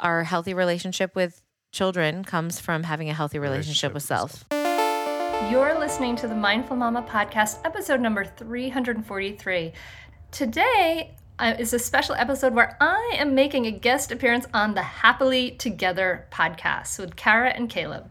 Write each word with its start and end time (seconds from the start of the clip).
our 0.00 0.24
healthy 0.24 0.54
relationship 0.54 1.14
with 1.14 1.42
children 1.72 2.24
comes 2.24 2.60
from 2.60 2.82
having 2.82 3.10
a 3.10 3.14
healthy 3.14 3.38
relationship, 3.38 3.92
relationship 3.92 3.94
with 3.94 4.02
self. 4.02 4.44
You're 5.50 5.78
listening 5.78 6.16
to 6.16 6.28
the 6.28 6.34
Mindful 6.34 6.76
Mama 6.76 7.02
podcast, 7.02 7.58
episode 7.64 8.00
number 8.00 8.24
343. 8.24 9.72
Today 10.30 11.16
uh, 11.38 11.54
is 11.58 11.72
a 11.72 11.78
special 11.78 12.14
episode 12.16 12.54
where 12.54 12.76
I 12.80 13.16
am 13.18 13.34
making 13.34 13.66
a 13.66 13.70
guest 13.70 14.12
appearance 14.12 14.46
on 14.52 14.74
the 14.74 14.82
Happily 14.82 15.52
Together 15.52 16.26
podcast 16.30 16.98
with 16.98 17.16
Kara 17.16 17.50
and 17.50 17.70
Caleb. 17.70 18.10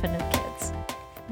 confident 0.01 0.33
kids. 0.33 0.73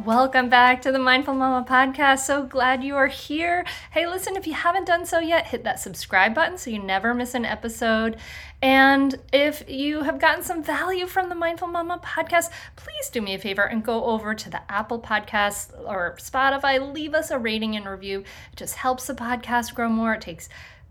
Welcome 0.05 0.47
back 0.47 0.81
to 0.83 0.91
the 0.91 0.99
Mindful 0.99 1.33
Mama 1.33 1.65
podcast. 1.67 2.19
So 2.19 2.43
glad 2.43 2.83
you 2.83 2.95
are 2.95 3.07
here. 3.07 3.65
Hey, 3.91 4.05
listen, 4.05 4.35
if 4.35 4.45
you 4.45 4.53
haven't 4.53 4.85
done 4.85 5.07
so 5.07 5.19
yet, 5.19 5.47
hit 5.47 5.63
that 5.63 5.79
subscribe 5.79 6.35
button 6.35 6.57
so 6.57 6.69
you 6.69 6.77
never 6.77 7.15
miss 7.15 7.33
an 7.33 7.45
episode. 7.45 8.17
And 8.61 9.15
if 9.33 9.67
you 9.67 10.03
have 10.03 10.19
gotten 10.19 10.43
some 10.43 10.61
value 10.61 11.07
from 11.07 11.29
the 11.29 11.35
Mindful 11.35 11.67
Mama 11.67 11.99
podcast, 12.03 12.51
please 12.75 13.09
do 13.11 13.21
me 13.21 13.33
a 13.33 13.39
favor 13.39 13.63
and 13.63 13.83
go 13.83 14.03
over 14.05 14.35
to 14.35 14.49
the 14.51 14.71
Apple 14.71 14.99
Podcast 14.99 15.71
or 15.87 16.15
Spotify. 16.19 16.93
Leave 16.93 17.15
us 17.15 17.31
a 17.31 17.39
rating 17.39 17.75
and 17.75 17.87
review. 17.87 18.19
It 18.19 18.55
just 18.55 18.75
helps 18.75 19.07
the 19.07 19.15
podcast 19.15 19.73
grow 19.73 19.89
more. 19.89 20.13
It 20.13 20.21
takes 20.21 20.47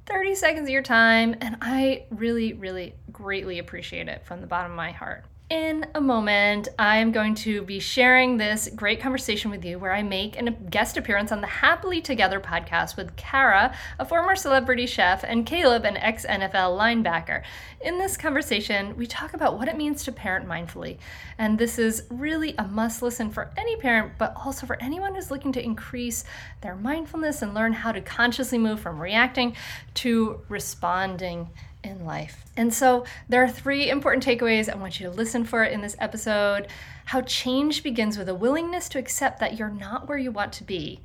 30 0.07 0.35
seconds 0.35 0.69
of 0.69 0.73
your 0.73 0.83
time, 0.83 1.37
and 1.41 1.59
I 1.61 2.07
really, 2.11 2.55
really 2.55 2.95
greatly 3.13 3.61
appreciate 3.61 4.09
it 4.09 4.25
from 4.25 4.41
the 4.41 4.47
bottom 4.49 4.73
of 4.73 4.77
my 4.77 4.91
heart. 4.91 5.25
In 5.51 5.87
a 5.95 6.01
moment, 6.03 6.69
I 6.79 6.99
am 6.99 7.11
going 7.11 7.35
to 7.37 7.63
be 7.63 7.81
sharing 7.81 8.37
this 8.37 8.69
great 8.77 9.01
conversation 9.01 9.51
with 9.51 9.65
you 9.65 9.79
where 9.79 9.95
I 9.95 10.03
make 10.03 10.39
a 10.39 10.51
guest 10.51 10.99
appearance 10.99 11.33
on 11.33 11.41
the 11.41 11.47
Happily 11.47 12.03
Together 12.03 12.39
podcast 12.39 12.99
with 12.99 13.17
Kara, 13.17 13.75
a 13.99 14.05
former 14.05 14.37
celebrity 14.37 14.85
chef, 14.85 15.25
and 15.25 15.47
Caleb, 15.47 15.87
an 15.87 15.97
ex 15.97 16.27
NFL 16.27 16.77
linebacker. 16.77 17.45
In 17.81 17.97
this 17.97 18.19
conversation, 18.19 18.95
we 18.99 19.07
talk 19.07 19.33
about 19.33 19.57
what 19.57 19.69
it 19.69 19.79
means 19.79 20.05
to 20.05 20.13
parent 20.13 20.47
mindfully. 20.47 20.99
And 21.39 21.59
this 21.59 21.79
is 21.79 22.03
really 22.11 22.55
a 22.59 22.65
must 22.65 23.01
listen 23.01 23.31
for 23.31 23.51
any 23.57 23.77
parent, 23.77 24.19
but 24.19 24.35
also 24.37 24.67
for 24.67 24.77
anyone 24.83 25.15
who's 25.15 25.31
looking 25.31 25.53
to 25.53 25.65
increase 25.65 26.25
their 26.61 26.77
mindfulness 26.77 27.41
and 27.41 27.55
learn 27.55 27.73
how 27.73 27.93
to 27.93 28.03
consciously 28.03 28.59
move 28.59 28.81
from 28.81 29.01
reacting 29.01 29.57
to 29.95 30.43
responding 30.51 31.49
in 31.85 32.05
life. 32.05 32.45
And 32.57 32.73
so 32.73 33.05
there 33.29 33.43
are 33.43 33.49
three 33.49 33.89
important 33.89 34.25
takeaways 34.25 34.69
I 34.69 34.77
want 34.77 35.01
you 35.01 35.09
to 35.09 35.13
listen 35.15 35.45
for 35.45 35.65
in 35.65 35.81
this 35.81 35.97
episode. 35.99 36.69
How 37.07 37.21
change 37.23 37.83
begins 37.83 38.19
with 38.19 38.29
a 38.29 38.35
willingness 38.35 38.89
to 38.91 38.99
accept 38.99 39.41
that 39.41 39.59
you're 39.59 39.71
not 39.71 40.09
where 40.09 40.19
you 40.19 40.31
want 40.31 40.53
to 40.55 40.65
be. 40.65 41.01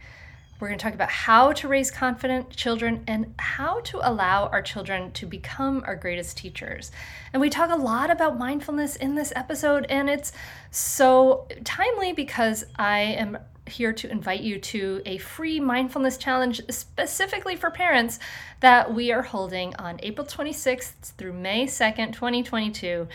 We're 0.60 0.70
going 0.70 0.80
to 0.80 0.84
talk 0.84 0.94
about 0.94 1.10
how 1.10 1.52
to 1.54 1.68
raise 1.68 1.92
confident 1.92 2.50
children 2.56 3.04
and 3.08 3.34
how 3.38 3.82
to 3.82 4.00
allow 4.02 4.48
our 4.48 4.62
children 4.62 5.12
to 5.12 5.26
become 5.26 5.84
our 5.86 5.96
greatest 5.96 6.38
teachers. 6.38 6.92
And 7.34 7.42
we 7.42 7.50
talk 7.50 7.70
a 7.70 7.76
lot 7.76 8.10
about 8.10 8.38
mindfulness 8.38 8.96
in 8.96 9.16
this 9.16 9.34
episode, 9.36 9.86
and 9.90 10.10
it's 10.10 10.32
so 10.72 11.48
timely 11.66 12.14
because 12.14 12.64
I 12.78 13.00
am 13.00 13.40
here 13.68 13.94
to 13.94 14.10
invite 14.10 14.42
you 14.42 14.60
to 14.60 15.02
a 15.06 15.18
free 15.18 15.60
mindfulness 15.60 16.18
challenge 16.18 16.62
specifically 16.70 17.56
for 17.56 17.70
parents 17.70 18.20
that 18.60 18.94
we 18.94 19.12
are 19.12 19.22
holding 19.22 19.76
on 19.76 20.00
April 20.04 20.26
26th 20.26 21.14
through 21.18 21.34
May 21.34 21.66
2nd, 21.66 22.14
2022 22.14 23.08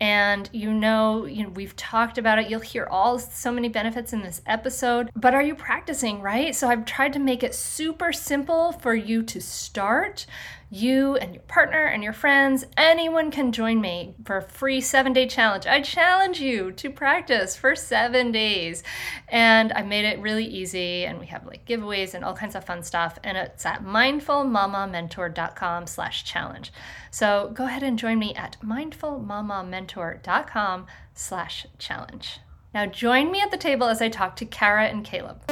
and 0.00 0.48
you 0.52 0.72
know, 0.72 1.26
you 1.26 1.42
know 1.42 1.50
we've 1.50 1.76
talked 1.76 2.16
about 2.16 2.38
it. 2.38 2.48
You'll 2.48 2.60
hear 2.60 2.86
all 2.90 3.18
so 3.18 3.52
many 3.52 3.68
benefits 3.68 4.12
in 4.12 4.22
this 4.22 4.40
episode. 4.46 5.10
But 5.14 5.34
are 5.34 5.42
you 5.42 5.54
practicing 5.54 6.22
right? 6.22 6.54
So 6.54 6.68
i've 6.68 6.84
tried 6.84 7.12
to 7.12 7.18
make 7.18 7.42
it 7.42 7.54
super 7.54 8.12
simple 8.12 8.72
for 8.72 8.94
you 8.94 9.22
to 9.24 9.40
start 9.40 10.26
you 10.70 11.16
and 11.16 11.34
your 11.34 11.42
partner 11.42 11.84
and 11.84 12.02
your 12.04 12.12
friends, 12.12 12.64
anyone 12.76 13.32
can 13.32 13.50
join 13.50 13.80
me 13.80 14.14
for 14.24 14.36
a 14.36 14.42
free 14.42 14.80
seven 14.80 15.12
day 15.12 15.26
challenge. 15.26 15.66
I 15.66 15.80
challenge 15.80 16.38
you 16.40 16.70
to 16.72 16.90
practice 16.90 17.56
for 17.56 17.74
seven 17.74 18.30
days. 18.30 18.84
And 19.28 19.72
I 19.72 19.82
made 19.82 20.04
it 20.04 20.20
really 20.20 20.46
easy 20.46 21.04
and 21.04 21.18
we 21.18 21.26
have 21.26 21.44
like 21.44 21.66
giveaways 21.66 22.14
and 22.14 22.24
all 22.24 22.34
kinds 22.34 22.54
of 22.54 22.64
fun 22.64 22.84
stuff. 22.84 23.18
And 23.24 23.36
it's 23.36 23.66
at 23.66 23.82
mindfulmamamentor.com 23.84 25.88
slash 25.88 26.22
challenge. 26.24 26.72
So 27.10 27.50
go 27.52 27.64
ahead 27.64 27.82
and 27.82 27.98
join 27.98 28.20
me 28.20 28.32
at 28.36 28.56
mindfulmamamentor.com 28.64 30.86
slash 31.14 31.66
challenge. 31.78 32.38
Now 32.72 32.86
join 32.86 33.32
me 33.32 33.40
at 33.40 33.50
the 33.50 33.56
table 33.56 33.88
as 33.88 34.00
I 34.00 34.08
talk 34.08 34.36
to 34.36 34.46
Kara 34.46 34.86
and 34.86 35.04
Caleb. 35.04 35.42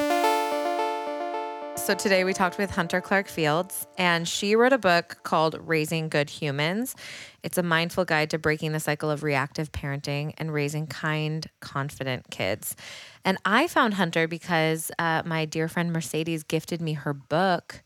So 1.88 1.94
today 1.94 2.22
we 2.22 2.34
talked 2.34 2.58
with 2.58 2.70
Hunter 2.70 3.00
Clarke-Fields, 3.00 3.86
and 3.96 4.28
she 4.28 4.54
wrote 4.54 4.74
a 4.74 4.78
book 4.78 5.20
called 5.22 5.58
Raising 5.58 6.10
Good 6.10 6.28
Humans. 6.28 6.94
It's 7.42 7.56
a 7.56 7.62
mindful 7.62 8.04
guide 8.04 8.28
to 8.28 8.38
breaking 8.38 8.72
the 8.72 8.78
cycle 8.78 9.10
of 9.10 9.22
reactive 9.22 9.72
parenting 9.72 10.34
and 10.36 10.52
raising 10.52 10.86
kind, 10.86 11.46
confident 11.60 12.30
kids. 12.30 12.76
And 13.24 13.38
I 13.46 13.68
found 13.68 13.94
Hunter 13.94 14.28
because 14.28 14.90
uh, 14.98 15.22
my 15.24 15.46
dear 15.46 15.66
friend 15.66 15.90
Mercedes 15.90 16.42
gifted 16.42 16.82
me 16.82 16.92
her 16.92 17.14
book 17.14 17.82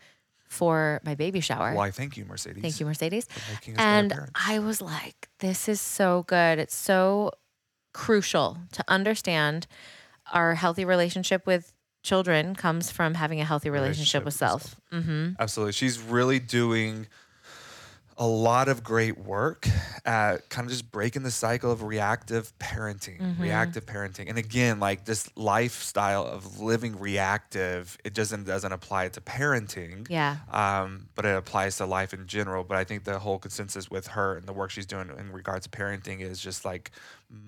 for 0.49 1.01
my 1.05 1.15
baby 1.15 1.39
shower. 1.39 1.73
Why, 1.73 1.93
thank 1.93 2.17
you, 2.17 2.25
Mercedes. 2.25 2.61
Thank 2.61 2.81
you, 2.81 2.87
Mercedes. 2.87 3.29
And 3.79 4.13
I 4.35 4.59
was 4.59 4.83
like, 4.83 5.29
this 5.39 5.69
is 5.69 5.81
so 5.81 6.25
good. 6.27 6.59
It's 6.59 6.75
so 6.75 7.31
crucial 7.95 8.59
to 8.73 8.83
understand 8.89 9.69
our 10.33 10.57
healthy 10.57 10.85
relationship 10.85 11.47
with 11.47 11.73
children 12.03 12.55
comes 12.55 12.91
from 12.91 13.15
having 13.15 13.41
a 13.41 13.45
healthy 13.45 13.71
relationship, 13.71 14.23
relationship 14.23 14.25
with 14.25 14.35
self. 14.35 14.63
self. 14.63 14.81
Mm-hmm. 14.93 15.33
Absolutely. 15.39 15.73
She's 15.73 16.01
really 16.01 16.39
doing 16.39 17.07
a 18.23 18.27
lot 18.27 18.69
of 18.69 18.85
great 18.85 19.19
work 19.19 19.67
at 20.05 20.49
kind 20.49 20.65
of 20.65 20.71
just 20.71 20.93
breaking 20.93 21.25
the 21.25 21.31
cycle 21.33 21.73
of 21.73 21.83
reactive 21.83 22.57
parenting, 22.61 23.21
mm-hmm. 23.21 23.43
reactive 23.43 23.85
parenting. 23.85 24.29
And 24.29 24.39
again, 24.39 24.79
like 24.79 25.05
this 25.05 25.29
lifestyle 25.35 26.25
of 26.25 26.61
living 26.61 27.01
reactive, 27.01 27.99
it 28.05 28.15
doesn't 28.15 28.45
doesn't 28.45 28.71
apply 28.71 29.09
to 29.09 29.21
parenting. 29.21 30.09
Yeah. 30.09 30.37
Um, 30.53 31.09
but 31.17 31.25
it 31.25 31.37
applies 31.37 31.79
to 31.79 31.87
life 31.87 32.15
in 32.15 32.29
general. 32.29 32.63
But 32.63 32.77
I 32.77 32.85
think 32.85 33.03
the 33.03 33.19
whole 33.19 33.41
consensus 33.41 33.91
with 33.91 34.07
her 34.07 34.37
and 34.37 34.47
the 34.47 34.53
work 34.53 34.71
she's 34.71 34.87
doing 34.87 35.11
in 35.19 35.33
regards 35.33 35.67
to 35.67 35.77
parenting 35.77 36.21
is 36.21 36.41
just 36.41 36.65
like 36.65 36.93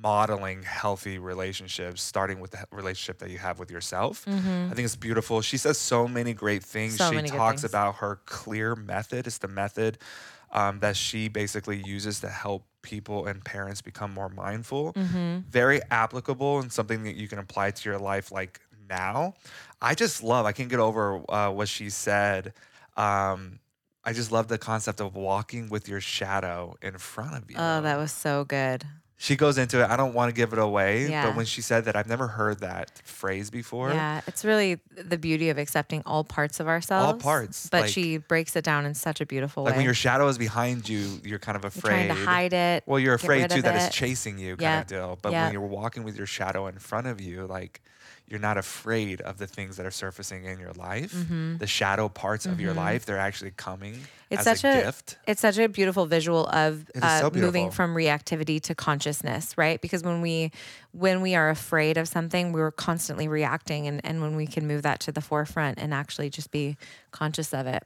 modeling 0.03 0.65
healthy 0.65 1.19
relationships, 1.19 2.03
starting 2.03 2.41
with 2.41 2.50
the 2.50 2.67
relationship 2.73 3.19
that 3.19 3.31
you 3.31 3.38
have 3.38 3.61
with 3.61 3.71
yourself. 3.71 4.25
Mm-hmm. 4.25 4.73
I 4.73 4.75
think 4.75 4.87
it's 4.87 4.97
beautiful. 4.97 5.41
She 5.41 5.56
says 5.56 5.79
so 5.79 6.09
many 6.09 6.32
great 6.32 6.65
things. 6.65 6.97
So 6.97 7.12
she 7.12 7.23
talks 7.23 7.61
things. 7.62 7.71
about 7.71 7.97
her 7.97 8.19
clear 8.26 8.75
method. 8.75 9.29
It's 9.29 9.38
the 9.38 9.47
method 9.47 9.99
um, 10.54 10.78
that 10.80 10.96
she 10.96 11.28
basically 11.28 11.82
uses 11.84 12.20
to 12.20 12.28
help 12.28 12.64
people 12.82 13.26
and 13.26 13.44
parents 13.44 13.82
become 13.82 14.14
more 14.14 14.28
mindful. 14.28 14.92
Mm-hmm. 14.92 15.40
Very 15.50 15.80
applicable 15.90 16.60
and 16.60 16.72
something 16.72 17.02
that 17.04 17.16
you 17.16 17.28
can 17.28 17.38
apply 17.38 17.72
to 17.72 17.88
your 17.88 17.98
life 17.98 18.30
like 18.30 18.60
now. 18.88 19.34
I 19.82 19.94
just 19.94 20.22
love, 20.22 20.46
I 20.46 20.52
can't 20.52 20.68
get 20.68 20.80
over 20.80 21.20
uh, 21.28 21.50
what 21.50 21.68
she 21.68 21.90
said. 21.90 22.52
Um, 22.96 23.58
I 24.04 24.12
just 24.12 24.30
love 24.30 24.48
the 24.48 24.58
concept 24.58 25.00
of 25.00 25.16
walking 25.16 25.68
with 25.68 25.88
your 25.88 26.00
shadow 26.00 26.76
in 26.82 26.98
front 26.98 27.36
of 27.36 27.50
you. 27.50 27.56
Oh, 27.58 27.80
that 27.80 27.98
was 27.98 28.12
so 28.12 28.44
good. 28.44 28.84
She 29.16 29.37
goes 29.37 29.58
into 29.58 29.82
it. 29.82 29.88
I 29.88 29.96
don't 29.96 30.12
want 30.12 30.28
to 30.28 30.34
give 30.34 30.52
it 30.52 30.58
away, 30.58 31.08
Yeah. 31.08 31.26
but 31.26 31.37
when 31.37 31.46
she 31.46 31.62
said 31.62 31.84
that, 31.87 31.94
I've 31.96 32.08
never 32.08 32.26
heard 32.26 32.58
that 32.61 32.90
phrase 33.05 33.49
before. 33.49 33.90
Yeah, 33.90 34.20
it's 34.26 34.44
really 34.44 34.81
the 34.96 35.16
beauty 35.16 35.50
of 35.50 35.56
accepting 35.58 36.02
all 36.05 36.25
parts 36.25 36.61
of 36.61 36.66
ourselves. 36.69 37.06
All 37.06 37.19
parts, 37.19 37.69
But 37.70 37.82
like- 37.82 37.90
she 37.90 38.19
breaks 38.19 38.56
it 38.56 38.64
down 38.64 38.84
in 38.87 38.94
such 38.94 39.20
a 39.20 39.26
beautiful 39.26 39.62
Like 39.62 39.70
way. 39.70 39.72
Like 39.72 39.76
when 39.78 39.84
your 39.84 39.94
shadow 39.94 40.26
is 40.28 40.37
behind 40.37 40.88
you, 40.88 41.20
you're 41.25 41.38
kind 41.38 41.56
of 41.56 41.62
You're 41.62 41.69
afraid. 41.69 42.06
trying 42.06 42.08
to 42.08 42.14
hide 42.25 42.52
it. 42.52 42.82
Well, 42.87 42.99
you're 42.99 43.14
afraid 43.14 43.49
too 43.50 43.62
that 43.62 43.75
it. 43.76 43.82
it's 43.87 43.94
chasing 43.94 44.38
you, 44.38 44.56
kind 44.56 44.62
Yep. 44.62 44.82
of 44.82 44.87
deal. 44.88 45.19
But 45.22 45.32
Yep. 45.32 45.44
when 45.44 45.52
you're 45.52 45.62
walking 45.62 46.02
with 46.05 46.16
your 46.16 46.26
shadow 46.26 46.66
in 46.66 46.78
front 46.78 47.06
of 47.06 47.20
you, 47.20 47.46
like 47.46 47.81
you're 48.26 48.40
not 48.40 48.56
afraid 48.56 49.20
of 49.20 49.37
the 49.38 49.46
things 49.46 49.76
that 49.76 49.84
are 49.84 49.90
surfacing 49.90 50.44
in 50.46 50.58
your 50.58 50.72
life. 50.72 51.14
The 51.58 51.66
shadow 51.66 52.08
parts 52.08 52.46
of 52.46 52.58
your 52.61 52.72
life, 52.75 53.05
they're 53.06 53.19
actually 53.19 53.52
coming 53.52 53.93
Mm-hmm. 53.94 54.05
It's 54.34 54.44
such 54.44 54.64
a, 54.64 54.82
gift. 54.84 55.19
it's 55.26 55.40
such 55.40 55.58
a 55.58 55.69
beautiful 55.69 56.06
visual 56.06 56.46
of 56.46 56.84
uh, 57.00 57.20
so 57.20 57.31
moving 57.31 57.70
from 57.70 57.94
reactivity 57.94 58.60
to 58.62 58.75
consciousness, 58.75 59.56
right? 59.56 59.81
Because 59.81 60.02
when 60.02 60.20
we 60.20 60.52
when 60.92 61.20
we 61.20 61.34
are 61.34 61.50
afraid 61.50 61.96
of 61.96 62.06
something, 62.06 62.52
we're 62.52 62.70
constantly 62.70 63.28
reacting, 63.28 63.86
and 63.86 64.00
and 64.04 64.20
when 64.20 64.36
we 64.36 64.46
can 64.46 64.66
move 64.66 64.82
that 64.82 65.00
to 65.00 65.12
the 65.12 65.20
forefront 65.20 65.78
and 65.78 65.92
actually 65.92 66.31
just 66.31 66.50
be 66.50 66.76
conscious 67.10 67.54
of 67.54 67.66
it. 67.66 67.84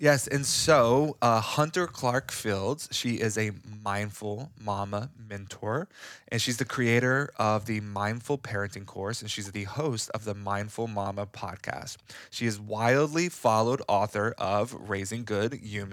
Yes, 0.00 0.28
and 0.28 0.46
so 0.46 1.16
uh, 1.20 1.40
Hunter 1.40 1.88
Clarke-Fields, 1.88 2.88
she 2.92 3.14
is 3.14 3.36
a 3.36 3.50
mindful 3.82 4.52
mama 4.60 5.10
mentor, 5.28 5.88
and 6.28 6.40
she's 6.40 6.56
the 6.58 6.64
creator 6.64 7.30
of 7.36 7.66
the 7.66 7.80
Mindful 7.80 8.38
Parenting 8.38 8.86
course, 8.86 9.20
and 9.20 9.28
she's 9.28 9.50
the 9.50 9.64
host 9.64 10.08
of 10.10 10.24
the 10.24 10.34
Mindful 10.34 10.86
Mama 10.86 11.26
podcast. 11.26 11.96
She 12.30 12.46
is 12.46 12.60
wildly 12.60 13.28
followed 13.28 13.82
author 13.88 14.34
of 14.38 14.72
Raising 14.72 15.24
Good 15.24 15.54
Humans, 15.54 15.87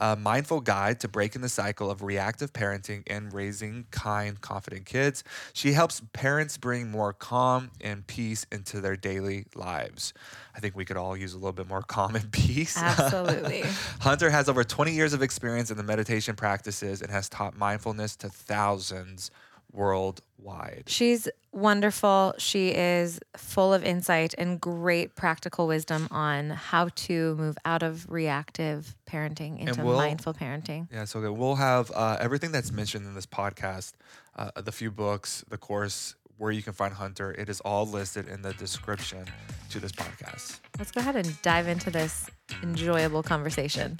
a 0.00 0.16
mindful 0.16 0.60
guide 0.60 1.00
to 1.00 1.08
breaking 1.08 1.42
the 1.42 1.48
cycle 1.48 1.90
of 1.90 2.02
reactive 2.02 2.52
parenting 2.52 3.02
and 3.06 3.32
raising 3.32 3.86
kind, 3.90 4.40
confident 4.40 4.86
kids. 4.86 5.24
She 5.52 5.72
helps 5.72 6.02
parents 6.12 6.56
bring 6.58 6.90
more 6.90 7.12
calm 7.12 7.70
and 7.80 8.06
peace 8.06 8.46
into 8.50 8.80
their 8.80 8.96
daily 8.96 9.46
lives. 9.54 10.12
I 10.54 10.60
think 10.60 10.76
we 10.76 10.84
could 10.84 10.96
all 10.96 11.16
use 11.16 11.34
a 11.34 11.36
little 11.36 11.52
bit 11.52 11.68
more 11.68 11.82
calm 11.86 12.14
and 12.14 12.30
peace. 12.30 12.76
Absolutely. 12.76 13.62
Hunter 14.00 14.30
has 14.30 14.48
over 14.48 14.64
20 14.64 14.92
years 14.92 15.12
of 15.12 15.22
experience 15.22 15.70
in 15.70 15.76
the 15.76 15.82
meditation 15.82 16.36
practices 16.36 17.02
and 17.02 17.10
has 17.10 17.28
taught 17.28 17.56
mindfulness 17.56 18.16
to 18.16 18.28
thousands 18.28 19.30
worldwide. 19.74 20.84
She's 20.86 21.28
wonderful. 21.52 22.34
She 22.38 22.68
is 22.68 23.20
full 23.36 23.74
of 23.74 23.84
insight 23.84 24.34
and 24.38 24.60
great 24.60 25.14
practical 25.14 25.66
wisdom 25.66 26.08
on 26.10 26.50
how 26.50 26.88
to 26.94 27.34
move 27.36 27.58
out 27.64 27.82
of 27.82 28.10
reactive 28.10 28.94
parenting 29.06 29.58
into 29.58 29.84
we'll- 29.84 29.96
mindful 29.96 30.34
parenting. 30.34 30.88
Yeah, 30.92 31.04
so 31.04 31.20
good. 31.20 31.32
We'll 31.32 31.56
have 31.56 31.90
uh, 31.94 32.16
everything 32.20 32.52
that's 32.52 32.72
mentioned 32.72 33.06
in 33.06 33.14
this 33.14 33.26
podcast, 33.26 33.92
uh, 34.36 34.50
the 34.56 34.72
few 34.72 34.90
books, 34.90 35.44
the 35.48 35.58
course, 35.58 36.14
where 36.38 36.50
you 36.50 36.62
can 36.62 36.72
find 36.72 36.92
Hunter. 36.92 37.32
It 37.32 37.48
is 37.48 37.60
all 37.60 37.86
listed 37.86 38.28
in 38.28 38.42
the 38.42 38.52
description 38.54 39.24
to 39.70 39.80
this 39.80 39.92
podcast. 39.92 40.58
Let's 40.78 40.90
go 40.90 41.00
ahead 41.00 41.16
and 41.16 41.40
dive 41.42 41.68
into 41.68 41.90
this 41.90 42.26
enjoyable 42.62 43.22
conversation. 43.22 43.96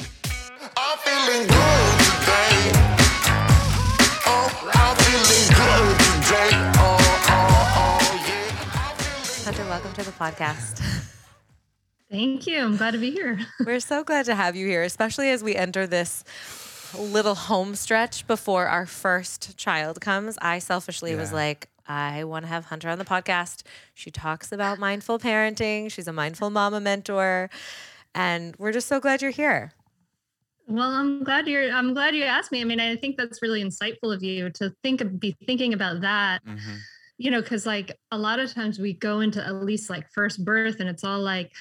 Hunter, 9.45 9.65
welcome 9.65 9.93
to 9.93 10.03
the 10.03 10.13
podcast. 10.13 10.81
Thank 12.11 12.47
you. 12.47 12.61
I'm 12.61 12.77
glad 12.77 12.93
to 12.93 12.99
be 12.99 13.11
here. 13.11 13.41
We're 13.67 13.81
so 13.81 14.05
glad 14.05 14.25
to 14.27 14.35
have 14.35 14.57
you 14.57 14.67
here, 14.67 14.83
especially 14.83 15.29
as 15.31 15.43
we 15.45 15.55
enter 15.55 15.87
this 15.87 16.25
little 16.99 17.35
home 17.35 17.75
stretch 17.75 18.27
before 18.27 18.67
our 18.67 18.87
first 18.87 19.59
child 19.59 20.01
comes. 20.01 20.39
I 20.41 20.61
selfishly 20.61 21.15
was 21.15 21.33
like, 21.33 21.69
I 21.87 22.25
want 22.25 22.45
to 22.45 22.49
have 22.49 22.67
Hunter 22.67 22.89
on 22.89 22.99
the 22.99 23.05
podcast. 23.05 23.65
She 23.93 24.11
talks 24.11 24.51
about 24.53 24.79
mindful 24.79 25.19
parenting. 25.19 25.91
She's 25.91 26.09
a 26.09 26.13
mindful 26.13 26.49
mama 26.49 26.81
mentor. 26.81 27.51
And 28.15 28.57
we're 28.57 28.73
just 28.73 28.89
so 28.89 29.01
glad 29.01 29.21
you're 29.21 29.31
here. 29.31 29.73
Well, 30.67 30.91
I'm 30.91 31.23
glad 31.25 31.47
you're. 31.47 31.71
I'm 31.71 31.93
glad 31.93 32.15
you 32.15 32.25
asked 32.25 32.51
me. 32.51 32.61
I 32.61 32.65
mean, 32.65 32.81
I 32.81 32.97
think 32.97 33.17
that's 33.17 33.43
really 33.43 33.63
insightful 33.63 34.15
of 34.15 34.23
you 34.23 34.51
to 34.51 34.73
think 34.83 35.01
of, 35.01 35.21
be 35.21 35.37
thinking 35.47 35.75
about 35.75 36.01
that. 36.01 36.45
Mm-hmm. 36.45 36.77
You 37.19 37.31
know, 37.31 37.43
because 37.43 37.67
like 37.67 37.99
a 38.11 38.19
lot 38.19 38.41
of 38.41 38.53
times 38.53 38.79
we 38.79 38.95
go 38.95 39.21
into 39.21 39.45
at 39.45 39.55
least 39.55 39.91
like 39.91 40.11
first 40.13 40.45
birth, 40.45 40.81
and 40.81 40.89
it's 40.89 41.05
all 41.05 41.21
like 41.21 41.53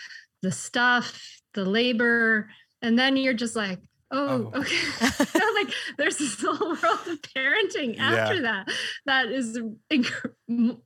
the 0.41 0.51
stuff, 0.51 1.41
the 1.53 1.65
labor, 1.65 2.49
and 2.81 2.97
then 2.97 3.17
you're 3.17 3.33
just 3.33 3.55
like, 3.55 3.79
oh, 4.13 4.51
Oh. 4.53 4.59
okay. 4.59 4.77
like 5.55 5.73
there's 5.97 6.17
this 6.17 6.41
whole 6.41 6.69
world 6.69 6.79
of 7.07 7.21
parenting 7.35 7.99
after 7.99 8.41
that. 8.43 8.69
That 9.05 9.25
is, 9.27 9.59
you 9.87 10.05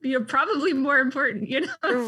know, 0.02 0.22
probably 0.22 0.74
more 0.74 1.00
important. 1.00 1.48
You 1.50 1.62
know, 1.62 1.74
It's 1.84 2.04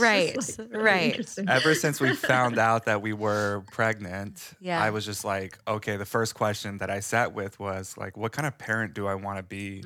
just, 0.46 0.60
Right, 0.60 0.60
like, 0.60 0.72
really 0.72 0.84
right. 0.84 1.30
Ever 1.48 1.76
since 1.76 2.00
we 2.02 2.16
found 2.16 2.58
out 2.58 2.86
that 2.86 3.02
we 3.02 3.14
were 3.14 3.64
pregnant, 3.72 4.54
Yeah. 4.60 4.82
I 4.82 4.90
was 4.90 5.06
just 5.06 5.24
like, 5.26 5.58
okay, 5.68 5.98
the 5.98 6.06
first 6.06 6.36
question 6.36 6.78
that 6.80 6.90
I 6.90 7.00
sat 7.02 7.34
with 7.34 7.60
was 7.60 7.96
like, 7.98 8.18
what 8.18 8.32
kind 8.32 8.48
of 8.48 8.58
parent 8.58 8.94
do 8.94 9.08
I 9.08 9.16
want 9.16 9.38
to 9.38 9.44
be? 9.44 9.84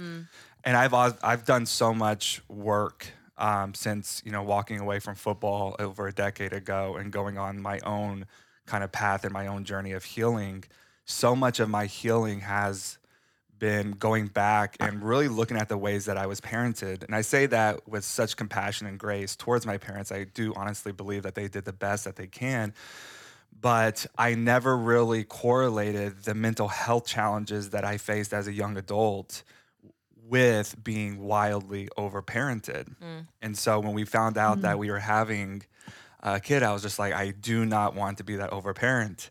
And 0.66 0.78
I've 0.78 0.94
I've 0.94 1.44
done 1.46 1.66
so 1.66 1.94
much 1.94 2.42
work 2.48 3.08
um, 3.38 3.74
since 3.74 4.22
you 4.24 4.32
know 4.32 4.44
walking 4.44 4.80
away 4.80 5.00
from 5.00 5.16
football 5.16 5.76
over 5.80 6.08
a 6.08 6.14
decade 6.14 6.54
ago 6.54 6.96
and 6.96 7.12
going 7.12 7.38
on 7.38 7.62
my 7.62 7.80
own 7.80 8.26
kind 8.66 8.84
of 8.84 8.92
path 8.92 9.26
and 9.26 9.34
my 9.34 9.48
own 9.48 9.66
journey 9.66 9.92
of 9.92 10.04
healing. 10.06 10.64
So 11.06 11.36
much 11.36 11.60
of 11.60 11.70
my 11.70 11.86
healing 11.86 12.42
has 12.42 12.98
been 13.60 13.92
going 13.92 14.28
back 14.28 14.76
and 14.80 15.02
really 15.02 15.30
looking 15.30 15.56
at 15.56 15.70
the 15.70 15.78
ways 15.78 16.06
that 16.06 16.18
I 16.18 16.28
was 16.28 16.42
parented. 16.42 17.04
And 17.04 17.16
I 17.16 17.22
say 17.22 17.46
that 17.46 17.88
with 17.88 18.04
such 18.04 18.36
compassion 18.36 18.88
and 18.88 19.00
grace 19.00 19.36
towards 19.36 19.66
my 19.66 19.78
parents. 19.78 20.12
I 20.12 20.26
do 20.26 20.54
honestly 20.56 20.92
believe 20.92 21.24
that 21.24 21.36
they 21.36 21.48
did 21.48 21.64
the 21.64 21.74
best 21.74 22.04
that 22.04 22.18
they 22.18 22.28
can. 22.28 22.74
But 23.62 24.06
I 24.18 24.36
never 24.36 24.76
really 24.78 25.24
correlated 25.24 26.24
the 26.24 26.34
mental 26.34 26.68
health 26.68 27.06
challenges 27.06 27.70
that 27.70 27.86
I 27.86 27.98
faced 27.98 28.34
as 28.34 28.48
a 28.48 28.54
young 28.54 28.76
adult 28.76 29.44
with 30.28 30.76
being 30.84 31.20
wildly 31.20 31.88
overparented. 31.98 32.96
Mm. 33.02 33.28
And 33.42 33.58
so 33.58 33.80
when 33.80 33.94
we 33.94 34.04
found 34.04 34.38
out 34.38 34.62
that 34.62 34.76
mm. 34.76 34.80
we 34.80 34.92
were 34.92 35.00
having 35.00 35.64
a 36.22 36.40
kid, 36.40 36.64
I 36.64 36.74
was 36.74 36.82
just 36.82 37.00
like, 37.00 37.14
I 37.14 37.32
do 37.32 37.66
not 37.66 37.96
want 37.96 38.18
to 38.18 38.24
be 38.24 38.36
that 38.38 38.52
overparent. 38.52 39.30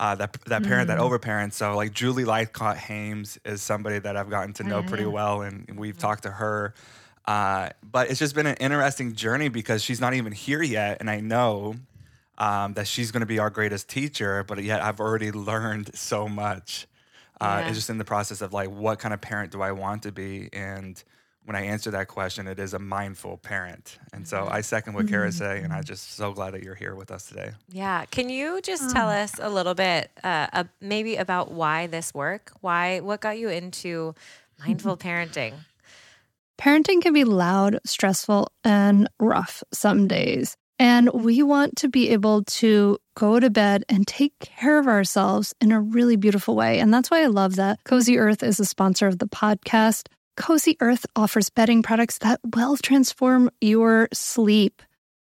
Uh, 0.00 0.14
that 0.14 0.32
that 0.44 0.62
parent 0.62 0.86
that 0.88 0.98
overparents. 0.98 1.54
So 1.54 1.74
like 1.74 1.92
Julie 1.92 2.24
Lythcott-Haims 2.24 3.38
is 3.44 3.60
somebody 3.62 3.98
that 3.98 4.16
I've 4.16 4.30
gotten 4.30 4.52
to 4.54 4.62
know 4.62 4.82
pretty 4.82 5.06
well, 5.06 5.42
and 5.42 5.78
we've 5.78 5.98
talked 5.98 6.22
to 6.22 6.30
her. 6.30 6.72
Uh, 7.26 7.70
but 7.82 8.08
it's 8.08 8.18
just 8.18 8.34
been 8.34 8.46
an 8.46 8.56
interesting 8.56 9.14
journey 9.14 9.48
because 9.48 9.82
she's 9.82 10.00
not 10.00 10.14
even 10.14 10.32
here 10.32 10.62
yet, 10.62 10.98
and 11.00 11.10
I 11.10 11.20
know 11.20 11.74
um, 12.38 12.74
that 12.74 12.86
she's 12.86 13.10
going 13.10 13.22
to 13.22 13.26
be 13.26 13.38
our 13.40 13.50
greatest 13.50 13.88
teacher. 13.88 14.44
But 14.44 14.62
yet 14.62 14.80
I've 14.82 15.00
already 15.00 15.30
learned 15.50 15.94
so 15.94 16.28
much. 16.28 16.86
Uh, 17.40 17.44
Yeah. 17.62 17.66
It's 17.68 17.76
just 17.76 17.90
in 17.90 17.98
the 17.98 18.04
process 18.04 18.40
of 18.40 18.52
like, 18.52 18.70
what 18.70 18.98
kind 19.00 19.12
of 19.12 19.20
parent 19.20 19.50
do 19.52 19.62
I 19.62 19.72
want 19.72 20.04
to 20.04 20.12
be? 20.12 20.48
And 20.52 21.02
when 21.48 21.56
I 21.56 21.62
answer 21.62 21.90
that 21.92 22.08
question, 22.08 22.46
it 22.46 22.58
is 22.58 22.74
a 22.74 22.78
mindful 22.78 23.38
parent. 23.38 23.98
And 24.12 24.28
so 24.28 24.46
I 24.50 24.60
second 24.60 24.92
what 24.92 25.08
Kara 25.08 25.32
say, 25.32 25.62
and 25.62 25.72
I'm 25.72 25.82
just 25.82 26.12
so 26.14 26.30
glad 26.34 26.52
that 26.52 26.62
you're 26.62 26.74
here 26.74 26.94
with 26.94 27.10
us 27.10 27.24
today. 27.24 27.52
Yeah. 27.70 28.04
Can 28.10 28.28
you 28.28 28.60
just 28.60 28.90
tell 28.90 29.08
us 29.08 29.32
a 29.40 29.48
little 29.48 29.72
bit, 29.72 30.10
uh, 30.22 30.48
uh, 30.52 30.64
maybe 30.82 31.16
about 31.16 31.50
why 31.50 31.86
this 31.86 32.12
work? 32.12 32.52
Why, 32.60 33.00
what 33.00 33.22
got 33.22 33.38
you 33.38 33.48
into 33.48 34.14
mindful 34.58 34.96
parenting? 34.98 35.54
Parenting 36.58 37.00
can 37.00 37.14
be 37.14 37.24
loud, 37.24 37.78
stressful, 37.82 38.52
and 38.62 39.08
rough 39.18 39.62
some 39.72 40.06
days. 40.06 40.54
And 40.78 41.08
we 41.14 41.42
want 41.42 41.76
to 41.76 41.88
be 41.88 42.10
able 42.10 42.44
to 42.44 42.98
go 43.16 43.40
to 43.40 43.48
bed 43.48 43.84
and 43.88 44.06
take 44.06 44.38
care 44.38 44.78
of 44.78 44.86
ourselves 44.86 45.54
in 45.62 45.72
a 45.72 45.80
really 45.80 46.16
beautiful 46.16 46.54
way. 46.54 46.78
And 46.78 46.92
that's 46.92 47.10
why 47.10 47.22
I 47.22 47.26
love 47.28 47.56
that 47.56 47.82
Cozy 47.84 48.18
Earth 48.18 48.42
is 48.42 48.60
a 48.60 48.66
sponsor 48.66 49.06
of 49.06 49.18
the 49.18 49.26
podcast. 49.26 50.08
Cozy 50.38 50.76
Earth 50.80 51.04
offers 51.16 51.50
bedding 51.50 51.82
products 51.82 52.18
that 52.18 52.38
will 52.54 52.76
transform 52.76 53.50
your 53.60 54.08
sleep. 54.12 54.82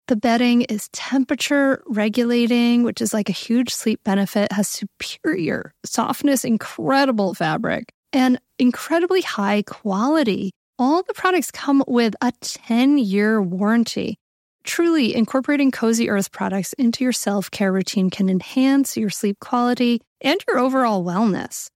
The 0.09 0.17
bedding 0.17 0.63
is 0.63 0.89
temperature 0.91 1.81
regulating, 1.87 2.83
which 2.83 2.99
is 3.01 3.13
like 3.13 3.29
a 3.29 3.33
huge 3.47 3.73
sleep 3.73 4.01
benefit, 4.03 4.51
has 4.51 4.67
superior 4.67 5.73
softness, 5.85 6.43
incredible 6.43 7.33
fabric, 7.33 7.93
and 8.11 8.41
incredibly 8.59 9.21
high 9.21 9.63
quality. 9.65 10.51
All 10.77 11.01
the 11.01 11.13
products 11.13 11.49
come 11.49 11.81
with 11.87 12.15
a 12.21 12.33
10 12.41 12.97
year 12.97 13.41
warranty. 13.41 14.17
Truly, 14.65 15.15
incorporating 15.15 15.71
Cozy 15.71 16.09
Earth 16.09 16.33
products 16.33 16.73
into 16.73 17.05
your 17.05 17.13
self 17.13 17.49
care 17.49 17.71
routine 17.71 18.09
can 18.09 18.29
enhance 18.29 18.97
your 18.97 19.09
sleep 19.09 19.39
quality 19.39 20.01
and 20.19 20.43
your 20.45 20.59
overall 20.59 21.05
wellness. 21.05 21.69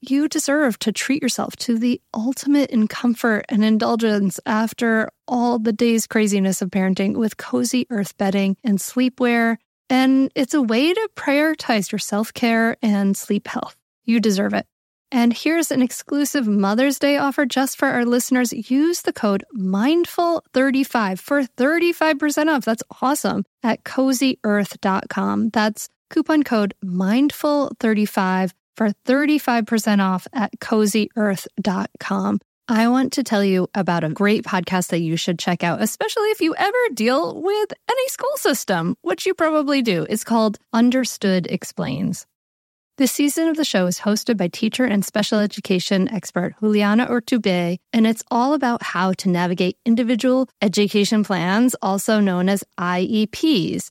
You 0.00 0.28
deserve 0.28 0.78
to 0.80 0.92
treat 0.92 1.22
yourself 1.22 1.56
to 1.56 1.76
the 1.76 2.00
ultimate 2.14 2.70
in 2.70 2.86
comfort 2.86 3.46
and 3.48 3.64
indulgence 3.64 4.38
after 4.46 5.10
all 5.26 5.58
the 5.58 5.72
day's 5.72 6.06
craziness 6.06 6.62
of 6.62 6.70
parenting 6.70 7.16
with 7.16 7.36
cozy 7.36 7.84
earth 7.90 8.16
bedding 8.16 8.56
and 8.62 8.78
sleepwear. 8.78 9.56
And 9.90 10.30
it's 10.36 10.54
a 10.54 10.62
way 10.62 10.94
to 10.94 11.08
prioritize 11.16 11.90
your 11.90 11.98
self 11.98 12.32
care 12.32 12.76
and 12.80 13.16
sleep 13.16 13.48
health. 13.48 13.76
You 14.04 14.20
deserve 14.20 14.54
it. 14.54 14.66
And 15.10 15.32
here's 15.32 15.72
an 15.72 15.82
exclusive 15.82 16.46
Mother's 16.46 17.00
Day 17.00 17.16
offer 17.16 17.44
just 17.44 17.76
for 17.76 17.88
our 17.88 18.04
listeners. 18.04 18.52
Use 18.52 19.02
the 19.02 19.12
code 19.12 19.42
MINDFUL35 19.56 21.18
for 21.18 21.42
35% 21.42 22.54
off. 22.54 22.64
That's 22.64 22.82
awesome 23.00 23.44
at 23.64 23.82
cozyearth.com. 23.82 25.50
That's 25.50 25.88
coupon 26.10 26.44
code 26.44 26.74
MINDFUL35 26.84 28.52
for 28.78 28.90
35% 29.04 30.00
off 30.00 30.26
at 30.32 30.58
cozyearth.com. 30.60 32.40
I 32.70 32.88
want 32.88 33.14
to 33.14 33.22
tell 33.22 33.42
you 33.42 33.68
about 33.74 34.04
a 34.04 34.10
great 34.10 34.44
podcast 34.44 34.88
that 34.88 35.00
you 35.00 35.16
should 35.16 35.38
check 35.38 35.64
out, 35.64 35.82
especially 35.82 36.28
if 36.28 36.40
you 36.40 36.54
ever 36.54 36.78
deal 36.94 37.40
with 37.42 37.72
any 37.90 38.08
school 38.08 38.36
system, 38.36 38.94
which 39.02 39.26
you 39.26 39.34
probably 39.34 39.82
do. 39.82 40.06
It's 40.08 40.22
called 40.22 40.58
Understood 40.72 41.46
Explains. 41.46 42.26
This 42.98 43.12
season 43.12 43.48
of 43.48 43.56
the 43.56 43.64
show 43.64 43.86
is 43.86 44.00
hosted 44.00 44.36
by 44.36 44.48
teacher 44.48 44.84
and 44.84 45.04
special 45.04 45.38
education 45.38 46.08
expert 46.12 46.54
Juliana 46.60 47.06
Urtubey, 47.06 47.78
and 47.92 48.06
it's 48.06 48.24
all 48.30 48.54
about 48.54 48.82
how 48.82 49.12
to 49.14 49.28
navigate 49.28 49.78
individual 49.86 50.48
education 50.60 51.24
plans, 51.24 51.74
also 51.80 52.20
known 52.20 52.48
as 52.48 52.64
IEPs. 52.78 53.90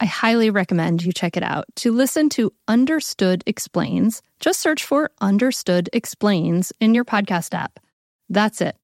I 0.00 0.06
highly 0.06 0.50
recommend 0.50 1.04
you 1.04 1.12
check 1.12 1.36
it 1.36 1.42
out. 1.42 1.64
To 1.76 1.92
listen 1.92 2.28
to 2.30 2.52
Understood 2.68 3.42
Explains, 3.46 4.22
just 4.38 4.60
search 4.60 4.84
for 4.84 5.10
Understood 5.20 5.90
Explains 5.92 6.72
in 6.80 6.94
your 6.94 7.04
podcast 7.04 7.54
app. 7.54 7.80
That's 8.28 8.60
it. 8.60 8.76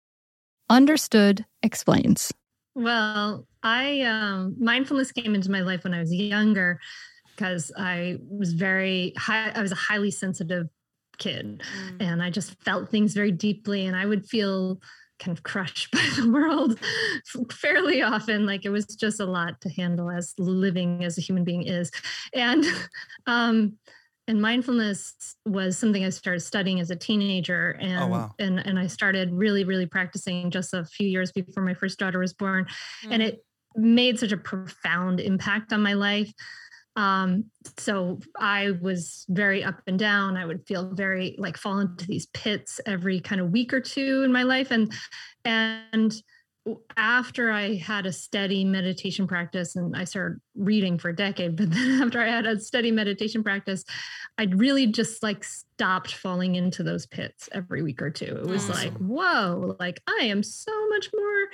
Understood 0.69 1.45
Explains. 1.63 2.33
Well, 2.75 3.47
I 3.63 4.01
um, 4.03 4.57
mindfulness 4.59 5.13
came 5.13 5.35
into 5.35 5.51
my 5.51 5.61
life 5.61 5.85
when 5.85 5.95
I 5.95 6.01
was 6.01 6.13
younger 6.13 6.81
because 7.37 7.71
I 7.77 8.19
was 8.29 8.53
very 8.53 9.13
high. 9.17 9.51
I 9.51 9.63
was 9.63 9.73
a 9.73 9.77
highly 9.77 10.11
sensitive 10.11 10.67
kid, 11.19 11.63
mm. 11.63 11.97
and 12.01 12.23
I 12.23 12.31
just 12.31 12.61
felt 12.65 12.91
things 12.91 13.15
very 13.15 13.31
deeply, 13.31 13.87
and 13.87 13.97
I 13.97 14.07
would 14.07 14.27
feel 14.27 14.81
kind 15.19 15.37
of 15.37 15.45
crushed 15.45 15.91
by 15.93 16.11
the 16.17 16.31
world 16.31 16.79
fairly 17.53 18.03
often 18.03 18.47
like 18.47 18.65
it 18.65 18.71
was 18.71 18.87
just 18.87 19.21
a 19.21 19.25
lot 19.25 19.61
to 19.61 19.69
handle 19.71 20.11
as 20.11 20.35
living 20.39 21.05
as 21.05 21.19
a 21.19 21.21
human 21.21 21.45
being 21.45 21.63
is 21.63 21.91
and 22.33 22.65
um 23.27 23.75
and 24.27 24.41
mindfulness 24.41 25.37
was 25.45 25.77
something 25.77 26.03
I 26.03 26.09
started 26.09 26.41
studying 26.41 26.81
as 26.81 26.91
a 26.91 26.97
teenager 26.97 27.73
and 27.73 28.05
oh, 28.05 28.07
wow. 28.07 28.35
and 28.39 28.59
and 28.59 28.79
I 28.79 28.87
started 28.87 29.33
really 29.33 29.65
really 29.65 29.87
practicing 29.87 30.51
just 30.51 30.75
a 30.75 30.85
few 30.85 31.07
years 31.07 31.31
before 31.31 31.63
my 31.63 31.75
first 31.75 31.99
daughter 31.99 32.19
was 32.19 32.33
born 32.33 32.67
mm. 33.05 33.09
and 33.11 33.23
it 33.23 33.45
made 33.77 34.19
such 34.19 34.33
a 34.33 34.37
profound 34.37 35.21
impact 35.21 35.73
on 35.73 35.83
my 35.83 35.95
life 35.95 36.33
um, 36.97 37.47
so 37.79 38.21
I 38.39 38.73
was 38.81 39.25
very 39.29 39.65
up 39.65 39.81
and 39.87 39.99
down. 39.99 40.37
I 40.37 40.47
would 40.47 40.67
feel 40.67 40.95
very 40.95 41.35
like 41.39 41.57
fall 41.57 41.81
into 41.81 42.07
these 42.07 42.27
pits 42.27 42.81
every 42.87 43.21
kind 43.21 43.41
of 43.41 43.51
week 43.51 43.73
or 43.73 43.81
two 43.81 44.23
in 44.23 44.33
my 44.33 44.45
life. 44.45 44.71
And 44.71 44.93
and 45.45 46.15
after 46.97 47.51
I 47.51 47.75
had 47.75 48.07
a 48.07 48.13
steady 48.13 48.65
meditation 48.65 49.27
practice 49.27 49.77
and 49.77 49.95
I 49.95 50.05
started 50.05 50.41
reading 50.57 50.99
for 50.99 51.11
a 51.11 51.17
decade, 51.17 51.57
but 51.57 51.71
then 51.71 52.03
after 52.03 52.21
I 52.21 52.29
had 52.29 52.47
a 52.47 52.59
steady 52.61 52.91
meditation 52.91 53.43
practice, 53.43 53.85
I'd 54.39 54.59
really 54.59 54.87
just 54.87 55.23
like 55.23 55.45
stopped 55.45 56.15
falling 56.15 56.55
into 56.55 56.83
those 56.83 57.07
pits 57.07 57.49
every 57.53 57.83
week 57.83 58.01
or 58.01 58.11
two. 58.11 58.25
It 58.25 58.47
was 58.47 58.71
awesome. 58.71 58.95
like, 58.95 58.99
whoa, 58.99 59.77
like 59.79 60.01
I 60.09 60.25
am 60.25 60.43
so 60.43 60.73
much 60.89 61.11
more 61.15 61.49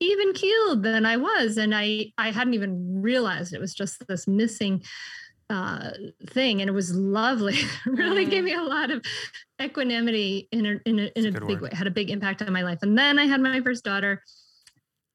even 0.00 0.32
keeled 0.32 0.82
than 0.82 1.06
I 1.06 1.16
was. 1.16 1.56
And 1.56 1.74
I, 1.74 2.12
I 2.18 2.30
hadn't 2.30 2.54
even 2.54 3.00
realized 3.00 3.54
it 3.54 3.60
was 3.60 3.74
just 3.74 4.06
this 4.06 4.26
missing 4.26 4.82
uh, 5.50 5.90
thing. 6.28 6.60
And 6.60 6.68
it 6.68 6.72
was 6.72 6.94
lovely. 6.94 7.58
really 7.86 8.26
mm. 8.26 8.30
gave 8.30 8.44
me 8.44 8.54
a 8.54 8.62
lot 8.62 8.90
of 8.90 9.04
equanimity 9.62 10.48
in 10.52 10.66
a, 10.66 10.80
in 10.86 10.98
a, 10.98 11.10
in 11.16 11.26
a, 11.26 11.28
a 11.28 11.32
big 11.32 11.42
word. 11.42 11.62
way, 11.62 11.70
had 11.72 11.86
a 11.86 11.92
big 11.92 12.10
impact 12.10 12.42
on 12.42 12.52
my 12.52 12.62
life. 12.62 12.78
And 12.82 12.96
then 12.98 13.18
I 13.18 13.26
had 13.26 13.40
my 13.40 13.60
first 13.60 13.84
daughter 13.84 14.22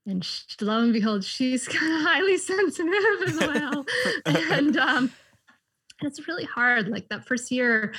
and 0.10 0.26
she, 0.26 0.46
lo 0.62 0.80
and 0.80 0.94
behold, 0.94 1.24
she's 1.24 1.68
kind 1.68 1.94
of 1.94 2.02
highly 2.08 2.38
sensitive 2.38 3.28
as 3.28 3.38
well. 3.38 3.86
and 4.26 4.78
um, 4.78 5.12
it's 6.02 6.28
really 6.28 6.46
hard. 6.46 6.90
Like 6.90 7.08
that 7.10 7.26
first 7.26 7.52
year, 7.52 7.94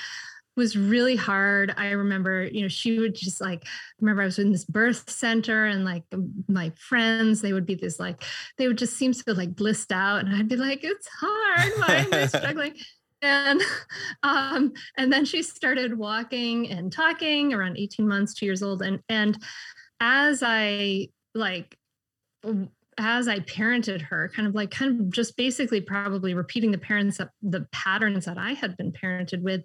was 0.61 0.77
really 0.77 1.17
hard. 1.17 1.73
I 1.77 1.93
remember, 1.93 2.45
you 2.45 2.63
know, 2.63 2.69
she 2.69 2.99
would 2.99 3.15
just 3.15 3.41
like, 3.41 3.65
remember 3.99 4.23
I 4.23 4.27
was 4.27 4.39
in 4.39 4.53
this 4.53 4.67
birth 4.67 5.09
center 5.09 5.65
and 5.65 5.85
like 5.85 6.05
my 6.49 6.71
friends, 6.77 7.41
they 7.41 7.55
would 7.55 7.67
be 7.67 7.75
this 7.75 7.99
like, 7.99 8.23
they 8.59 8.69
would 8.69 8.79
just 8.79 8.97
seem 8.97 9.15
so 9.15 9.33
like 9.33 9.57
blissed 9.57 9.91
out. 9.91 10.25
And 10.25 10.37
I'd 10.37 10.49
be 10.49 10.57
like, 10.57 10.85
it's 10.85 11.09
hard. 11.09 11.73
Why 11.79 11.95
am 11.97 12.13
I 12.13 12.27
struggling? 12.27 12.75
and 13.23 13.61
um, 14.23 14.73
and 14.97 15.11
then 15.11 15.25
she 15.25 15.43
started 15.43 15.97
walking 15.97 16.71
and 16.71 16.93
talking 16.93 17.55
around 17.55 17.79
18 17.79 18.07
months, 18.07 18.35
two 18.35 18.47
years 18.47 18.63
old. 18.63 18.83
And 18.83 19.01
and 19.09 19.43
as 19.99 20.43
I 20.43 21.09
like 21.35 21.77
as 22.99 23.29
I 23.29 23.39
parented 23.41 24.03
her, 24.03 24.31
kind 24.35 24.47
of 24.47 24.55
like 24.55 24.71
kind 24.71 25.01
of 25.01 25.11
just 25.11 25.37
basically 25.37 25.81
probably 25.81 26.35
repeating 26.35 26.71
the 26.71 26.79
parents 26.79 27.19
the 27.43 27.67
patterns 27.73 28.27
that 28.27 28.39
I 28.39 28.53
had 28.53 28.77
been 28.77 28.93
parented 28.93 29.41
with 29.41 29.65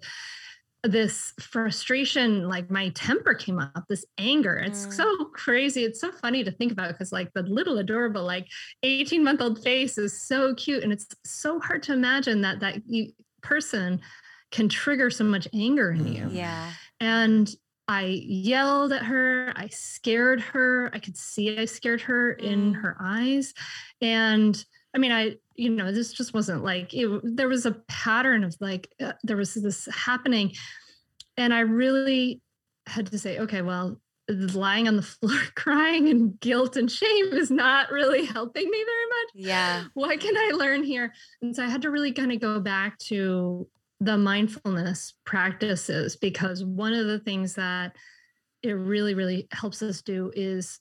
this 0.82 1.32
frustration 1.40 2.48
like 2.48 2.70
my 2.70 2.90
temper 2.90 3.34
came 3.34 3.58
up 3.58 3.84
this 3.88 4.04
anger. 4.18 4.56
It's 4.56 4.86
mm. 4.86 4.92
so 4.92 5.24
crazy. 5.32 5.84
It's 5.84 6.00
so 6.00 6.12
funny 6.12 6.44
to 6.44 6.50
think 6.50 6.72
about 6.72 6.88
because 6.88 7.12
like 7.12 7.32
the 7.32 7.42
little 7.42 7.78
adorable 7.78 8.24
like 8.24 8.46
18 8.82 9.24
month 9.24 9.40
old 9.40 9.62
face 9.62 9.98
is 9.98 10.22
so 10.22 10.54
cute 10.54 10.84
and 10.84 10.92
it's 10.92 11.06
so 11.24 11.58
hard 11.60 11.82
to 11.84 11.92
imagine 11.92 12.42
that 12.42 12.60
that 12.60 12.82
you, 12.86 13.12
person 13.42 14.00
can 14.50 14.68
trigger 14.68 15.10
so 15.10 15.24
much 15.24 15.48
anger 15.52 15.90
in 15.90 16.06
you. 16.06 16.28
Yeah. 16.30 16.72
And 17.00 17.54
i 17.88 18.20
yelled 18.26 18.92
at 18.92 19.04
her 19.04 19.52
i 19.54 19.68
scared 19.68 20.40
her 20.40 20.90
i 20.92 20.98
could 20.98 21.16
see 21.16 21.56
i 21.56 21.64
scared 21.64 22.00
her 22.00 22.34
mm. 22.34 22.42
in 22.42 22.74
her 22.74 22.96
eyes 22.98 23.54
and 24.00 24.64
I 24.96 24.98
mean, 24.98 25.12
I, 25.12 25.36
you 25.54 25.68
know, 25.68 25.92
this 25.92 26.10
just 26.10 26.32
wasn't 26.32 26.64
like 26.64 26.94
it, 26.94 27.20
there 27.22 27.48
was 27.48 27.66
a 27.66 27.72
pattern 27.86 28.44
of 28.44 28.56
like, 28.60 28.88
uh, 28.98 29.12
there 29.22 29.36
was 29.36 29.52
this 29.52 29.86
happening. 29.92 30.54
And 31.36 31.52
I 31.52 31.60
really 31.60 32.40
had 32.86 33.06
to 33.08 33.18
say, 33.18 33.38
okay, 33.40 33.60
well, 33.60 34.00
lying 34.28 34.88
on 34.88 34.96
the 34.96 35.02
floor 35.20 35.38
crying 35.54 36.08
and 36.08 36.40
guilt 36.40 36.76
and 36.76 36.90
shame 36.90 37.26
is 37.34 37.50
not 37.50 37.92
really 37.92 38.24
helping 38.24 38.64
me 38.70 38.84
very 38.84 39.06
much. 39.06 39.30
Yeah. 39.34 39.84
What 39.92 40.18
can 40.18 40.34
I 40.34 40.52
learn 40.54 40.82
here? 40.82 41.12
And 41.42 41.54
so 41.54 41.62
I 41.62 41.68
had 41.68 41.82
to 41.82 41.90
really 41.90 42.12
kind 42.12 42.32
of 42.32 42.40
go 42.40 42.58
back 42.58 42.98
to 43.00 43.68
the 44.00 44.16
mindfulness 44.16 45.12
practices 45.26 46.16
because 46.16 46.64
one 46.64 46.94
of 46.94 47.06
the 47.06 47.18
things 47.18 47.54
that 47.54 47.94
it 48.62 48.72
really, 48.72 49.12
really 49.12 49.46
helps 49.52 49.82
us 49.82 50.00
do 50.00 50.32
is 50.34 50.80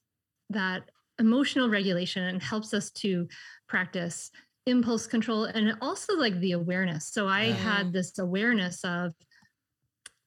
that 0.51 0.83
emotional 1.19 1.69
regulation 1.69 2.23
and 2.23 2.41
helps 2.41 2.73
us 2.73 2.91
to 2.91 3.27
practice 3.67 4.31
impulse 4.65 5.05
control 5.05 5.45
and 5.45 5.75
also 5.81 6.15
like 6.15 6.39
the 6.39 6.53
awareness. 6.53 7.07
So 7.07 7.27
I 7.27 7.45
had 7.45 7.93
this 7.93 8.17
awareness 8.17 8.83
of 8.83 9.13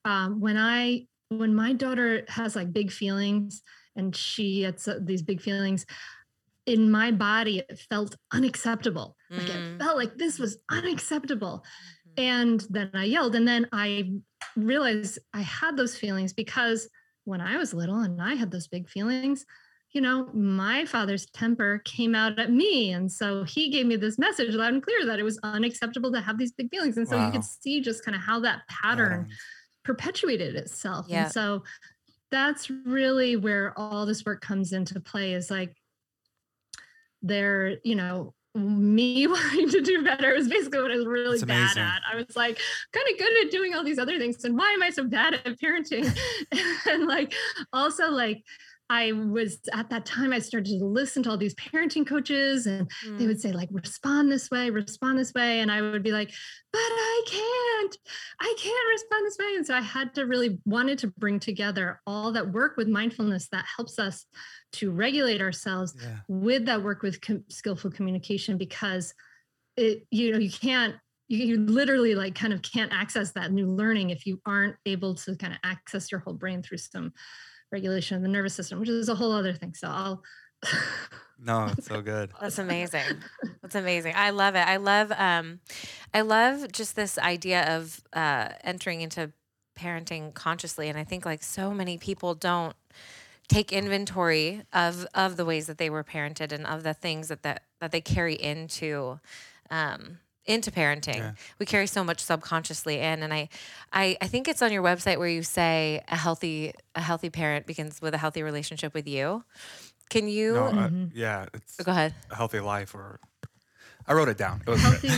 um, 0.04 0.40
when 0.40 0.56
I 0.56 1.06
when 1.28 1.54
my 1.54 1.72
daughter 1.72 2.24
has 2.28 2.56
like 2.56 2.72
big 2.72 2.90
feelings 2.90 3.62
and 3.96 4.14
she 4.14 4.60
gets 4.60 4.88
uh, 4.88 4.98
these 5.02 5.22
big 5.22 5.42
feelings 5.42 5.84
in 6.66 6.90
my 6.90 7.10
body 7.10 7.58
it 7.58 7.78
felt 7.90 8.14
unacceptable 8.32 9.16
mm. 9.30 9.38
like 9.38 9.48
it 9.48 9.56
mm. 9.56 9.78
felt 9.78 9.96
like 9.96 10.16
this 10.16 10.38
was 10.38 10.58
unacceptable 10.70 11.64
mm-hmm. 12.08 12.22
and 12.22 12.66
then 12.70 12.90
i 12.94 13.04
yelled 13.04 13.34
and 13.34 13.46
then 13.46 13.66
i 13.72 14.10
realized 14.56 15.18
i 15.34 15.40
had 15.40 15.76
those 15.76 15.96
feelings 15.96 16.32
because 16.32 16.88
when 17.24 17.40
i 17.40 17.56
was 17.56 17.74
little 17.74 18.00
and 18.00 18.20
i 18.20 18.34
had 18.34 18.50
those 18.50 18.68
big 18.68 18.88
feelings 18.88 19.44
you 19.92 20.00
know, 20.02 20.28
my 20.34 20.84
father's 20.84 21.26
temper 21.26 21.80
came 21.84 22.14
out 22.14 22.38
at 22.38 22.52
me. 22.52 22.92
And 22.92 23.10
so 23.10 23.44
he 23.44 23.70
gave 23.70 23.86
me 23.86 23.96
this 23.96 24.18
message 24.18 24.54
loud 24.54 24.74
and 24.74 24.82
clear 24.82 25.06
that 25.06 25.18
it 25.18 25.22
was 25.22 25.38
unacceptable 25.42 26.12
to 26.12 26.20
have 26.20 26.38
these 26.38 26.52
big 26.52 26.70
feelings. 26.70 26.98
And 26.98 27.08
so 27.08 27.24
you 27.24 27.32
could 27.32 27.44
see 27.44 27.80
just 27.80 28.04
kind 28.04 28.14
of 28.14 28.20
how 28.20 28.40
that 28.40 28.62
pattern 28.68 29.08
Patterns. 29.08 29.40
perpetuated 29.84 30.56
itself. 30.56 31.06
Yeah. 31.08 31.24
And 31.24 31.32
so 31.32 31.64
that's 32.30 32.68
really 32.70 33.36
where 33.36 33.72
all 33.78 34.04
this 34.04 34.24
work 34.26 34.42
comes 34.42 34.74
into 34.74 35.00
play 35.00 35.32
is 35.32 35.50
like 35.50 35.74
there, 37.22 37.78
you 37.82 37.94
know, 37.94 38.34
me 38.54 39.26
wanting 39.26 39.70
to 39.70 39.80
do 39.80 40.04
better 40.04 40.34
was 40.34 40.48
basically 40.48 40.82
what 40.82 40.90
I 40.90 40.96
was 40.96 41.06
really 41.06 41.42
bad 41.42 41.78
at. 41.78 42.02
I 42.10 42.16
was 42.16 42.36
like 42.36 42.58
kind 42.92 43.06
of 43.10 43.18
good 43.18 43.46
at 43.46 43.50
doing 43.50 43.74
all 43.74 43.84
these 43.84 43.98
other 43.98 44.18
things. 44.18 44.44
And 44.44 44.56
why 44.56 44.70
am 44.72 44.82
I 44.82 44.90
so 44.90 45.04
bad 45.04 45.34
at 45.34 45.58
parenting? 45.58 46.14
and 46.86 47.06
like 47.06 47.32
also 47.72 48.10
like 48.10 48.44
I 48.90 49.12
was 49.12 49.58
at 49.74 49.90
that 49.90 50.06
time 50.06 50.32
I 50.32 50.38
started 50.38 50.78
to 50.78 50.84
listen 50.84 51.22
to 51.24 51.30
all 51.30 51.36
these 51.36 51.54
parenting 51.54 52.06
coaches 52.06 52.66
and 52.66 52.90
they 53.04 53.24
Mm. 53.24 53.26
would 53.26 53.40
say 53.40 53.52
like 53.52 53.68
respond 53.70 54.32
this 54.32 54.50
way 54.50 54.70
respond 54.70 55.18
this 55.18 55.32
way 55.34 55.60
and 55.60 55.70
i 55.70 55.80
would 55.82 56.02
be 56.02 56.10
like 56.12 56.30
but 56.72 56.78
i 56.80 57.22
can't 57.26 57.96
i 58.40 58.54
can't 58.58 58.88
respond 58.90 59.26
this 59.26 59.36
way 59.38 59.54
and 59.56 59.66
so 59.66 59.74
i 59.74 59.80
had 59.80 60.14
to 60.14 60.24
really 60.26 60.58
wanted 60.64 60.98
to 60.98 61.08
bring 61.18 61.38
together 61.38 62.00
all 62.06 62.32
that 62.32 62.50
work 62.52 62.76
with 62.76 62.88
mindfulness 62.88 63.48
that 63.52 63.64
helps 63.76 63.98
us 63.98 64.24
to 64.72 64.90
regulate 64.90 65.40
ourselves 65.40 65.94
Yeah. 66.00 66.18
with 66.28 66.64
that 66.66 66.82
work 66.82 67.02
with 67.02 67.20
com- 67.20 67.44
skillful 67.48 67.90
communication 67.90 68.56
because 68.58 69.12
it 69.76 70.06
you 70.10 70.32
know 70.32 70.38
you 70.38 70.50
can't 70.50 70.96
you, 71.28 71.44
you 71.44 71.56
literally 71.58 72.14
like 72.14 72.34
kind 72.34 72.52
of 72.54 72.62
can't 72.62 72.92
access 72.92 73.32
that 73.32 73.52
new 73.52 73.70
learning 73.70 74.10
if 74.10 74.24
you 74.26 74.40
aren't 74.46 74.76
able 74.86 75.14
to 75.14 75.36
kind 75.36 75.52
of 75.52 75.58
access 75.62 76.10
your 76.10 76.20
whole 76.20 76.34
brain 76.34 76.62
through 76.62 76.78
some 76.78 77.12
regulation 77.72 78.16
of 78.16 78.22
the 78.22 78.28
nervous 78.28 78.54
system 78.54 78.80
which 78.80 78.88
is 78.88 79.08
a 79.08 79.14
whole 79.14 79.32
other 79.32 79.52
thing 79.52 79.74
so 79.74 79.88
i'll 79.88 80.22
No, 81.38 81.66
it's 81.66 81.86
so 81.86 82.02
good. 82.02 82.32
That's 82.40 82.58
amazing. 82.58 83.04
That's 83.62 83.76
amazing. 83.76 84.14
I 84.16 84.30
love 84.30 84.56
it. 84.56 84.66
I 84.66 84.76
love 84.78 85.12
um 85.12 85.60
I 86.12 86.22
love 86.22 86.72
just 86.72 86.96
this 86.96 87.16
idea 87.18 87.76
of 87.76 88.02
uh 88.12 88.48
entering 88.64 89.02
into 89.02 89.32
parenting 89.78 90.34
consciously 90.34 90.88
and 90.88 90.98
I 90.98 91.04
think 91.04 91.24
like 91.24 91.44
so 91.44 91.72
many 91.72 91.96
people 91.96 92.34
don't 92.34 92.74
take 93.48 93.72
inventory 93.72 94.62
of 94.72 95.06
of 95.14 95.36
the 95.36 95.44
ways 95.44 95.68
that 95.68 95.78
they 95.78 95.90
were 95.90 96.02
parented 96.02 96.50
and 96.50 96.66
of 96.66 96.82
the 96.82 96.94
things 96.94 97.28
that 97.28 97.44
that, 97.44 97.62
that 97.80 97.92
they 97.92 98.00
carry 98.00 98.34
into 98.34 99.20
um 99.70 100.18
into 100.48 100.70
parenting. 100.70 101.16
Yeah. 101.18 101.32
We 101.58 101.66
carry 101.66 101.86
so 101.86 102.02
much 102.02 102.20
subconsciously 102.20 102.98
in 102.98 103.22
and 103.22 103.32
I, 103.32 103.48
I 103.92 104.16
I 104.20 104.26
think 104.26 104.48
it's 104.48 104.62
on 104.62 104.72
your 104.72 104.82
website 104.82 105.18
where 105.18 105.28
you 105.28 105.42
say 105.42 106.02
a 106.08 106.16
healthy 106.16 106.72
a 106.94 107.00
healthy 107.02 107.30
parent 107.30 107.66
begins 107.66 108.00
with 108.00 108.14
a 108.14 108.18
healthy 108.18 108.42
relationship 108.42 108.94
with 108.94 109.06
you. 109.06 109.44
Can 110.10 110.26
you 110.28 110.54
No, 110.54 110.66
I- 110.68 110.72
Mhm. 110.72 111.10
yeah, 111.14 111.46
it's 111.52 111.76
go 111.76 111.92
ahead? 111.92 112.14
a 112.30 112.34
healthy 112.34 112.60
life 112.60 112.94
or 112.94 113.20
I 114.06 114.14
wrote 114.14 114.28
it 114.30 114.38
down. 114.38 114.62
It 114.66 114.70
was 114.70 114.80
Healthy 114.80 115.10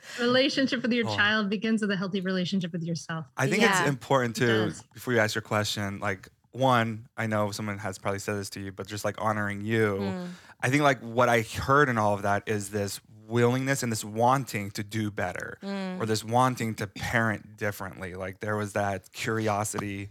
relationship 0.20 0.80
with 0.82 0.92
your 0.92 1.06
Oh. 1.06 1.14
child 1.14 1.50
begins 1.50 1.82
with 1.82 1.90
a 1.90 1.96
healthy 1.96 2.22
relationship 2.22 2.72
with 2.72 2.82
yourself. 2.82 3.26
I 3.36 3.46
think 3.46 3.60
Yeah. 3.62 3.80
it's 3.80 3.88
important 3.90 4.36
to 4.36 4.46
does. 4.46 4.82
before 4.94 5.12
you 5.12 5.20
ask 5.20 5.34
your 5.34 5.42
question, 5.42 5.98
like 6.00 6.28
one, 6.52 7.08
I 7.16 7.26
know 7.26 7.50
someone 7.50 7.76
has 7.78 7.98
probably 7.98 8.20
said 8.20 8.36
this 8.38 8.48
to 8.50 8.60
you, 8.60 8.72
but 8.72 8.86
just 8.86 9.04
like 9.04 9.16
honoring 9.20 9.60
you. 9.60 9.98
Mm. 10.00 10.28
I 10.62 10.70
think 10.70 10.82
like 10.82 10.98
what 11.00 11.28
I 11.28 11.42
heard 11.42 11.90
in 11.90 11.98
all 11.98 12.14
of 12.14 12.22
that 12.22 12.42
is 12.46 12.70
this 12.70 13.00
willingness 13.28 13.82
and 13.82 13.92
this 13.92 14.04
wanting 14.04 14.70
to 14.72 14.82
do 14.82 15.10
better 15.10 15.58
Mm. 15.62 16.00
or 16.00 16.06
this 16.06 16.24
wanting 16.24 16.74
to 16.76 16.86
parent 16.86 17.56
differently. 17.56 18.14
Like 18.14 18.40
there 18.40 18.56
was 18.56 18.72
that 18.72 19.12
curiosity 19.12 20.08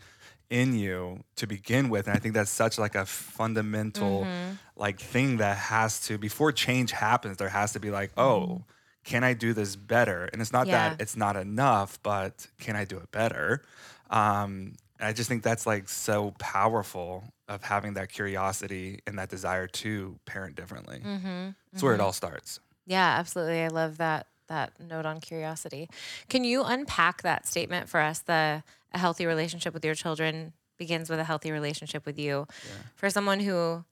in 0.50 0.74
you 0.74 1.24
to 1.36 1.46
begin 1.48 1.90
with. 1.90 2.08
And 2.08 2.16
I 2.16 2.20
think 2.20 2.34
that's 2.34 2.52
such 2.52 2.78
like 2.78 2.96
a 2.96 3.06
fundamental 3.06 4.22
Mm-hmm. 4.24 4.54
like 4.76 5.00
thing 5.00 5.38
that 5.38 5.58
has 5.58 6.00
to 6.08 6.18
before 6.18 6.52
change 6.52 6.92
happens, 6.92 7.38
there 7.38 7.50
has 7.50 7.74
to 7.74 7.80
be 7.80 7.90
like, 7.92 8.12
Mm-hmm. 8.12 8.22
oh, 8.22 8.66
can 9.04 9.24
I 9.24 9.34
do 9.34 9.54
this 9.54 9.76
better? 9.76 10.26
And 10.32 10.42
it's 10.42 10.52
not 10.54 10.68
Yeah. 10.68 10.90
that 10.90 11.02
it's 11.02 11.16
not 11.18 11.36
enough, 11.36 12.00
but 12.04 12.48
can 12.60 12.76
I 12.76 12.86
do 12.86 12.98
it 12.98 13.12
better? 13.12 13.64
Um, 14.10 14.74
I 15.00 15.14
just 15.14 15.30
think 15.30 15.44
that's 15.44 15.66
like 15.66 15.90
so 15.90 16.34
powerful 16.40 17.24
of 17.48 17.62
having 17.64 17.94
that 17.96 18.10
curiosity 18.10 19.00
and 19.08 19.18
that 19.20 19.30
desire 19.30 19.68
to 19.68 20.20
parent 20.26 20.56
differently. 20.56 21.00
Mm-hmm. 21.06 21.50
That's 21.72 21.84
where 21.84 21.94
it 21.94 22.00
all 22.02 22.14
starts. 22.14 22.60
Yeah, 22.88 23.18
absolutely. 23.20 23.62
I 23.62 23.68
love 23.68 23.98
that 23.98 24.28
that 24.48 24.80
note 24.80 25.06
on 25.06 25.20
curiosity. 25.20 25.90
Can 26.30 26.46
you 26.46 26.64
unpack 26.64 27.22
that 27.22 27.46
statement 27.46 27.90
for 27.90 28.00
us? 28.00 28.20
The 28.20 28.64
a 28.94 28.98
healthy 28.98 29.26
relationship 29.26 29.74
with 29.74 29.84
your 29.84 29.94
children 29.94 30.54
begins 30.78 31.10
with 31.10 31.20
a 31.20 31.26
healthy 31.26 31.52
relationship 31.52 32.06
with 32.06 32.18
you. 32.18 32.48
For 32.96 33.10
someone 33.10 33.42
who 33.42 33.84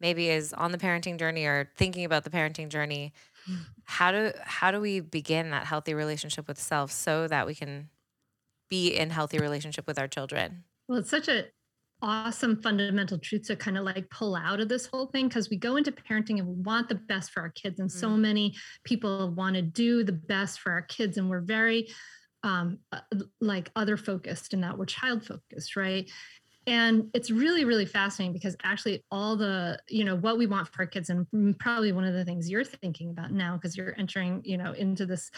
maybe 0.00 0.28
is 0.28 0.52
on 0.52 0.70
the 0.72 0.78
parenting 0.78 1.18
journey 1.18 1.46
or 1.46 1.70
thinking 1.76 2.04
about 2.04 2.24
the 2.24 2.30
parenting 2.30 2.68
journey, 2.68 3.14
how 3.84 4.12
do 4.12 4.32
how 4.44 4.70
do 4.70 4.80
we 4.80 5.00
begin 5.00 5.50
that 5.50 5.64
healthy 5.66 5.94
relationship 5.94 6.46
with 6.46 6.60
self 6.60 6.92
so 6.92 7.26
that 7.28 7.46
we 7.46 7.54
can 7.54 7.88
be 8.68 8.90
in 8.94 9.10
healthy 9.10 9.38
relationship 9.38 9.86
with 9.86 9.98
our 9.98 10.08
children? 10.08 10.64
Well, 10.88 10.98
it's 10.98 11.10
such 11.10 11.28
a 11.28 11.46
awesome 12.02 12.60
fundamental 12.60 13.18
truths 13.18 13.48
to 13.48 13.56
kind 13.56 13.78
of 13.78 13.84
like 13.84 14.10
pull 14.10 14.34
out 14.34 14.60
of 14.60 14.68
this 14.68 14.86
whole 14.86 15.06
thing 15.06 15.28
because 15.28 15.48
we 15.48 15.56
go 15.56 15.76
into 15.76 15.92
parenting 15.92 16.38
and 16.38 16.46
we 16.46 16.54
want 16.62 16.88
the 16.88 16.94
best 16.96 17.30
for 17.30 17.40
our 17.40 17.50
kids 17.50 17.78
and 17.78 17.90
so 17.90 18.08
Mm. 18.08 18.18
many 18.18 18.54
people 18.84 19.30
want 19.30 19.54
to 19.54 19.62
do 19.62 20.02
the 20.02 20.12
best 20.12 20.60
for 20.60 20.72
our 20.72 20.82
kids 20.82 21.16
and 21.16 21.30
we're 21.30 21.40
very 21.40 21.88
um 22.42 22.78
uh, 22.90 23.00
like 23.40 23.70
other 23.76 23.96
focused 23.96 24.52
in 24.52 24.62
that 24.62 24.76
we're 24.76 24.84
child 24.84 25.24
focused 25.24 25.76
right 25.76 26.10
and 26.66 27.10
it's 27.12 27.30
really 27.30 27.64
really 27.64 27.84
fascinating 27.86 28.32
because 28.32 28.56
actually 28.62 29.04
all 29.10 29.36
the 29.36 29.78
you 29.88 30.04
know 30.04 30.14
what 30.16 30.38
we 30.38 30.46
want 30.46 30.68
for 30.68 30.82
our 30.82 30.86
kids 30.86 31.10
and 31.10 31.26
probably 31.58 31.90
one 31.92 32.04
of 32.04 32.14
the 32.14 32.24
things 32.24 32.48
you're 32.48 32.64
thinking 32.64 33.10
about 33.10 33.32
now 33.32 33.56
because 33.56 33.76
you're 33.76 33.94
entering 33.98 34.40
you 34.44 34.56
know 34.56 34.72
into 34.72 35.04
this 35.04 35.30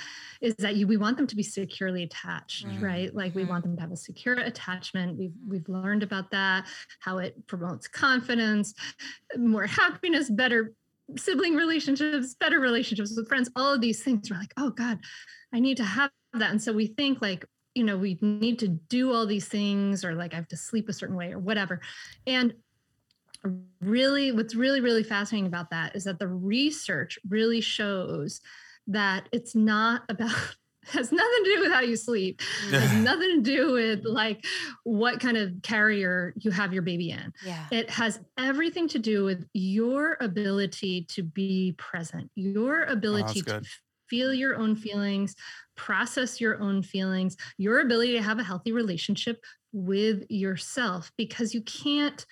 is 0.42 0.54
that 0.56 0.76
you 0.76 0.86
we 0.86 0.96
want 0.96 1.16
them 1.16 1.26
to 1.26 1.36
be 1.36 1.42
securely 1.42 2.02
attached 2.02 2.66
Mhm. 2.66 2.82
right 2.82 3.14
like 3.14 3.34
we 3.34 3.44
Mhm. 3.44 3.48
want 3.48 3.64
them 3.64 3.74
to 3.76 3.80
have 3.80 3.92
a 3.92 3.96
secure 3.96 4.34
attachment 4.34 5.16
we've 5.18 5.32
we've 5.46 5.68
learned 5.68 6.02
about 6.02 6.30
that 6.30 6.66
how 7.00 7.18
it 7.18 7.46
promotes 7.46 7.88
confidence 7.88 8.74
more 9.36 9.66
happiness 9.66 10.28
better 10.30 10.74
sibling 11.16 11.54
relationships 11.54 12.34
better 12.34 12.60
relationships 12.60 13.14
with 13.16 13.28
friends 13.28 13.50
all 13.56 13.72
of 13.74 13.80
these 13.80 14.02
things 14.02 14.30
we're 14.30 14.38
like 14.38 14.52
oh 14.56 14.70
god 14.70 14.98
i 15.52 15.60
need 15.60 15.76
to 15.76 15.84
have 15.84 16.10
that 16.32 16.50
and 16.50 16.62
so 16.62 16.72
we 16.72 16.86
think 16.86 17.20
like 17.22 17.44
you 17.74 17.84
know 17.84 17.96
we 17.96 18.18
need 18.20 18.58
to 18.58 18.68
do 18.68 19.12
all 19.12 19.26
these 19.26 19.48
things 19.48 20.04
or 20.04 20.14
like 20.14 20.32
i 20.32 20.36
have 20.36 20.48
to 20.48 20.56
sleep 20.56 20.88
a 20.88 20.92
certain 20.92 21.16
way 21.16 21.32
or 21.32 21.38
whatever 21.38 21.80
and 22.26 22.54
really 23.80 24.32
what's 24.32 24.54
really 24.54 24.80
really 24.80 25.02
fascinating 25.02 25.46
about 25.46 25.70
that 25.70 25.94
is 25.94 26.04
that 26.04 26.18
the 26.18 26.28
research 26.28 27.18
really 27.28 27.60
shows 27.60 28.40
that 28.86 29.28
it's 29.32 29.54
not 29.54 30.02
about 30.08 30.30
has 30.88 31.10
nothing 31.10 31.44
to 31.44 31.54
do 31.54 31.60
with 31.62 31.72
how 31.72 31.80
you 31.80 31.96
sleep 31.96 32.42
has 32.70 32.92
nothing 33.04 33.42
to 33.42 33.50
do 33.56 33.72
with 33.72 34.04
like 34.04 34.44
what 34.84 35.18
kind 35.18 35.38
of 35.38 35.50
carrier 35.62 36.34
you 36.36 36.50
have 36.50 36.74
your 36.74 36.82
baby 36.82 37.10
in 37.10 37.32
Yeah. 37.44 37.66
it 37.70 37.88
has 37.88 38.20
everything 38.38 38.86
to 38.88 38.98
do 38.98 39.24
with 39.24 39.46
your 39.54 40.18
ability 40.20 41.06
to 41.08 41.22
be 41.22 41.74
present, 41.78 42.30
your 42.34 42.86
oh, 42.86 42.92
ability 42.92 43.40
to 43.40 43.44
good. 43.44 43.66
Feel 44.08 44.32
your 44.34 44.56
own 44.56 44.76
feelings, 44.76 45.34
process 45.76 46.40
your 46.40 46.60
own 46.60 46.82
feelings, 46.82 47.36
your 47.58 47.80
ability 47.80 48.12
to 48.12 48.22
have 48.22 48.38
a 48.38 48.44
healthy 48.44 48.72
relationship 48.72 49.38
with 49.72 50.24
yourself, 50.28 51.10
because 51.16 51.54
you 51.54 51.62
can't 51.62 52.24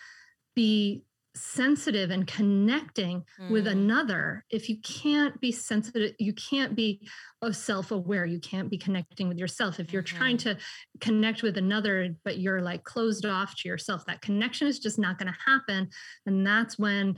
be 0.55 1.05
sensitive 1.35 2.11
and 2.11 2.27
connecting 2.27 3.25
with 3.49 3.65
Mm. 3.65 3.71
another 3.73 4.45
if 4.51 4.69
you 4.69 4.77
can't 4.83 5.41
be 5.41 5.51
sensitive 5.51 6.15
you 6.19 6.35
can't 6.35 6.77
be 6.77 7.09
of 7.41 7.57
self-aware 7.57 8.27
you 8.27 8.39
can't 8.39 8.69
be 8.69 8.77
connecting 8.77 9.29
with 9.29 9.39
yourself 9.39 9.81
if 9.81 9.95
you're 9.95 10.03
trying 10.03 10.37
to 10.37 10.59
connect 11.01 11.43
with 11.43 11.57
another 11.57 12.15
but 12.23 12.39
you're 12.39 12.61
like 12.61 12.85
closed 12.85 13.25
off 13.25 13.57
to 13.57 13.67
yourself 13.67 14.05
that 14.05 14.21
connection 14.21 14.69
is 14.69 14.79
just 14.79 14.99
not 14.99 15.17
going 15.19 15.33
to 15.33 15.39
happen 15.51 15.89
and 16.27 16.47
that's 16.47 16.79
when 16.79 17.17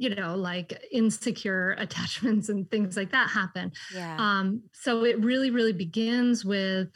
you 0.00 0.14
know 0.14 0.34
like 0.34 0.82
insecure 0.90 1.76
attachments 1.78 2.48
and 2.48 2.70
things 2.70 2.96
like 2.96 3.12
that 3.12 3.28
happen 3.28 3.70
Yeah. 3.94 4.16
um, 4.18 4.62
so 4.72 5.04
it 5.04 5.22
really, 5.22 5.50
really 5.50 5.74
begins 5.74 6.44
with 6.44 6.88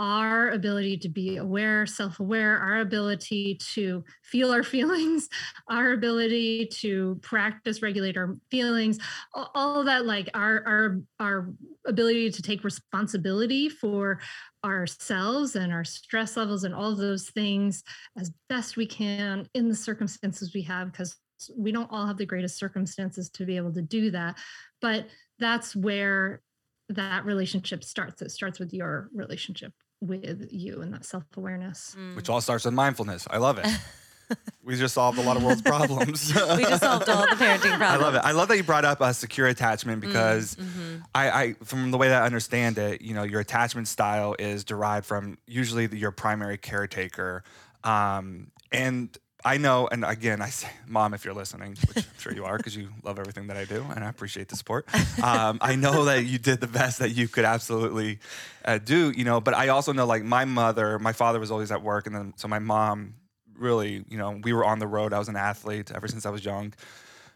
our 0.00 0.50
ability 0.50 0.96
to 0.98 1.08
be 1.08 1.36
aware, 1.36 1.86
self 1.86 2.18
aware, 2.18 2.58
our 2.58 2.80
ability 2.80 3.56
to 3.74 4.04
feel 4.22 4.52
our 4.52 4.62
feelings, 4.74 5.28
our 5.68 5.92
ability 5.92 6.66
to 6.66 7.18
practice, 7.22 7.80
regulate 7.80 8.16
our 8.16 8.36
feelings, 8.50 8.98
all 9.34 9.80
of 9.80 9.86
that, 9.86 10.04
like 10.04 10.28
our, 10.34 10.64
our, 10.66 11.00
our 11.20 11.54
ability 11.86 12.30
to 12.32 12.42
take 12.42 12.64
responsibility 12.64 13.68
for 13.68 14.20
ourselves 14.64 15.54
and 15.54 15.72
our 15.72 15.84
stress 15.84 16.36
levels 16.36 16.64
and 16.64 16.74
all 16.74 16.90
of 16.90 16.98
those 16.98 17.30
things 17.30 17.84
as 18.18 18.32
best 18.48 18.76
we 18.76 18.86
can 18.86 19.46
in 19.54 19.68
the 19.68 19.76
circumstances 19.76 20.52
we 20.54 20.62
have, 20.62 20.90
because 20.90 21.16
we 21.56 21.72
don't 21.72 21.90
all 21.90 22.06
have 22.06 22.16
the 22.16 22.26
greatest 22.26 22.58
circumstances 22.58 23.30
to 23.30 23.44
be 23.44 23.56
able 23.56 23.72
to 23.74 23.82
do 23.82 24.10
that. 24.12 24.36
But 24.80 25.06
that's 25.38 25.74
where 25.74 26.42
that 26.88 27.24
relationship 27.24 27.84
starts. 27.84 28.22
It 28.22 28.30
starts 28.30 28.58
with 28.58 28.72
your 28.72 29.08
relationship 29.14 29.72
with 30.00 30.48
you 30.50 30.82
and 30.82 30.92
that 30.92 31.04
self 31.04 31.24
awareness. 31.36 31.96
Mm. 31.98 32.16
Which 32.16 32.28
all 32.28 32.40
starts 32.40 32.64
with 32.64 32.74
mindfulness. 32.74 33.26
I 33.30 33.38
love 33.38 33.58
it. 33.58 33.66
we 34.62 34.76
just 34.76 34.94
solved 34.94 35.18
a 35.18 35.22
lot 35.22 35.36
of 35.36 35.44
world's 35.44 35.62
problems. 35.62 36.32
we 36.34 36.62
just 36.62 36.82
solved 36.82 37.08
all 37.08 37.22
the 37.22 37.36
parenting 37.36 37.76
problems. 37.76 37.82
I 37.82 37.96
love 37.96 38.14
it. 38.14 38.22
I 38.24 38.32
love 38.32 38.48
that 38.48 38.56
you 38.56 38.62
brought 38.62 38.84
up 38.84 39.00
a 39.00 39.12
secure 39.14 39.46
attachment 39.46 40.02
Mm, 40.02 40.06
because 40.06 40.56
mm-hmm. 40.56 40.96
I, 41.14 41.30
I, 41.30 41.52
from 41.64 41.90
the 41.90 41.98
way 41.98 42.08
that 42.08 42.22
I 42.22 42.26
understand 42.26 42.78
it, 42.78 43.02
you 43.02 43.14
know, 43.14 43.22
your 43.22 43.40
attachment 43.40 43.88
style 43.88 44.34
is 44.38 44.64
derived 44.64 45.06
from 45.06 45.38
usually 45.46 45.86
the, 45.86 45.96
your 45.96 46.10
primary 46.10 46.58
caretaker, 46.58 47.44
um, 47.84 48.50
and 48.72 49.16
I 49.44 49.58
know, 49.58 49.86
and 49.92 50.04
again, 50.04 50.40
I 50.40 50.48
say, 50.48 50.68
mom, 50.86 51.12
if 51.12 51.24
you're 51.24 51.34
listening, 51.34 51.76
which 51.88 51.98
I'm 51.98 52.18
sure 52.18 52.32
you 52.32 52.44
are, 52.46 52.56
because 52.56 52.74
you 52.74 52.88
love 53.02 53.18
everything 53.18 53.48
that 53.48 53.58
I 53.58 53.66
do, 53.66 53.84
and 53.94 54.02
I 54.02 54.08
appreciate 54.08 54.48
the 54.48 54.56
support. 54.56 54.86
Um, 55.22 55.58
I 55.60 55.76
know 55.76 56.06
that 56.06 56.24
you 56.24 56.38
did 56.38 56.60
the 56.60 56.66
best 56.66 56.98
that 57.00 57.10
you 57.10 57.28
could 57.28 57.44
absolutely 57.44 58.20
uh, 58.64 58.78
do, 58.78 59.10
you 59.10 59.24
know. 59.24 59.40
But 59.40 59.54
I 59.54 59.68
also 59.68 59.92
know, 59.92 60.06
like 60.06 60.24
my 60.24 60.44
mother, 60.46 60.98
my 60.98 61.12
father 61.12 61.38
was 61.40 61.50
always 61.50 61.70
at 61.70 61.82
work, 61.82 62.06
and 62.06 62.16
then 62.16 62.32
so 62.36 62.48
my 62.48 62.58
mom 62.58 63.14
really, 63.58 64.04
you 64.08 64.16
know, 64.16 64.40
we 64.42 64.52
were 64.52 64.64
on 64.64 64.78
the 64.78 64.86
road. 64.86 65.12
I 65.12 65.18
was 65.18 65.28
an 65.28 65.36
athlete 65.36 65.92
ever 65.94 66.08
since 66.08 66.24
I 66.26 66.30
was 66.30 66.44
young. 66.44 66.72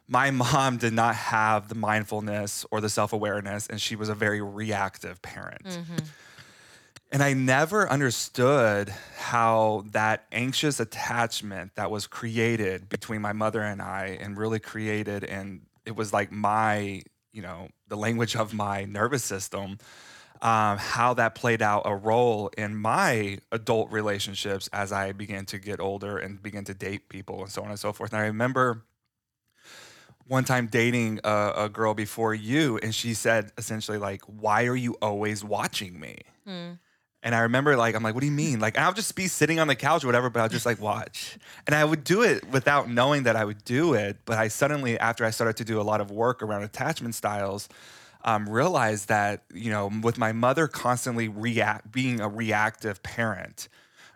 My 0.09 0.31
mom 0.31 0.79
did 0.79 0.95
not 0.95 1.15
have 1.15 1.69
the 1.69 1.75
mindfulness 1.75 2.65
or 2.71 2.81
the 2.81 2.89
self 2.89 3.13
awareness, 3.13 3.67
and 3.67 3.79
she 3.81 3.97
was 3.97 4.09
a 4.09 4.15
very 4.15 4.41
reactive 4.41 5.21
parent. 5.21 5.79
And 7.11 7.23
I 7.23 7.33
never 7.33 7.89
understood 7.89 8.91
how 9.17 9.85
that 9.93 10.27
anxious 10.31 10.79
attachment 10.79 11.75
that 11.77 11.91
was 11.91 12.07
created 12.07 12.89
between 12.91 13.23
my 13.23 13.33
mother 13.33 13.63
and 13.63 13.81
I, 13.81 14.19
and 14.21 14.37
really 14.37 14.59
created, 14.59 15.25
and 15.25 15.63
it 15.87 15.97
was 15.97 16.13
like 16.13 16.31
my, 16.31 17.03
you 17.33 17.41
know, 17.41 17.69
the 17.89 17.97
language 17.97 18.37
of 18.37 18.53
my 18.53 18.85
nervous 18.85 19.25
system, 19.25 19.79
um, 20.43 20.77
how 20.77 21.15
that 21.15 21.35
played 21.35 21.63
out 21.63 21.83
a 21.87 21.97
role 21.97 22.51
in 22.59 22.77
my 22.77 23.39
adult 23.51 23.91
relationships 23.91 24.69
as 24.71 24.93
I 24.93 25.13
began 25.13 25.47
to 25.47 25.59
get 25.59 25.81
older 25.81 26.19
and 26.19 26.43
begin 26.43 26.65
to 26.65 26.75
date 26.75 27.09
people 27.09 27.41
and 27.41 27.51
so 27.51 27.63
on 27.63 27.71
and 27.71 27.79
so 27.79 27.93
forth. 27.95 28.13
And 28.13 28.21
I 28.21 28.27
remember 28.27 28.83
one 30.27 30.45
time 30.45 30.67
dating 30.67 31.21
a, 31.25 31.53
a 31.57 31.69
girl 31.71 31.95
before 31.95 32.35
you, 32.35 32.79
and 32.83 32.95
she 32.95 33.15
said 33.15 33.51
essentially, 33.57 33.97
like, 33.97 34.21
why 34.27 34.67
are 34.67 34.77
you 34.77 34.95
always 35.01 35.43
watching 35.43 35.99
me? 35.99 36.19
And 37.23 37.35
I 37.35 37.41
remember, 37.41 37.77
like, 37.77 37.97
I'm 37.97 38.03
like, 38.03 38.15
what 38.15 38.21
do 38.21 38.27
you 38.27 38.33
mean? 38.33 38.61
Like, 38.61 38.79
I'll 38.79 38.93
just 38.93 39.17
be 39.17 39.27
sitting 39.27 39.59
on 39.59 39.67
the 39.67 39.75
couch 39.75 40.05
or 40.05 40.07
whatever, 40.07 40.31
but 40.31 40.41
I'll 40.41 40.49
just 40.49 40.65
like 40.65 40.81
watch. 40.81 41.37
And 41.67 41.75
I 41.75 41.85
would 41.85 42.05
do 42.05 42.23
it 42.23 42.49
without 42.51 42.89
knowing 42.89 43.25
that 43.25 43.35
I 43.35 43.45
would 43.45 43.65
do 43.65 43.95
it. 43.95 44.19
But 44.25 44.39
I 44.39 44.49
suddenly, 44.49 44.99
after 44.99 45.25
I 45.25 45.31
started 45.31 45.57
to 45.57 45.65
do 45.65 45.81
a 45.81 45.83
lot 45.83 46.01
of 46.01 46.13
work 46.13 46.43
around 46.43 46.63
attachment 46.63 47.17
styles, 47.17 47.69
um, 48.25 48.49
realized 48.49 49.09
that, 49.09 49.43
you 49.53 49.71
know, 49.71 49.91
with 50.03 50.17
my 50.17 50.33
mother 50.33 50.69
constantly 50.69 51.29
react, 51.29 51.91
being 51.91 52.21
a 52.21 52.29
reactive 52.29 53.03
parent, 53.03 53.69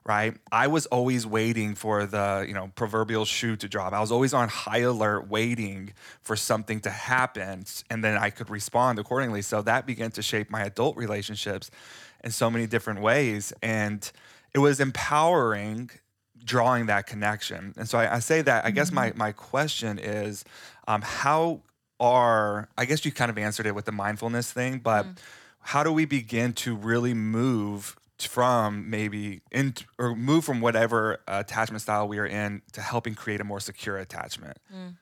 right? 0.04 0.36
I 0.50 0.66
was 0.66 0.86
always 0.86 1.26
waiting 1.26 1.74
for 1.74 2.06
the, 2.06 2.44
you 2.46 2.54
know, 2.54 2.72
proverbial 2.74 3.24
shoe 3.24 3.56
to 3.56 3.68
drop. 3.68 3.92
I 3.92 4.00
was 4.00 4.10
always 4.10 4.34
on 4.34 4.48
high 4.48 4.80
alert 4.80 5.28
waiting 5.28 5.92
for 6.22 6.34
something 6.34 6.80
to 6.80 6.90
happen 6.90 7.64
and 7.90 8.02
then 8.02 8.16
I 8.16 8.30
could 8.30 8.50
respond 8.50 8.98
accordingly. 8.98 9.42
So 9.42 9.62
that 9.62 9.86
began 9.86 10.10
to 10.12 10.22
shape 10.22 10.50
my 10.50 10.62
adult 10.62 10.96
relationships 10.96 11.70
in 12.24 12.30
so 12.30 12.50
many 12.50 12.66
different 12.66 13.00
ways 13.00 13.52
and 13.62 14.12
it 14.54 14.58
was 14.58 14.80
empowering 14.80 15.90
drawing 16.44 16.86
that 16.86 17.06
connection. 17.06 17.74
And 17.76 17.88
so 17.88 17.98
I, 17.98 18.16
I 18.16 18.18
say 18.18 18.42
that, 18.42 18.64
I 18.64 18.70
guess 18.70 18.92
my 18.92 19.10
mm-hmm. 19.10 19.18
my 19.18 19.32
question 19.32 19.98
is 19.98 20.44
um, 20.88 21.02
how 21.02 21.62
are 22.00 22.68
I 22.76 22.84
guess 22.84 23.04
you 23.04 23.12
kind 23.12 23.30
of 23.30 23.38
answered 23.38 23.66
it 23.66 23.74
with 23.74 23.84
the 23.84 23.92
mindfulness 23.92 24.52
thing, 24.52 24.78
but 24.78 25.06
mm. 25.06 25.16
how 25.60 25.84
do 25.84 25.92
we 25.92 26.04
begin 26.04 26.52
to 26.54 26.74
really 26.74 27.14
move 27.14 27.96
from 28.18 28.88
maybe 28.88 29.40
in 29.50 29.74
or 29.98 30.14
move 30.14 30.44
from 30.44 30.60
whatever 30.60 31.20
attachment 31.26 31.82
style 31.82 32.06
we 32.06 32.18
are 32.18 32.26
in 32.26 32.62
to 32.72 32.80
helping 32.80 33.14
create 33.14 33.40
a 33.40 33.44
more 33.44 33.60
secure 33.60 33.96
attachment? 33.96 34.58
Mm. 34.74 34.96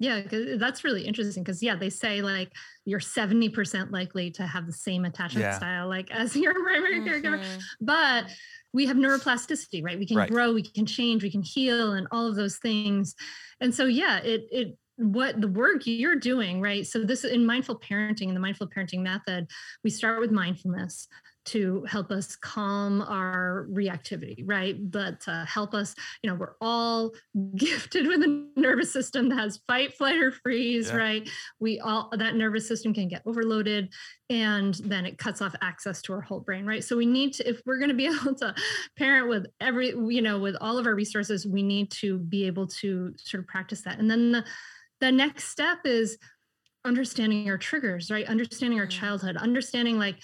Yeah, 0.00 0.22
'cause 0.22 0.58
that's 0.58 0.84
really 0.84 1.04
interesting 1.06 1.42
because 1.42 1.60
yeah, 1.62 1.74
they 1.74 1.90
say 1.90 2.22
like 2.22 2.52
you're 2.84 3.00
70% 3.00 3.90
likely 3.90 4.30
to 4.32 4.46
have 4.46 4.66
the 4.66 4.72
same 4.72 5.04
attachment 5.04 5.42
Yeah. 5.42 5.52
style 5.52 5.88
like 5.88 6.10
as 6.12 6.36
your 6.36 6.54
primary 6.54 7.02
caregiver. 7.02 7.40
Mhm. 7.40 7.66
But 7.80 8.26
we 8.72 8.86
have 8.86 8.96
neuroplasticity, 8.96 9.82
right? 9.82 9.98
We 9.98 10.06
can 10.06 10.18
Right. 10.18 10.30
grow, 10.30 10.52
we 10.52 10.62
can 10.62 10.86
change, 10.86 11.22
we 11.24 11.30
can 11.32 11.42
heal 11.42 11.92
and 11.92 12.06
all 12.12 12.26
of 12.28 12.36
those 12.36 12.58
things. 12.58 13.14
And 13.60 13.74
so 13.74 13.86
yeah, 13.86 14.18
it 14.18 14.46
it 14.52 14.78
what 14.96 15.40
the 15.40 15.48
work 15.48 15.82
you're 15.86 16.16
doing, 16.16 16.60
right? 16.60 16.86
So 16.86 17.04
this 17.04 17.24
in 17.24 17.46
mindful 17.46 17.78
parenting, 17.80 18.28
in 18.28 18.34
the 18.34 18.40
mindful 18.40 18.68
parenting 18.68 19.00
method, 19.02 19.46
we 19.84 19.90
start 19.90 20.20
with 20.20 20.30
mindfulness 20.32 21.08
to 21.48 21.84
help 21.88 22.10
us 22.10 22.36
calm 22.36 23.02
our 23.02 23.66
reactivity, 23.70 24.42
right? 24.44 24.76
But 24.90 25.20
to 25.22 25.44
help 25.48 25.74
us, 25.74 25.94
you 26.22 26.30
know, 26.30 26.36
we're 26.36 26.54
all 26.60 27.12
gifted 27.56 28.06
with 28.06 28.22
a 28.22 28.46
nervous 28.56 28.92
system 28.92 29.28
that 29.28 29.38
has 29.38 29.60
fight, 29.66 29.94
flight, 29.94 30.16
or 30.20 30.30
freeze, 30.30 30.88
Yeah. 30.88 30.96
right? 30.96 31.30
We 31.60 31.80
all 31.80 32.10
that 32.16 32.36
nervous 32.36 32.66
system 32.66 32.92
can 32.94 33.08
get 33.08 33.22
overloaded 33.26 33.92
and 34.30 34.74
then 34.84 35.06
it 35.06 35.18
cuts 35.18 35.40
off 35.40 35.54
access 35.62 36.02
to 36.02 36.12
our 36.12 36.20
whole 36.20 36.40
brain, 36.40 36.66
right? 36.66 36.84
So 36.84 36.96
we 36.96 37.06
need 37.06 37.32
to, 37.34 37.48
if 37.48 37.62
we're 37.64 37.78
going 37.78 37.88
to 37.88 37.94
be 37.94 38.06
able 38.20 38.34
to 38.36 38.54
parent 38.96 39.28
with 39.28 39.46
every, 39.60 39.88
you 39.88 40.22
know, 40.22 40.38
with 40.38 40.56
all 40.60 40.78
of 40.78 40.86
our 40.86 40.94
resources, 40.94 41.46
we 41.46 41.62
need 41.62 41.90
to 41.92 42.18
be 42.18 42.46
able 42.46 42.66
to 42.66 43.14
sort 43.18 43.42
of 43.42 43.48
practice 43.48 43.82
that. 43.82 43.98
And 43.98 44.10
then 44.10 44.32
the 44.32 44.44
the 45.00 45.12
next 45.12 45.44
step 45.44 45.78
is 45.84 46.18
understanding 46.84 47.48
our 47.50 47.58
triggers, 47.58 48.10
right? 48.10 48.26
Understanding 48.26 48.80
our 48.80 48.86
Mm. 48.86 48.90
childhood, 48.90 49.36
understanding 49.36 49.98
like 49.98 50.16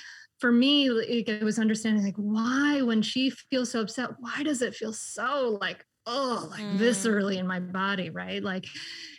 for 0.45 0.53
me, 0.53 0.91
like, 0.91 1.27
it 1.27 1.43
was 1.43 1.59
understanding 1.59 2.05
like 2.05 2.17
why 2.17 2.83
when 2.83 3.01
she 3.01 3.31
feels 3.31 3.71
so 3.71 3.81
upset, 3.81 4.11
why 4.21 4.43
does 4.43 4.61
it 4.61 4.75
feel 4.75 4.93
so 4.93 5.57
like 5.59 5.87
oh 6.05 6.49
like 6.51 6.63
Mm. 6.65 6.77
viscerally 6.79 7.37
in 7.39 7.47
my 7.47 7.61
body, 7.61 8.11
right? 8.11 8.43
Like, 8.43 8.67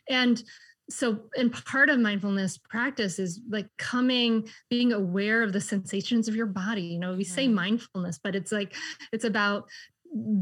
and 0.07 0.43
so 0.87 1.27
and 1.35 1.51
part 1.51 1.89
of 1.89 1.97
mindfulness 1.97 2.59
practice 2.59 3.17
is 3.17 3.41
like 3.49 3.65
coming 3.79 4.47
being 4.69 4.93
aware 4.93 5.41
of 5.41 5.51
the 5.51 5.61
sensations 5.61 6.27
of 6.27 6.35
your 6.35 6.45
body 6.45 6.83
you 6.83 6.99
know 6.99 7.15
we 7.15 7.23
say 7.23 7.47
Mhm. 7.47 7.53
mindfulness 7.55 8.19
but 8.23 8.35
it's 8.35 8.51
like 8.51 8.75
it's 9.11 9.25
about 9.25 9.67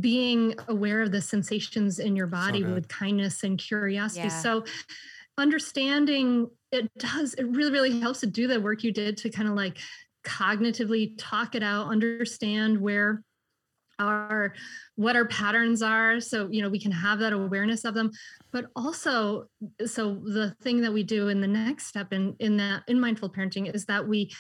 being 0.02 0.54
aware 0.68 1.02
of 1.02 1.14
the 1.14 1.22
sensations 1.22 1.98
in 1.98 2.18
your 2.18 2.28
body 2.28 2.60
good. 2.62 2.74
with 2.74 2.90
kindness 2.90 3.42
and 3.42 3.58
curiosity 3.58 4.28
Yeah. 4.28 4.42
so 4.42 4.66
understanding 5.38 6.50
it 6.72 6.92
does 6.98 7.34
it 7.36 7.44
really 7.46 7.72
really 7.72 8.00
helps 8.02 8.20
to 8.20 8.28
do 8.28 8.48
the 8.48 8.60
work 8.62 8.84
you 8.84 8.92
did 8.92 9.16
to 9.18 9.30
kind 9.30 9.48
of 9.48 9.56
like 9.56 9.78
cognitively 10.24 11.14
talk 11.18 11.56
it 11.56 11.64
out 11.64 11.88
understand 11.88 12.80
where 12.80 13.24
our 14.00 14.54
what 14.96 15.16
our 15.16 15.26
patterns 15.26 15.82
are 15.82 16.20
so 16.20 16.48
you 16.50 16.62
know 16.62 16.70
we 16.70 16.80
can 16.80 16.92
have 16.92 17.20
that 17.20 17.34
awareness 17.34 17.86
of 17.86 17.94
them. 17.94 18.12
But 18.52 18.66
also 18.76 19.46
so 19.86 20.16
the 20.16 20.56
thing 20.62 20.82
that 20.82 20.94
we 20.94 21.04
do 21.04 21.30
in 21.30 21.42
the 21.42 21.48
next 21.48 21.88
step 21.88 22.12
in 22.14 22.36
in 22.40 22.58
that 22.58 22.84
in 22.88 23.00
mindful 23.00 23.30
parenting 23.30 23.74
is 23.74 23.86
that 23.86 24.08
we 24.08 24.32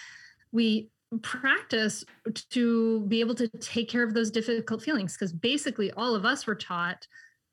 we 0.51 0.89
practice 1.21 2.03
to 2.49 3.01
be 3.01 3.19
able 3.19 3.35
to 3.35 3.47
take 3.47 3.89
care 3.89 4.03
of 4.03 4.13
those 4.13 4.31
difficult 4.31 4.81
feelings 4.81 5.13
because 5.13 5.31
basically 5.31 5.91
all 5.91 6.15
of 6.15 6.25
us 6.25 6.47
were 6.47 6.55
taught 6.55 7.07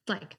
like 0.08 0.36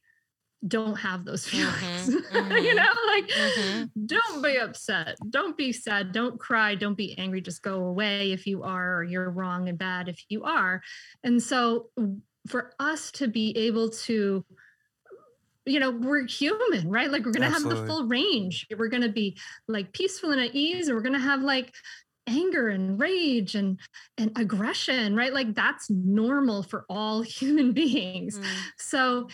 don't 0.68 0.96
have 0.96 1.26
those 1.26 1.48
feelings 1.48 2.08
Mhm, 2.32 2.64
you 2.64 2.74
mhm, 2.74 2.76
know 2.76 2.94
like 3.08 3.28
mhm. 3.30 3.90
don't 4.06 4.44
be 4.44 4.58
upset 4.58 5.18
don't 5.30 5.58
be 5.58 5.72
sad 5.72 6.12
don't 6.12 6.40
cry 6.40 6.76
don't 6.76 6.96
be 6.96 7.18
angry 7.18 7.42
just 7.42 7.64
go 7.64 7.86
away 7.86 8.32
if 8.32 8.46
you 8.46 8.64
are 8.64 8.98
or 8.98 9.04
you're 9.04 9.30
wrong 9.32 9.70
and 9.70 9.78
bad 9.78 10.08
if 10.08 10.24
you 10.30 10.44
are. 10.44 10.82
And 11.24 11.42
so 11.42 11.90
for 12.48 12.74
us 12.80 13.12
to 13.14 13.28
be 13.28 13.58
able 13.58 13.90
to 13.90 14.46
you 15.66 15.80
know 15.80 15.92
we're 15.92 16.26
human 16.28 16.90
right? 16.90 17.12
Like 17.12 17.26
we're 17.26 17.32
gonna 17.34 17.50
have 17.50 17.64
the 17.64 17.86
full 17.88 18.08
range. 18.08 18.68
We're 18.76 18.88
gonna 18.90 19.12
be 19.12 19.38
like 19.68 19.94
peaceful 19.94 20.32
and 20.32 20.42
at 20.42 20.56
ease 20.56 20.88
and 20.88 20.96
we're 20.96 21.04
gonna 21.04 21.20
have 21.20 21.42
like 21.42 21.74
anger 22.28 22.70
and 22.70 23.00
rage 23.00 23.56
and 23.56 23.80
and 24.18 24.32
aggression 24.38 25.16
right? 25.16 25.34
Like 25.34 25.54
that's 25.54 25.90
normal 25.90 26.64
for 26.64 26.86
all 26.90 27.22
human 27.40 27.74
beings. 27.74 28.40
Mm. 28.40 28.46
so 28.78 29.28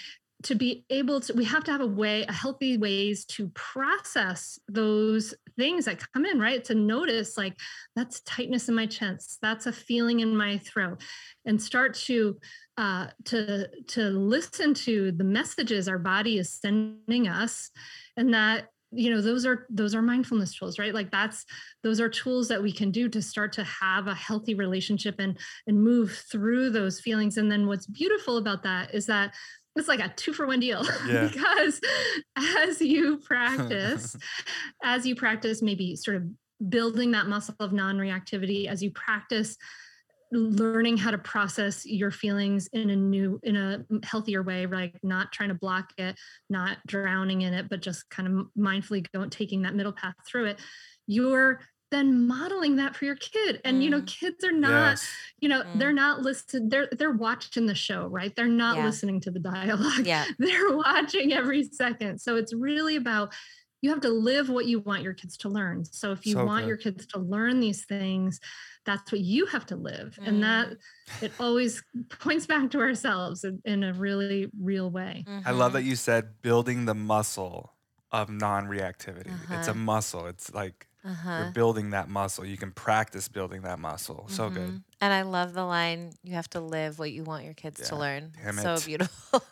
to 0.43 0.56
be 0.56 0.86
able 0.89 1.19
to 1.19 1.34
we 1.34 1.43
have 1.43 1.63
to 1.63 1.71
have 1.71 1.82
a 1.82 1.88
way 1.88 2.23
a 2.28 2.34
healthy 2.34 2.78
ways 2.78 3.26
to 3.26 3.50
process 3.50 4.60
those 4.67 5.34
things 5.58 5.86
that 5.86 6.00
come 6.13 6.26
in 6.26 6.39
right? 6.39 6.63
To 6.65 6.76
notice 6.76 7.38
like 7.38 7.56
that's 7.95 8.21
tightness 8.21 8.69
in 8.69 8.76
my 8.76 8.86
chest 8.86 9.39
that's 9.41 9.65
a 9.65 9.71
feeling 9.71 10.19
in 10.19 10.36
my 10.36 10.60
throat 10.60 11.02
and 11.45 11.62
start 11.62 11.95
to 11.95 12.38
uh 12.78 13.08
to 13.26 13.67
to 13.88 14.10
listen 14.10 14.73
to 14.73 15.12
the 15.12 15.23
messages 15.23 15.88
our 15.88 15.97
body 15.97 16.38
is 16.38 16.54
sending 16.54 17.28
us 17.28 17.71
and 18.15 18.34
that 18.34 18.67
you 18.91 19.10
know 19.10 19.21
those 19.21 19.45
are 19.45 19.65
those 19.69 19.93
are 19.93 20.02
mindfulness 20.02 20.56
tools 20.56 20.80
right? 20.80 20.93
Like 20.93 21.12
that's 21.12 21.45
those 21.84 22.00
are 22.00 22.10
tools 22.10 22.47
that 22.47 22.62
we 22.62 22.71
can 22.71 22.91
do 22.91 23.10
to 23.10 23.21
start 23.21 23.52
to 23.54 23.63
have 23.63 24.08
a 24.08 24.13
healthy 24.13 24.54
relationship 24.54 25.15
and 25.19 25.38
and 25.65 25.82
move 25.82 26.23
through 26.32 26.69
those 26.69 27.00
feelings 27.00 27.38
and 27.38 27.52
then 27.52 27.67
what's 27.67 27.88
beautiful 27.88 28.38
about 28.38 28.63
that 28.63 28.93
is 28.93 29.08
that 29.08 29.34
it's 29.79 29.87
like 29.87 29.99
a 29.99 30.09
two 30.15 30.33
for 30.33 30.47
one 30.47 30.59
deal 30.59 30.83
Yeah. 31.07 31.27
because 31.27 31.79
as 32.35 32.81
you 32.81 33.17
practice 33.25 34.15
as 34.83 35.05
you 35.05 35.15
practice 35.15 35.61
maybe 35.61 35.95
sort 35.95 36.17
of 36.17 36.23
building 36.69 37.11
that 37.11 37.27
muscle 37.27 37.55
of 37.59 37.71
non-reactivity 37.73 38.67
as 38.67 38.81
you 38.81 38.91
practice 38.91 39.57
learning 40.31 40.97
how 40.97 41.11
to 41.11 41.17
process 41.17 41.85
your 41.85 42.11
feelings 42.11 42.67
in 42.73 42.89
a 42.89 42.95
new 42.95 43.39
in 43.43 43.55
a 43.55 43.85
healthier 44.03 44.43
way 44.43 44.65
like 44.65 44.93
not 45.01 45.31
trying 45.31 45.49
to 45.49 45.55
block 45.55 45.91
it 45.97 46.17
not 46.49 46.77
drowning 46.85 47.41
in 47.43 47.53
it 47.53 47.69
but 47.69 47.81
just 47.81 48.09
kind 48.09 48.27
of 48.27 48.47
mindfully 48.57 49.05
going 49.13 49.29
taking 49.29 49.61
that 49.61 49.73
middle 49.75 49.93
path 49.93 50.15
through 50.27 50.45
it 50.45 50.59
you're 51.05 51.61
then 51.91 52.28
modeling 52.28 52.76
that 52.78 52.95
for 52.95 53.06
your 53.06 53.15
kid 53.15 53.62
and 53.63 53.84
you 53.84 53.89
know 53.89 54.02
Mm. 54.02 54.08
kids 54.08 54.43
are 54.43 54.52
not 54.52 54.91
Yes. 54.91 55.08
you 55.39 55.50
know 55.50 55.62
Mm. 55.63 55.80
they're 55.80 55.93
not 55.93 56.21
listening 56.21 56.69
they're 56.69 56.89
they're 56.91 57.12
watching 57.12 57.65
the 57.65 57.76
show 57.76 58.08
right 58.08 58.36
they're 58.36 58.47
not 58.47 58.78
Yeah. 58.78 58.86
listening 58.86 59.21
to 59.21 59.32
the 59.32 59.39
dialogue 59.39 60.06
Yeah. 60.06 60.26
they're 60.39 60.76
watching 60.76 61.34
every 61.34 61.63
second 61.63 62.19
so 62.19 62.36
it's 62.36 62.54
really 62.54 62.95
about 62.97 63.34
you 63.82 63.91
have 63.91 64.02
to 64.02 64.10
live 64.10 64.50
what 64.50 64.65
you 64.65 64.80
want 64.80 65.04
your 65.04 65.13
kids 65.13 65.38
to 65.38 65.50
learn 65.50 65.86
so 65.86 66.12
if 66.12 66.26
you 66.26 66.34
So 66.34 66.45
want 66.45 66.63
good. 66.63 66.67
your 66.69 66.78
kids 66.78 67.06
to 67.08 67.19
learn 67.19 67.60
these 67.60 67.86
things 67.86 68.39
that's 68.86 69.12
what 69.12 69.21
you 69.21 69.45
have 69.47 69.65
to 69.67 69.76
live 69.76 70.17
and 70.21 70.43
that 70.43 70.73
it 71.21 71.32
always 71.39 71.84
points 72.10 72.45
back 72.47 72.71
to 72.71 72.80
ourselves 72.80 73.43
in, 73.43 73.62
in 73.65 73.84
a 73.84 73.93
really 73.93 74.50
real 74.60 74.89
way 74.89 75.23
I 75.45 75.52
love 75.52 75.73
that 75.73 75.84
you 75.84 75.95
said 75.95 76.41
building 76.41 76.86
the 76.86 76.95
muscle 76.95 77.73
of 78.12 78.30
non-reactivity. 78.30 79.34
It's 79.52 79.67
a 79.67 79.71
Uh-huh. 79.71 79.80
muscle. 79.80 80.28
It's 80.28 80.54
like 80.54 80.88
Uh-huh. 81.05 81.39
you're 81.43 81.51
building 81.51 81.91
that 81.91 82.10
muscle. 82.10 82.43
You 82.45 82.57
can 82.57 82.71
practice 82.71 83.27
building 83.29 83.62
that 83.62 83.79
muscle. 83.79 84.25
So 84.29 84.49
good. 84.49 84.81
And 84.99 85.13
I 85.13 85.21
love 85.21 85.53
the 85.53 85.63
line, 85.63 86.12
you 86.23 86.33
have 86.33 86.49
to 86.49 86.60
live 86.60 86.97
what 86.99 87.12
you 87.12 87.23
want 87.23 87.45
your 87.45 87.53
kids 87.53 87.88
to 87.89 87.95
learn. 87.95 88.31
damn 88.43 88.55
so 88.57 88.73
it. 88.73 88.86
beautiful. 88.86 89.41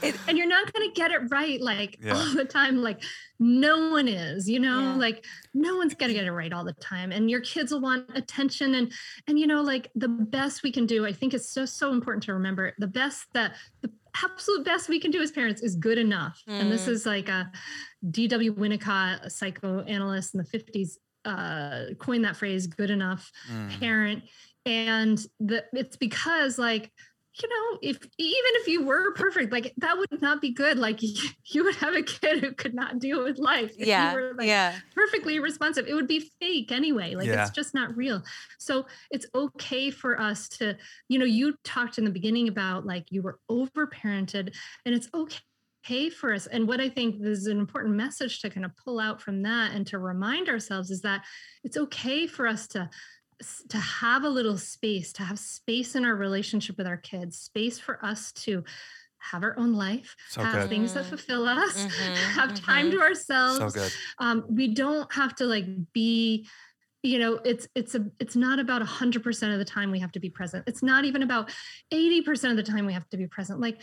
It- 0.00 0.14
and 0.28 0.38
you're 0.38 0.46
not 0.46 0.72
going 0.72 0.88
to 0.88 0.94
get 0.94 1.10
it 1.10 1.22
right 1.30 1.60
like 1.60 1.98
Yeah. 2.00 2.14
all 2.14 2.32
the 2.34 2.44
time 2.44 2.76
like 2.82 3.02
no 3.40 3.90
one 3.90 4.06
is 4.06 4.48
you 4.48 4.60
know 4.60 4.80
Yeah. 4.80 4.94
like 4.94 5.24
no 5.54 5.76
one's 5.76 5.94
going 5.94 6.10
to 6.10 6.14
get 6.14 6.24
it 6.24 6.30
right 6.32 6.52
all 6.52 6.64
the 6.64 6.72
time 6.74 7.10
and 7.10 7.28
your 7.28 7.40
kids 7.40 7.72
will 7.72 7.80
want 7.80 8.08
attention 8.14 8.74
and 8.76 8.92
and 9.26 9.40
you 9.40 9.46
know 9.48 9.60
like 9.60 9.90
the 9.96 10.06
best 10.08 10.62
we 10.62 10.70
can 10.70 10.86
do 10.86 11.04
i 11.04 11.12
think 11.12 11.34
it's 11.34 11.50
so 11.50 11.64
so 11.64 11.90
important 11.90 12.22
to 12.24 12.32
remember 12.34 12.74
the 12.78 12.86
best 12.86 13.26
that 13.34 13.56
the 13.82 13.90
absolute 14.24 14.64
best 14.64 14.88
we 14.88 15.00
can 15.00 15.10
do 15.10 15.20
as 15.20 15.32
parents 15.32 15.62
is 15.62 15.74
good 15.74 15.98
enough 15.98 16.40
and 16.46 16.70
this 16.70 16.86
Mm. 16.86 16.90
is 16.90 17.04
like 17.06 17.28
a 17.28 17.50
dw 18.04 18.50
winnicott 18.50 19.24
a 19.24 19.30
psychoanalyst 19.30 20.34
in 20.34 20.38
the 20.42 20.58
50s 20.58 20.96
uh 21.24 21.94
coined 21.98 22.24
that 22.24 22.36
phrase 22.36 22.66
good 22.66 22.90
enough 22.90 23.30
Mm. 23.50 23.80
parent 23.80 24.22
and 24.66 25.18
the 25.40 25.64
it's 25.72 25.96
because 25.96 26.58
like 26.58 26.92
you 27.42 27.48
know 27.48 27.78
if 27.82 27.96
even 28.18 28.52
if 28.60 28.66
you 28.68 28.84
were 28.84 29.12
perfect 29.14 29.52
like 29.52 29.72
that 29.78 29.96
would 29.96 30.20
not 30.20 30.40
be 30.40 30.50
good 30.52 30.78
like 30.78 31.02
you, 31.02 31.14
you 31.52 31.64
would 31.64 31.76
have 31.76 31.94
a 31.94 32.02
kid 32.02 32.40
who 32.40 32.52
could 32.52 32.74
not 32.74 32.98
deal 32.98 33.22
with 33.22 33.38
life 33.38 33.72
if 33.78 33.86
yeah. 33.86 34.10
you 34.10 34.16
were 34.20 34.34
like 34.36 34.46
yeah. 34.46 34.76
perfectly 34.94 35.38
responsive 35.38 35.86
it 35.86 35.94
would 35.94 36.08
be 36.08 36.30
fake 36.40 36.70
anyway 36.72 37.14
like 37.14 37.26
Yeah. 37.26 37.42
it's 37.42 37.50
just 37.50 37.74
not 37.74 37.96
real 37.96 38.22
so 38.58 38.86
it's 39.10 39.26
okay 39.34 39.90
for 39.90 40.20
us 40.20 40.48
to 40.50 40.76
you 41.08 41.18
know 41.18 41.24
you 41.24 41.54
talked 41.64 41.98
in 41.98 42.04
the 42.04 42.10
beginning 42.10 42.48
about 42.48 42.86
like 42.86 43.06
you 43.10 43.22
were 43.22 43.38
over 43.48 43.86
parented 43.86 44.54
and 44.84 44.94
it's 44.94 45.08
okay 45.14 45.38
okay 45.84 46.10
for 46.10 46.32
us 46.32 46.46
and 46.46 46.66
what 46.68 46.80
i 46.80 46.88
think 46.88 47.16
is 47.24 47.46
an 47.46 47.58
important 47.58 47.94
message 47.94 48.40
to 48.40 48.50
kind 48.50 48.64
of 48.66 48.72
pull 48.76 48.98
out 48.98 49.20
from 49.20 49.42
that 49.42 49.72
and 49.72 49.86
to 49.86 49.98
remind 49.98 50.48
ourselves 50.48 50.90
is 50.90 51.02
that 51.02 51.24
it's 51.64 51.76
okay 51.76 52.26
for 52.26 52.46
us 52.46 52.66
to 52.68 52.88
to 53.68 53.78
have 53.78 54.24
a 54.24 54.28
little 54.28 54.58
space 54.58 55.12
to 55.12 55.22
have 55.22 55.38
space 55.38 55.94
in 55.94 56.04
our 56.04 56.16
relationship 56.16 56.76
with 56.76 56.86
our 56.88 56.96
kids 56.96 57.38
space 57.38 57.78
for 57.78 58.04
us 58.04 58.32
to 58.32 58.64
have 59.20 59.42
our 59.42 59.56
own 59.58 59.72
life 59.72 60.14
So 60.28 60.42
have 60.42 60.52
good. 60.52 60.68
things 60.70 60.94
that 60.94 61.04
Mm. 61.04 61.08
fulfill 61.08 61.46
us 61.48 61.84
Mhm, 61.86 62.30
have 62.34 62.54
time 62.54 62.86
mhm. 62.86 62.92
to 62.92 63.00
ourselves 63.00 63.58
So 63.58 63.70
good. 63.70 63.92
um, 64.18 64.44
we 64.48 64.74
don't 64.74 65.12
have 65.12 65.34
to 65.36 65.44
like 65.44 65.66
be 65.92 66.48
you 67.04 67.18
know 67.18 67.34
it's 67.44 67.68
it's 67.76 67.94
a 67.94 68.06
it's 68.18 68.34
not 68.34 68.58
about 68.58 68.82
100% 68.82 69.52
of 69.52 69.58
the 69.60 69.64
time 69.64 69.92
we 69.92 70.00
have 70.00 70.10
to 70.12 70.20
be 70.20 70.30
present 70.30 70.64
it's 70.66 70.82
not 70.82 71.04
even 71.04 71.22
about 71.22 71.50
80% 71.92 72.50
of 72.50 72.56
the 72.56 72.62
time 72.72 72.86
we 72.86 72.92
have 72.92 73.08
to 73.10 73.16
be 73.16 73.28
present 73.28 73.60
like 73.60 73.82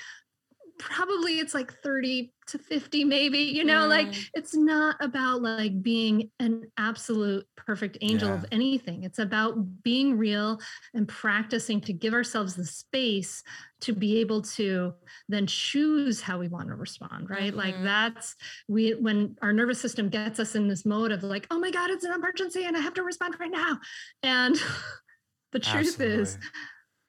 probably 0.77 1.39
it's 1.39 1.53
like 1.53 1.73
30 1.81 2.33
to 2.47 2.57
50 2.59 3.05
maybe 3.05 3.39
you 3.39 3.63
know 3.63 3.87
like 3.87 4.07
Mm. 4.07 4.29
it's 4.33 4.53
not 4.53 4.97
about 4.99 5.41
like 5.41 5.81
being 5.81 6.29
an 6.39 6.63
absolute 6.77 7.45
perfect 7.55 7.97
angel 8.01 8.29
Yeah. 8.29 8.35
of 8.35 8.45
anything 8.51 9.03
it's 9.03 9.17
about 9.19 9.81
being 9.83 10.17
real 10.17 10.59
and 10.93 11.07
practicing 11.07 11.81
to 11.81 11.93
give 11.93 12.13
ourselves 12.13 12.55
the 12.55 12.65
space 12.65 13.41
to 13.81 13.93
be 13.93 14.19
able 14.19 14.41
to 14.41 14.93
then 15.29 15.47
choose 15.47 16.21
how 16.21 16.37
we 16.39 16.47
want 16.49 16.67
to 16.67 16.75
respond 16.75 17.29
right 17.29 17.53
like 17.55 17.75
Mhm. 17.75 17.83
that's 17.83 18.35
we 18.67 18.91
when 18.91 19.37
our 19.41 19.53
nervous 19.53 19.79
system 19.79 20.09
gets 20.09 20.39
us 20.39 20.55
in 20.55 20.67
this 20.67 20.85
mode 20.85 21.11
of 21.11 21.23
like 21.23 21.47
oh 21.51 21.59
my 21.59 21.71
god 21.71 21.89
it's 21.89 22.03
an 22.03 22.13
emergency 22.13 22.65
and 22.65 22.75
i 22.75 22.79
have 22.79 22.93
to 22.95 23.03
respond 23.03 23.35
right 23.39 23.51
now 23.51 23.79
and 24.23 24.55
the 25.51 25.59
truth 25.59 25.99
is 26.01 26.37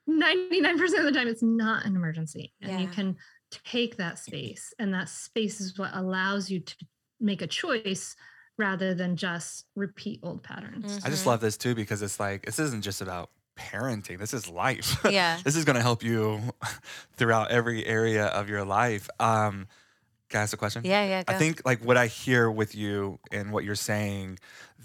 99% 0.09 0.99
of 0.99 1.05
the 1.05 1.13
time 1.13 1.27
it's 1.27 1.43
not 1.43 1.85
an 1.85 1.97
emergency 1.97 2.53
and 2.63 2.81
you 2.81 2.87
can 2.87 3.17
take 3.51 3.97
that 3.97 4.19
space 4.19 4.75
and 4.79 4.93
that 4.95 5.09
space 5.09 5.61
is 5.61 5.79
what 5.79 5.91
allows 5.95 6.51
you 6.51 6.61
to 6.61 6.75
make 7.21 7.43
a 7.43 7.47
choice 7.47 8.17
rather 8.59 8.95
than 8.95 9.17
just 9.17 9.67
repeat 9.77 10.21
old 10.23 10.43
patterns 10.43 10.99
I 11.05 11.11
just 11.11 11.25
Mhm. 11.25 11.27
love 11.27 11.41
this 11.41 11.57
too 11.57 11.75
because 11.75 12.03
it's 12.03 12.19
like 12.21 12.45
this 12.47 12.59
isn't 12.59 12.83
just 12.83 13.01
about 13.01 13.31
parenting. 13.57 14.19
This 14.19 14.35
is 14.35 14.49
life. 14.49 14.97
Yeah. 15.11 15.41
this 15.45 15.57
is 15.57 15.65
going 15.65 15.77
to 15.77 15.83
help 15.83 16.03
you 16.03 16.41
throughout 17.17 17.51
every 17.51 17.85
area 17.87 18.27
of 18.27 18.49
your 18.49 18.65
life. 18.65 19.09
Um, 19.21 19.69
can 20.29 20.41
I 20.41 20.43
ask 20.43 20.53
a 20.55 20.57
question? 20.57 20.85
Yeah, 20.85 21.05
yeah. 21.05 21.23
I 21.29 21.35
think 21.35 21.63
like 21.65 21.85
what 21.85 21.97
I 21.97 22.09
hear 22.09 22.51
with 22.51 22.75
you 22.75 23.21
and 23.33 23.53
what 23.53 23.65
you're 23.65 23.75
saying, 23.77 24.39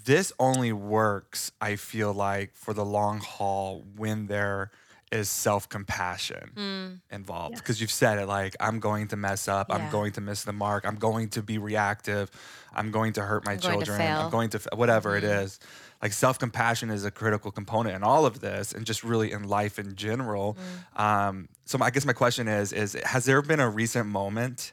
this 0.04 0.32
only 0.38 0.72
works, 0.72 1.52
I 1.60 1.76
feel 1.76 2.12
like, 2.14 2.54
for 2.54 2.74
the 2.74 2.84
long 2.84 3.18
haul 3.20 3.84
when 3.96 4.26
there 4.26 4.70
is 5.12 5.28
self 5.28 5.68
compassion 5.68 6.52
Mm, 6.56 7.00
involved. 7.10 7.56
Because 7.56 7.80
you've 7.80 7.90
said 7.92 8.18
it 8.18 8.26
like, 8.26 8.56
I'm 8.58 8.80
going 8.80 9.08
to 9.08 9.16
mess 9.16 9.46
up, 9.48 9.66
I'm 9.70 9.88
going 9.90 10.12
to 10.12 10.20
miss 10.20 10.44
the 10.44 10.52
mark, 10.52 10.84
I'm 10.86 10.96
going 10.96 11.28
to 11.30 11.42
be 11.42 11.58
reactive, 11.58 12.30
I'm 12.72 12.90
going 12.90 13.12
to 13.14 13.22
hurt 13.22 13.44
my 13.44 13.52
I'm 13.52 13.58
children, 13.58 13.98
fail. 13.98 14.20
I'm 14.20 14.30
going 14.30 14.50
to, 14.50 14.58
f- 14.58 14.66
whatever 14.78 15.16
it 15.16 15.24
Mhm. 15.24 15.44
is. 15.44 15.60
Like 16.02 16.12
self 16.12 16.38
compassion 16.38 16.90
is 16.90 17.04
a 17.04 17.10
critical 17.10 17.50
component 17.52 17.94
in 17.94 18.02
all 18.02 18.26
of 18.26 18.40
this 18.40 18.72
and 18.72 18.84
just 18.86 19.04
really 19.04 19.30
in 19.30 19.44
life 19.44 19.78
in 19.78 19.94
general. 19.94 20.56
mm. 20.94 21.00
Um, 21.00 21.48
so 21.66 21.78
I 21.80 21.90
guess 21.90 22.04
my 22.04 22.12
question 22.14 22.48
is: 22.48 22.72
is 22.72 22.94
has 23.04 23.24
there 23.26 23.40
been 23.42 23.60
a 23.60 23.70
recent 23.70 24.06
moment 24.08 24.72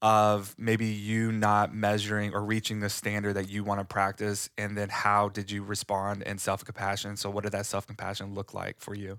of 0.00 0.54
maybe 0.58 0.86
you 0.86 1.32
not 1.32 1.74
measuring 1.74 2.32
or 2.32 2.44
reaching 2.44 2.80
the 2.80 2.88
standard 2.90 3.34
that 3.34 3.48
you 3.48 3.64
want 3.64 3.80
to 3.80 3.84
practice, 3.84 4.48
and 4.56 4.76
then 4.78 4.88
how 4.88 5.28
did 5.28 5.50
you 5.50 5.62
respond 5.62 6.22
in 6.22 6.38
self 6.38 6.64
compassion? 6.64 7.16
So 7.16 7.30
what 7.30 7.44
did 7.44 7.52
that 7.52 7.66
self 7.66 7.86
compassion 7.86 8.34
look 8.34 8.54
like 8.54 8.78
for 8.80 8.94
you? 8.94 9.18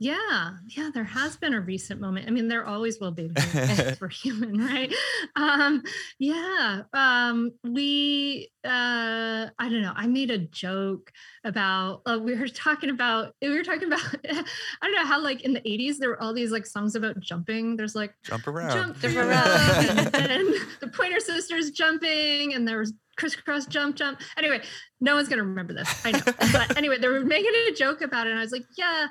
Yeah, 0.00 0.52
yeah, 0.68 0.90
there 0.94 1.02
has 1.04 1.36
been 1.36 1.54
a 1.54 1.60
recent 1.60 2.00
moment. 2.00 2.28
I 2.28 2.30
mean, 2.30 2.46
there 2.46 2.64
always 2.64 3.00
will 3.00 3.10
be 3.10 3.28
because 3.34 4.00
we're 4.00 4.08
human, 4.08 4.56
right? 4.58 4.94
Um, 5.34 5.82
yeah, 6.20 6.82
um, 6.92 7.50
we, 7.64 8.52
uh, 8.64 9.48
I 9.58 9.68
don't 9.68 9.82
know. 9.82 9.92
I 9.96 10.06
made 10.06 10.30
a 10.30 10.38
joke 10.38 11.10
about 11.44 12.02
uh, 12.06 12.18
we 12.22 12.36
were 12.36 12.46
talking 12.46 12.90
about 12.90 13.34
we 13.42 13.48
were 13.50 13.64
talking 13.64 13.88
about 13.88 14.00
I 14.30 14.44
don't 14.82 14.94
know 14.94 15.04
how 15.04 15.20
like 15.20 15.42
in 15.42 15.52
the 15.52 15.60
'80s 15.62 15.98
there 15.98 16.10
were 16.10 16.22
all 16.22 16.32
these 16.32 16.52
like 16.52 16.66
songs 16.66 16.94
about 16.94 17.18
jumping. 17.18 17.74
There's 17.74 17.96
like 17.96 18.14
Jump 18.22 18.46
around. 18.46 18.70
jump 18.70 19.00
Jump 19.00 19.16
around, 19.16 20.14
and 20.14 20.54
the 20.80 20.90
Pointer 20.94 21.18
Sisters 21.18 21.72
jumping, 21.72 22.54
and 22.54 22.68
there 22.68 22.78
was 22.78 22.92
Kris 23.16 23.34
Kross 23.34 23.68
jump 23.68 23.96
jump. 23.96 24.20
Anyway, 24.36 24.60
no 25.00 25.16
one's 25.16 25.28
gonna 25.28 25.42
remember 25.42 25.72
this. 25.72 26.06
I 26.06 26.12
know, 26.12 26.20
but 26.52 26.76
anyway, 26.76 26.98
they 26.98 27.08
were 27.08 27.24
making 27.24 27.50
a 27.68 27.72
joke 27.72 28.00
about 28.00 28.28
it, 28.28 28.30
and 28.30 28.38
I 28.38 28.42
was 28.42 28.52
like, 28.52 28.66
yeah 28.76 29.08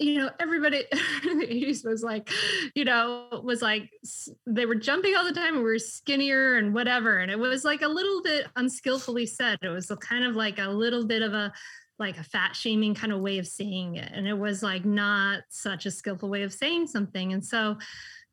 you 0.00 0.18
know, 0.18 0.30
everybody 0.40 0.84
in 1.30 1.38
the 1.38 1.46
80s 1.46 1.84
was 1.84 2.02
like, 2.02 2.30
you 2.74 2.84
know, 2.84 3.42
was 3.44 3.60
like, 3.62 3.90
they 4.46 4.66
were 4.66 4.74
jumping 4.74 5.14
all 5.14 5.24
the 5.24 5.32
time 5.32 5.54
and 5.54 5.64
we 5.64 5.70
were 5.70 5.78
skinnier 5.78 6.56
and 6.56 6.74
whatever. 6.74 7.18
And 7.18 7.30
it 7.30 7.38
was 7.38 7.64
like 7.64 7.82
a 7.82 7.88
little 7.88 8.22
bit 8.22 8.46
unskillfully 8.56 9.26
said. 9.26 9.58
It 9.62 9.68
was 9.68 9.90
a 9.90 9.96
kind 9.96 10.24
of 10.24 10.34
like 10.34 10.58
a 10.58 10.68
little 10.68 11.06
bit 11.06 11.22
of 11.22 11.34
a, 11.34 11.52
like 11.98 12.16
a 12.16 12.24
fat 12.24 12.56
shaming 12.56 12.94
kind 12.94 13.12
of 13.12 13.20
way 13.20 13.38
of 13.38 13.46
saying 13.46 13.96
it. 13.96 14.10
And 14.12 14.26
it 14.26 14.38
was 14.38 14.62
like 14.62 14.86
not 14.86 15.42
such 15.50 15.84
a 15.84 15.90
skillful 15.90 16.30
way 16.30 16.42
of 16.42 16.52
saying 16.52 16.86
something. 16.86 17.34
And 17.34 17.44
so, 17.44 17.76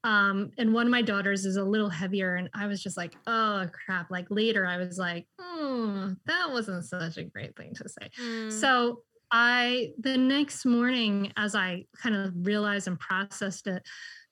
um, 0.06 0.52
and 0.58 0.74
one 0.74 0.88
of 0.88 0.92
my 0.92 1.02
daughters 1.02 1.46
is 1.46 1.58
a 1.58 1.64
little 1.64 1.90
heavier. 1.90 2.36
And 2.36 2.50
I 2.54 2.68
was 2.68 2.82
just 2.82 2.96
like, 2.96 3.16
oh 3.28 3.68
crap. 3.86 4.10
Like 4.10 4.28
later, 4.30 4.66
I 4.66 4.78
was 4.78 4.98
like, 4.98 5.28
hmm, 5.38 6.14
that 6.28 6.50
wasn't 6.50 6.86
such 6.86 7.18
a 7.18 7.24
great 7.24 7.58
thing 7.58 7.74
to 7.76 7.90
say. 7.90 8.10
Mm. 8.22 8.52
So 8.54 9.02
I, 9.32 9.92
the 10.00 10.18
next 10.18 10.66
morning, 10.66 11.32
as 11.38 11.56
I 11.56 11.86
kind 12.02 12.16
of 12.16 12.34
realized 12.36 12.88
and 12.88 13.00
processed 13.00 13.68
it, 13.68 13.84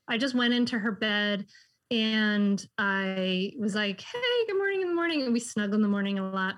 I 0.08 0.18
just 0.18 0.36
went 0.36 0.54
into 0.54 0.80
her 0.80 0.92
bed 0.92 1.46
and 1.92 2.66
I 2.78 3.52
was 3.60 3.76
like, 3.76 4.02
hey, 4.02 4.46
good 4.48 4.58
morning 4.58 4.82
in 4.82 4.88
the 4.88 4.96
morning. 4.96 5.22
And 5.24 5.34
we 5.34 5.40
snuggle 5.40 5.76
in 5.76 5.82
the 5.82 5.88
morning 5.88 6.20
a 6.20 6.30
lot. 6.30 6.56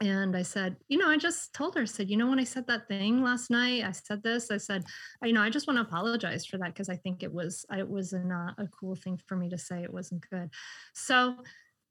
And 0.00 0.36
I 0.36 0.42
said, 0.42 0.76
you 0.88 0.98
know, 0.98 1.08
I 1.08 1.16
just 1.16 1.52
told 1.52 1.76
her, 1.76 1.82
I 1.82 1.84
said, 1.84 2.10
you 2.10 2.16
know, 2.16 2.28
when 2.28 2.40
I 2.40 2.44
said 2.44 2.66
that 2.66 2.88
thing 2.88 3.22
last 3.22 3.50
night, 3.50 3.84
I 3.84 3.92
said 3.92 4.22
this, 4.24 4.50
I 4.50 4.56
said, 4.56 4.82
you 5.22 5.32
know, 5.32 5.42
I 5.42 5.48
just 5.48 5.68
want 5.68 5.76
to 5.76 5.82
apologize 5.82 6.44
for 6.44 6.58
that 6.58 6.74
because 6.74 6.88
I 6.88 6.96
think 6.96 7.22
it 7.22 7.32
was, 7.32 7.64
it 7.70 7.88
was 7.88 8.12
not 8.12 8.54
a 8.58 8.66
cool 8.66 8.96
thing 8.96 9.20
for 9.28 9.36
me 9.36 9.48
to 9.50 9.58
say. 9.58 9.82
It 9.82 9.92
wasn't 9.92 10.28
good. 10.28 10.50
So 10.94 11.36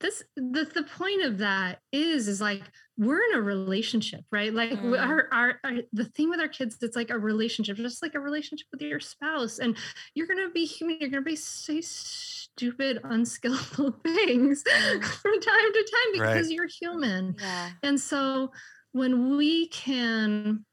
this 0.02 0.24
the, 0.36 0.68
the 0.74 0.84
point 0.98 1.24
of 1.24 1.38
that 1.40 1.80
is 1.92 2.28
is 2.28 2.42
like 2.42 2.62
we're 2.98 3.22
in 3.32 3.36
a 3.38 3.42
relationship 3.42 4.22
right 4.32 4.54
like 4.54 4.72
Mm. 4.72 5.00
our, 5.00 5.28
our 5.32 5.60
our 5.64 5.74
the 5.94 6.06
thing 6.06 6.30
with 6.30 6.40
our 6.40 6.48
kids 6.48 6.78
it's 6.82 6.96
like 6.96 7.10
a 7.10 7.18
relationship 7.18 7.78
just 7.78 8.02
like 8.04 8.16
a 8.16 8.20
relationship 8.20 8.68
with 8.72 8.82
your 8.82 9.00
spouse 9.00 9.60
and 9.60 9.78
you're 10.16 10.28
gonna 10.28 10.50
be 10.50 10.66
human 10.66 10.98
you're 11.00 11.10
gonna 11.10 11.22
be 11.22 11.36
say 11.36 11.82
stupid 11.82 13.00
unskillful 13.04 13.92
things 14.04 14.64
Mm. 14.64 15.04
from 15.04 15.40
time 15.40 15.74
to 15.74 15.92
time 15.92 16.22
Right. 16.22 16.34
because 16.34 16.52
you're 16.52 16.68
human 16.68 17.36
yeah. 17.40 17.70
and 17.84 18.00
so 18.00 18.52
when 18.94 19.38
we 19.38 19.68
can 19.70 20.66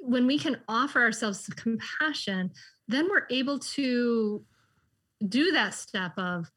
when 0.00 0.26
we 0.26 0.38
can 0.38 0.58
offer 0.68 1.00
ourselves 1.00 1.46
compassion, 1.56 2.50
then 2.86 3.08
we're 3.08 3.26
able 3.30 3.58
to 3.58 4.44
do 5.26 5.50
that 5.52 5.74
step 5.74 6.12
of 6.18 6.50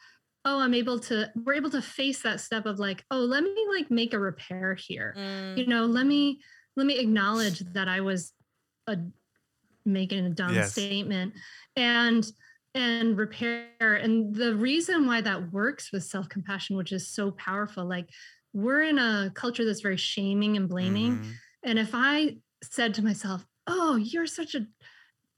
oh 0.49 0.59
i'm 0.59 0.73
able 0.73 0.97
to 0.99 1.15
we're 1.45 1.53
able 1.61 1.69
to 1.69 1.81
face 1.81 2.21
that 2.23 2.39
step 2.39 2.65
of 2.65 2.79
like 2.79 3.03
oh 3.11 3.19
let 3.33 3.43
me 3.43 3.55
like 3.75 3.89
make 3.91 4.13
a 4.13 4.19
repair 4.19 4.73
here 4.87 5.13
Mm. 5.17 5.57
you 5.57 5.65
know 5.67 5.85
let 5.85 6.05
me 6.05 6.21
let 6.77 6.85
me 6.85 6.97
acknowledge 6.97 7.59
that 7.77 7.87
i 7.87 7.99
was 8.01 8.33
a 8.87 8.97
making 9.85 10.25
a 10.25 10.29
dumb 10.29 10.55
Yes. 10.55 10.71
statement 10.71 11.33
and 11.75 12.25
and 12.75 13.17
repair 13.17 13.95
and 14.05 14.33
the 14.35 14.55
reason 14.55 15.07
why 15.07 15.21
that 15.21 15.51
works 15.51 15.91
with 15.91 16.03
self-compassion 16.03 16.75
which 16.77 16.91
is 16.91 17.07
so 17.17 17.31
powerful 17.31 17.83
like 17.95 18.07
we're 18.53 18.83
in 18.83 18.97
a 18.99 19.31
culture 19.35 19.65
that's 19.65 19.81
very 19.81 19.97
shaming 19.97 20.57
and 20.57 20.67
blaming 20.69 21.13
Mhm. 21.17 21.33
and 21.63 21.79
if 21.79 21.91
i 21.93 22.37
said 22.63 22.93
to 22.95 23.03
myself 23.03 23.45
oh 23.67 23.95
you're 23.95 24.27
such 24.27 24.53
a 24.55 24.65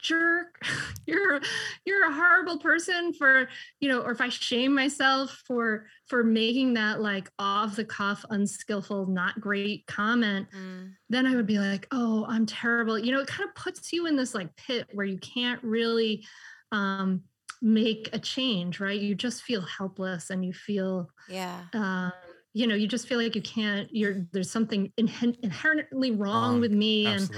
jerk 0.02 0.64
you're 1.06 1.40
you're 1.86 2.08
a 2.10 2.14
horrible 2.14 2.58
person 2.58 3.14
for 3.14 3.48
you 3.80 3.88
know 3.90 4.02
or 4.02 4.12
if 4.12 4.22
i 4.22 4.30
shame 4.30 4.74
myself 4.74 5.42
for 5.46 5.86
for 6.08 6.24
making 6.24 6.74
that 6.74 7.00
like 7.02 7.30
off 7.40 7.76
the 7.76 7.86
cuff 7.86 8.26
unskillful 8.30 9.06
not 9.08 9.40
great 9.40 9.86
comment 9.88 10.48
Mm. 10.56 10.94
then 11.10 11.26
I 11.28 11.36
would 11.36 11.46
be 11.48 11.60
like, 11.60 11.88
oh, 11.92 12.26
I'm 12.28 12.46
terrible. 12.46 12.98
You 12.98 13.12
know, 13.14 13.20
it 13.22 13.28
kind 13.28 13.48
of 13.48 13.56
puts 13.56 13.92
you 13.94 14.08
in 14.08 14.16
this 14.16 14.34
like 14.34 14.56
pit 14.56 14.88
where 14.94 15.06
you 15.06 15.18
can't 15.20 15.62
really 15.64 16.26
um, 16.72 17.22
make 17.62 18.10
a 18.14 18.20
change, 18.20 18.80
right? 18.80 19.00
You 19.00 19.14
just 19.16 19.44
feel 19.44 19.62
helpless 19.62 20.30
and 20.30 20.44
you 20.44 20.52
feel, 20.54 21.10
Yeah. 21.30 21.62
um, 21.74 22.12
you 22.54 22.68
know, 22.68 22.76
you 22.76 22.88
just 22.88 23.08
feel 23.08 23.18
like 23.18 23.36
you 23.36 23.42
can't, 23.42 23.88
you're, 23.92 24.28
there's 24.34 24.52
something 24.52 24.92
inhe- 25.00 25.40
inherently 25.42 26.12
wrong, 26.12 26.54
Wrong. 26.54 26.60
with 26.62 26.72
me 26.72 27.06
and 27.06 27.30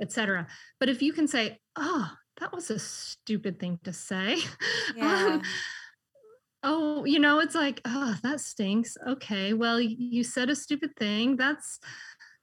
etc. 0.00 0.46
But 0.80 0.88
if 0.88 1.02
you 1.02 1.12
can 1.12 1.28
say, 1.28 1.58
oh, 1.76 2.10
that 2.40 2.52
was 2.52 2.70
a 2.70 2.78
stupid 2.78 3.58
thing 3.60 3.78
to 3.84 3.92
say. 3.92 4.36
Yeah. 4.96 5.26
um, 5.34 5.42
oh, 6.62 7.04
you 7.04 7.18
know, 7.18 7.38
it's 7.40 7.54
like, 7.54 7.80
oh, 7.84 8.16
that 8.22 8.40
stinks. 8.40 8.96
Okay, 9.06 9.52
well, 9.52 9.80
you 9.80 10.24
said 10.24 10.50
a 10.50 10.56
stupid 10.56 10.90
thing. 10.98 11.36
That's 11.36 11.78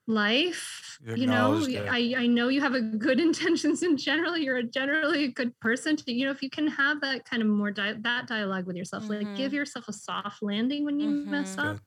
life. 0.08 0.98
You 1.06 1.16
You, 1.16 1.28
know, 1.28 1.56
acknowledged. 1.58 1.90
I, 1.90 2.14
I 2.24 2.28
know 2.28 2.48
you 2.50 2.62
have 2.62 2.74
a 2.74 2.82
good 2.82 3.20
intentions 3.28 3.84
in 3.84 3.98
general. 3.98 4.38
You're 4.38 4.58
a 4.58 4.64
generally 4.64 5.26
a 5.26 5.32
good 5.32 5.58
person. 5.60 5.96
To, 5.96 6.12
you 6.14 6.26
know, 6.26 6.32
if 6.32 6.42
you 6.42 6.50
can 6.50 6.68
have 6.68 7.02
that 7.02 7.26
kind 7.26 7.42
of 7.42 7.48
more 7.48 7.72
di- 7.72 7.98
that 8.02 8.28
dialogue 8.28 8.66
with 8.66 8.76
yourself, 8.76 9.10
like 9.10 9.36
give 9.36 9.54
yourself 9.54 9.88
a 9.88 9.94
soft 9.94 10.42
landing 10.42 10.86
when 10.86 11.00
you 11.00 11.10
mess 11.26 11.56
Mhm. 11.56 11.66
up, 11.72 11.78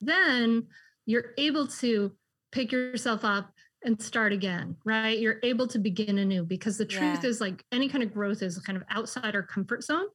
then 0.00 0.66
you're 1.06 1.32
able 1.38 1.66
to 1.66 2.12
pick 2.52 2.72
yourself 2.72 3.24
up 3.24 3.52
and 3.84 4.00
start 4.00 4.32
again, 4.32 4.76
right? 4.84 5.18
You're 5.18 5.38
able 5.42 5.68
to 5.68 5.78
begin 5.78 6.18
anew 6.18 6.44
because 6.44 6.78
the 6.78 6.84
truth 6.86 7.22
Yeah. 7.22 7.30
is 7.30 7.40
like 7.40 7.64
any 7.70 7.88
kind 7.88 8.02
of 8.02 8.12
growth 8.12 8.42
is 8.42 8.58
kind 8.58 8.76
of 8.76 8.82
outside 8.90 9.34
our 9.34 9.42
comfort 9.42 9.84
zone. 9.84 10.06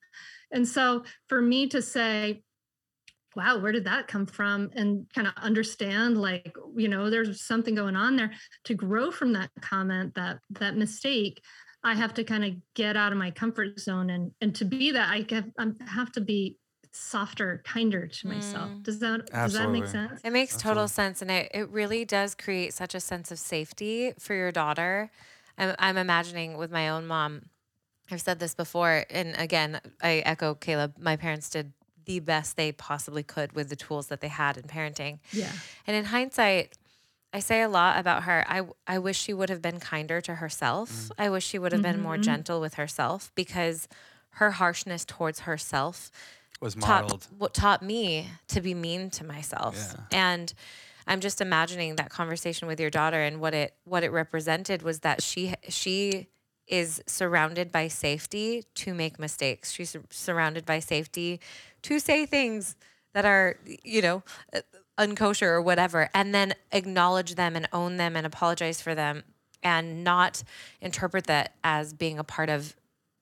And 0.51 0.67
so 0.67 1.03
for 1.29 1.41
me 1.41 1.67
to 1.67 1.81
say, 1.81 2.43
wow, 3.35 3.57
where 3.59 3.71
did 3.71 3.85
that 3.85 4.09
come 4.09 4.25
from? 4.25 4.69
And 4.75 5.05
kind 5.15 5.27
of 5.27 5.33
understand 5.37 6.17
like, 6.17 6.53
you 6.75 6.89
know, 6.89 7.09
there's 7.09 7.41
something 7.41 7.75
going 7.75 7.95
on 7.95 8.17
there 8.17 8.33
to 8.65 8.73
grow 8.73 9.09
from 9.09 9.33
that 9.33 9.51
comment, 9.61 10.15
that 10.15 10.39
that 10.51 10.75
mistake. 10.75 11.41
I 11.83 11.95
have 11.95 12.13
to 12.15 12.23
kind 12.23 12.45
of 12.45 12.51
get 12.75 12.95
out 12.97 13.11
of 13.11 13.17
my 13.17 13.31
comfort 13.31 13.79
zone 13.79 14.09
and 14.09 14.31
and 14.41 14.53
to 14.55 14.65
be 14.65 14.91
that 14.91 15.09
I 15.09 15.25
have 15.33 15.49
I 15.57 15.67
have 15.87 16.11
to 16.13 16.21
be 16.21 16.57
softer, 16.91 17.61
kinder 17.65 18.07
to 18.07 18.27
myself. 18.27 18.69
Mm. 18.71 18.83
Does 18.83 18.99
that 18.99 19.25
does 19.31 19.53
that 19.53 19.69
make 19.71 19.87
sense? 19.87 20.21
It 20.23 20.31
makes 20.31 20.57
total 20.57 20.83
Absolutely. 20.83 20.87
sense. 20.87 21.21
And 21.21 21.31
it, 21.31 21.51
it 21.53 21.69
really 21.69 22.05
does 22.05 22.35
create 22.35 22.73
such 22.73 22.93
a 22.95 22.99
sense 22.99 23.31
of 23.31 23.39
safety 23.39 24.13
for 24.19 24.33
your 24.33 24.51
daughter. 24.51 25.09
I'm, 25.57 25.75
I'm 25.79 25.97
imagining 25.97 26.57
with 26.57 26.71
my 26.71 26.89
own 26.89 27.07
mom, 27.07 27.49
I've 28.09 28.21
said 28.21 28.39
this 28.39 28.55
before. 28.55 29.05
And 29.09 29.35
again, 29.37 29.79
I 30.01 30.17
echo 30.25 30.53
Caleb. 30.55 30.97
My 30.99 31.15
parents 31.15 31.49
did 31.49 31.73
the 32.05 32.19
best 32.19 32.57
they 32.57 32.71
possibly 32.71 33.23
could 33.23 33.53
with 33.53 33.69
the 33.69 33.75
tools 33.75 34.07
that 34.07 34.21
they 34.21 34.27
had 34.27 34.57
in 34.57 34.63
parenting. 34.63 35.19
Yeah. 35.31 35.51
And 35.87 35.95
in 35.95 36.05
hindsight, 36.05 36.77
I 37.33 37.39
say 37.39 37.61
a 37.61 37.69
lot 37.69 37.99
about 37.99 38.23
her. 38.23 38.43
I, 38.47 38.63
I 38.85 38.99
wish 38.99 39.17
she 39.17 39.33
would 39.33 39.49
have 39.49 39.61
been 39.61 39.79
kinder 39.79 40.19
to 40.21 40.35
herself. 40.35 41.11
I 41.17 41.29
wish 41.29 41.45
she 41.47 41.59
would 41.59 41.71
have 41.71 41.81
been 41.81 42.01
more 42.01 42.17
Mhm. 42.17 42.23
gentle 42.23 42.59
with 42.59 42.73
herself 42.73 43.31
because 43.35 43.87
her 44.35 44.51
harshness 44.51 45.05
towards 45.05 45.41
herself 45.41 46.11
Was 46.61 46.75
taught 46.75 47.03
modeled. 47.03 47.27
what 47.37 47.53
taught 47.53 47.81
me 47.81 48.27
to 48.49 48.61
be 48.61 48.73
mean 48.73 49.09
to 49.11 49.23
myself 49.25 49.75
Yeah. 49.77 50.03
and 50.35 50.53
i'm 51.07 51.19
just 51.19 51.41
imagining 51.41 51.95
that 51.97 52.09
conversation 52.09 52.67
with 52.67 52.79
your 52.79 52.89
daughter 52.91 53.21
and 53.21 53.39
what 53.41 53.53
it 53.53 53.73
what 53.83 54.03
it 54.03 54.11
represented 54.11 54.81
was 54.83 54.99
that 54.99 55.21
she 55.23 55.55
she 55.67 56.27
is 56.67 57.01
surrounded 57.07 57.71
by 57.71 57.87
safety 57.87 58.63
to 58.75 58.93
make 58.93 59.19
mistakes 59.19 59.71
she's 59.71 59.95
surrounded 60.11 60.65
by 60.65 60.79
safety 60.79 61.39
to 61.81 61.99
say 61.99 62.25
things 62.25 62.75
that 63.13 63.25
are 63.25 63.57
you 63.83 64.01
know 64.01 64.21
uh, 64.53 64.61
unkosher 64.99 65.47
or 65.47 65.61
whatever 65.61 66.09
and 66.13 66.33
then 66.35 66.53
acknowledge 66.71 67.33
them 67.35 67.55
and 67.55 67.67
own 67.73 67.97
them 67.97 68.15
and 68.15 68.25
apologize 68.27 68.79
for 68.81 68.93
them 68.93 69.23
and 69.63 70.03
not 70.03 70.43
interpret 70.79 71.25
that 71.25 71.53
as 71.63 71.91
being 71.93 72.19
a 72.19 72.23
part 72.23 72.49
of 72.49 72.75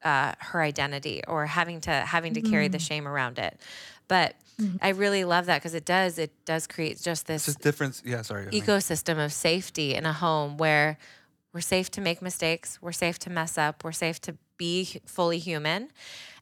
uh, 0.04 0.34
her 0.40 0.62
identity 0.62 1.22
or 1.28 1.46
having 1.46 1.82
to 1.82 1.92
having 1.92 2.34
to 2.36 2.42
carry 2.42 2.68
the 2.68 2.80
shame 2.80 3.08
around 3.08 3.40
it. 3.40 3.60
But 4.08 4.36
I 4.82 4.90
really 4.90 5.24
love 5.24 5.46
that 5.46 5.60
because 5.62 5.74
it 5.74 5.86
does 5.86 6.18
it 6.18 6.32
does 6.46 6.68
create 6.68 7.00
just 7.02 7.28
this 7.28 7.46
just 7.46 7.62
difference. 7.62 8.02
Yeah, 8.06 8.22
sorry. 8.24 8.46
Mean- 8.48 8.62
ecosystem 8.62 9.24
of 9.24 9.32
safety 9.32 9.96
in 9.96 10.06
a 10.06 10.14
home 10.14 10.58
where 10.58 10.98
we're 11.54 11.62
safe 11.62 11.90
to 11.92 12.02
make 12.02 12.22
mistakes, 12.22 12.78
we're 12.82 12.92
safe 12.92 13.18
to 13.20 13.30
mess 13.30 13.58
up, 13.58 13.84
we're 13.84 13.92
safe 13.92 14.20
to 14.22 14.36
be 14.58 15.00
fully 15.06 15.40
human, 15.40 15.90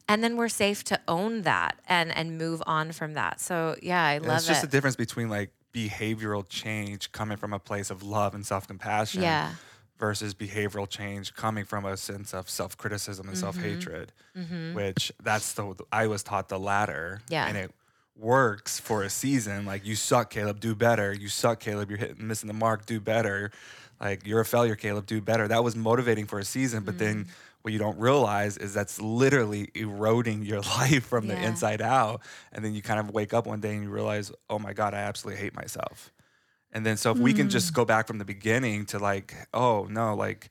and 0.08 0.22
then 0.24 0.36
we're 0.36 0.48
safe 0.48 0.82
to 0.84 1.00
own 1.06 1.42
that 1.42 1.78
and 1.86 2.14
and 2.16 2.36
move 2.38 2.62
on 2.66 2.92
from 2.92 3.14
that. 3.14 3.40
So 3.40 3.76
yeah, 3.82 4.02
I 4.04 4.14
Yeah, 4.14 4.26
love 4.28 4.38
it's 4.38 4.46
just 4.48 4.64
it. 4.64 4.70
the 4.70 4.76
difference 4.76 4.96
between 4.96 5.28
like 5.28 5.50
behavioral 5.72 6.44
change 6.48 7.12
coming 7.12 7.36
from 7.36 7.52
a 7.52 7.58
place 7.58 7.90
of 7.90 8.02
love 8.02 8.34
and 8.34 8.44
self 8.44 8.66
compassion 8.66 9.22
Yeah. 9.22 9.52
Versus 9.98 10.34
behavioral 10.34 10.88
change 10.88 11.34
coming 11.34 11.64
from 11.64 11.84
a 11.84 11.96
sense 11.96 12.32
of 12.32 12.48
self 12.48 12.76
criticism 12.76 13.28
and 13.28 13.36
Mm-hmm. 13.36 13.40
self 13.44 13.56
hatred, 13.58 14.12
which 14.74 15.12
that's 15.22 15.52
the, 15.54 15.74
I 15.92 16.06
was 16.06 16.22
taught 16.22 16.48
the 16.48 16.58
latter. 16.58 17.20
Yeah. 17.28 17.46
And 17.46 17.56
it 17.56 17.72
works 18.16 18.80
for 18.80 19.02
a 19.02 19.10
season. 19.10 19.64
Like, 19.66 19.86
you 19.86 19.94
suck, 19.94 20.30
Caleb, 20.30 20.60
do 20.60 20.74
better. 20.74 21.12
You 21.12 21.28
suck, 21.28 21.60
Caleb, 21.60 21.90
you're 21.90 21.98
hitting, 21.98 22.26
missing 22.26 22.48
the 22.48 22.54
mark, 22.54 22.86
do 22.86 23.00
better. 23.00 23.50
Like, 24.00 24.26
you're 24.26 24.40
a 24.40 24.44
failure, 24.44 24.76
Caleb, 24.76 25.06
do 25.06 25.20
better. 25.20 25.48
That 25.48 25.62
was 25.64 25.74
motivating 25.76 26.26
for 26.26 26.38
a 26.38 26.44
season. 26.44 26.84
But 26.84 26.98
then 26.98 27.24
Mm. 27.24 27.28
what 27.62 27.72
you 27.72 27.78
don't 27.78 27.98
realize 27.98 28.56
is 28.56 28.72
that's 28.74 29.00
literally 29.00 29.70
eroding 29.74 30.42
your 30.44 30.60
life 30.78 31.06
from 31.06 31.26
the 31.26 31.36
inside 31.40 31.80
out. 31.82 32.20
And 32.52 32.64
then 32.64 32.74
you 32.74 32.82
kind 32.82 33.00
of 33.00 33.10
wake 33.10 33.34
up 33.34 33.46
one 33.46 33.60
day 33.60 33.74
and 33.74 33.82
you 33.84 33.90
realize, 33.90 34.30
oh 34.50 34.58
my 34.58 34.72
God, 34.72 34.94
I 34.94 34.98
absolutely 34.98 35.42
hate 35.42 35.54
myself. 35.56 36.10
And 36.72 36.84
then 36.84 36.96
so 36.96 37.12
if 37.12 37.18
we 37.18 37.32
can 37.32 37.48
just 37.48 37.72
mm. 37.72 37.76
go 37.76 37.84
back 37.84 38.06
from 38.06 38.18
the 38.18 38.24
beginning 38.24 38.86
to 38.86 38.98
like, 38.98 39.34
oh 39.54 39.86
no, 39.90 40.14
like 40.14 40.50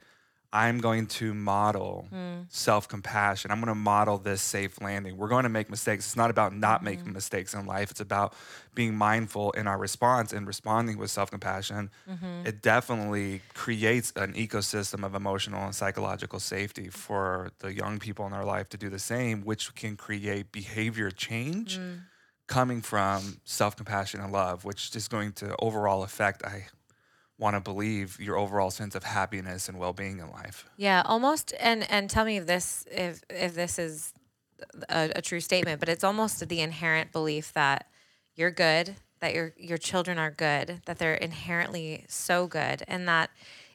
I'm 0.54 0.80
going 0.80 1.08
to 1.08 1.34
model 1.34 2.08
mm. 2.12 2.46
self-compassion. 2.48 3.52
I'm 3.52 3.60
going 3.60 3.68
to 3.68 3.76
model 3.76 4.18
this 4.18 4.42
safe 4.42 4.82
landing. 4.82 5.18
We're 5.18 5.28
going 5.28 5.44
to 5.44 5.50
make 5.50 5.70
mistakes. 5.70 6.06
It's 6.06 6.16
not 6.16 6.30
about 6.30 6.56
not 6.56 6.78
mm-hmm. 6.78 6.86
making 6.86 7.14
mistakes 7.14 7.54
in 7.54 7.66
life. 7.66 7.92
It's 7.92 8.00
about 8.00 8.34
being 8.74 8.96
mindful 8.96 9.52
in 9.52 9.68
our 9.68 9.78
response 9.78 10.32
and 10.32 10.48
responding 10.48 10.98
with 10.98 11.12
self-compassion. 11.12 11.92
Mm-hmm. 12.10 12.48
It 12.48 12.62
definitely 12.62 13.42
creates 13.54 14.14
an 14.16 14.34
ecosystem 14.34 15.06
of 15.06 15.16
emotional 15.16 15.66
and 15.66 15.76
psychological 15.76 16.40
safety 16.40 16.88
for 16.88 17.52
the 17.60 17.74
young 17.74 18.00
people 18.00 18.26
in 18.26 18.34
our 18.34 18.46
life 18.46 18.70
to 18.70 18.78
do 18.78 18.90
the 18.90 19.00
same, 19.00 19.42
which 19.42 19.76
can 19.76 19.98
create 19.98 20.54
behavior 20.54 21.12
change 21.12 21.78
mm. 21.78 22.00
Coming 22.48 22.82
from 22.82 23.40
self-compassion 23.44 24.22
and 24.22 24.32
love, 24.32 24.66
which 24.66 24.96
is 24.96 25.08
going 25.08 25.34
to 25.34 25.56
overall 25.60 26.04
affect, 26.04 26.44
I 26.44 26.68
want 27.38 27.56
to 27.56 27.60
believe, 27.60 28.20
your 28.20 28.38
overall 28.38 28.72
sense 28.72 28.96
of 28.96 29.04
happiness 29.04 29.70
and 29.70 29.78
well-being 29.78 30.20
in 30.20 30.32
life. 30.32 30.66
Yeah, 30.78 31.04
almost. 31.06 31.54
And 31.60 31.90
and 31.92 32.10
tell 32.10 32.26
me 32.26 32.38
if 32.38 32.48
this 32.48 32.86
if 32.90 33.22
if 33.30 33.54
this 33.54 33.78
is 33.78 34.14
a, 34.90 35.12
a 35.16 35.22
true 35.22 35.40
statement, 35.40 35.80
but 35.80 35.90
it's 35.90 36.04
almost 36.04 36.48
the 36.48 36.62
inherent 36.62 37.12
belief 37.12 37.54
that 37.54 37.88
you're 38.36 38.52
good, 38.52 38.96
that 39.20 39.34
your 39.34 39.54
your 39.58 39.78
children 39.78 40.18
are 40.18 40.32
good, 40.32 40.82
that 40.86 40.98
they're 40.98 41.16
inherently 41.16 42.06
so 42.08 42.48
good, 42.48 42.84
and 42.88 43.08
that 43.08 43.30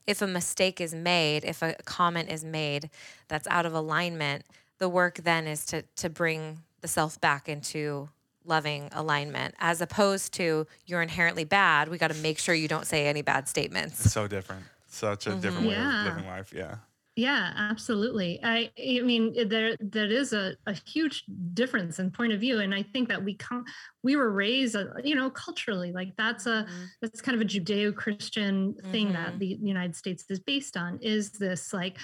if 0.06 0.20
a 0.20 0.26
mistake 0.26 0.80
is 0.80 0.94
made, 0.94 1.44
if 1.44 1.62
a 1.62 1.74
comment 1.84 2.28
is 2.30 2.44
made 2.44 2.90
that's 3.28 3.46
out 3.48 3.66
of 3.66 3.74
alignment, 3.74 4.44
the 4.78 4.88
work 4.88 5.18
then 5.18 5.46
is 5.46 5.64
to 5.66 5.82
to 5.96 6.08
bring 6.08 6.60
the 6.80 6.88
self 6.88 7.20
back 7.20 7.48
into 7.48 8.08
loving 8.44 8.88
alignment 8.92 9.54
as 9.58 9.80
opposed 9.80 10.32
to 10.34 10.66
you're 10.86 11.02
inherently 11.02 11.44
bad 11.44 11.88
we 11.88 11.98
got 11.98 12.08
to 12.10 12.20
make 12.22 12.38
sure 12.38 12.54
you 12.54 12.68
don't 12.68 12.86
say 12.86 13.06
any 13.06 13.22
bad 13.22 13.48
statements 13.48 14.04
It's 14.04 14.12
so 14.14 14.26
different. 14.28 14.64
Such 14.86 15.26
a 15.26 15.34
different 15.36 15.66
way 15.68 15.74
Yeah. 15.74 16.08
of 16.08 16.14
living 16.16 16.28
life. 16.30 16.52
Yeah. 16.52 16.76
Yeah, 17.14 17.52
absolutely. 17.56 18.40
I 18.42 18.70
I 18.78 19.00
mean 19.02 19.48
there 19.48 19.76
there 19.80 20.10
is 20.10 20.32
a, 20.32 20.56
a 20.66 20.72
huge 20.72 21.24
difference 21.52 21.98
in 21.98 22.10
point 22.10 22.32
of 22.32 22.40
view, 22.40 22.58
and 22.60 22.74
I 22.74 22.82
think 22.82 23.08
that 23.10 23.22
we 23.22 23.34
come 23.34 23.64
we 24.02 24.16
were 24.16 24.32
raised, 24.32 24.74
uh, 24.76 24.84
you 25.04 25.14
know, 25.14 25.28
culturally 25.30 25.92
like 25.92 26.16
that's 26.16 26.46
a 26.46 26.66
that's 27.02 27.20
kind 27.20 27.34
of 27.34 27.42
a 27.42 27.44
Judeo-Christian 27.44 28.74
thing 28.92 29.12
that 29.12 29.34
Mhm. 29.34 29.38
the 29.40 29.46
United 29.62 29.94
States 29.94 30.24
is 30.30 30.40
based 30.40 30.74
on. 30.76 30.98
Is 31.02 31.32
this 31.32 31.72
like 31.74 31.98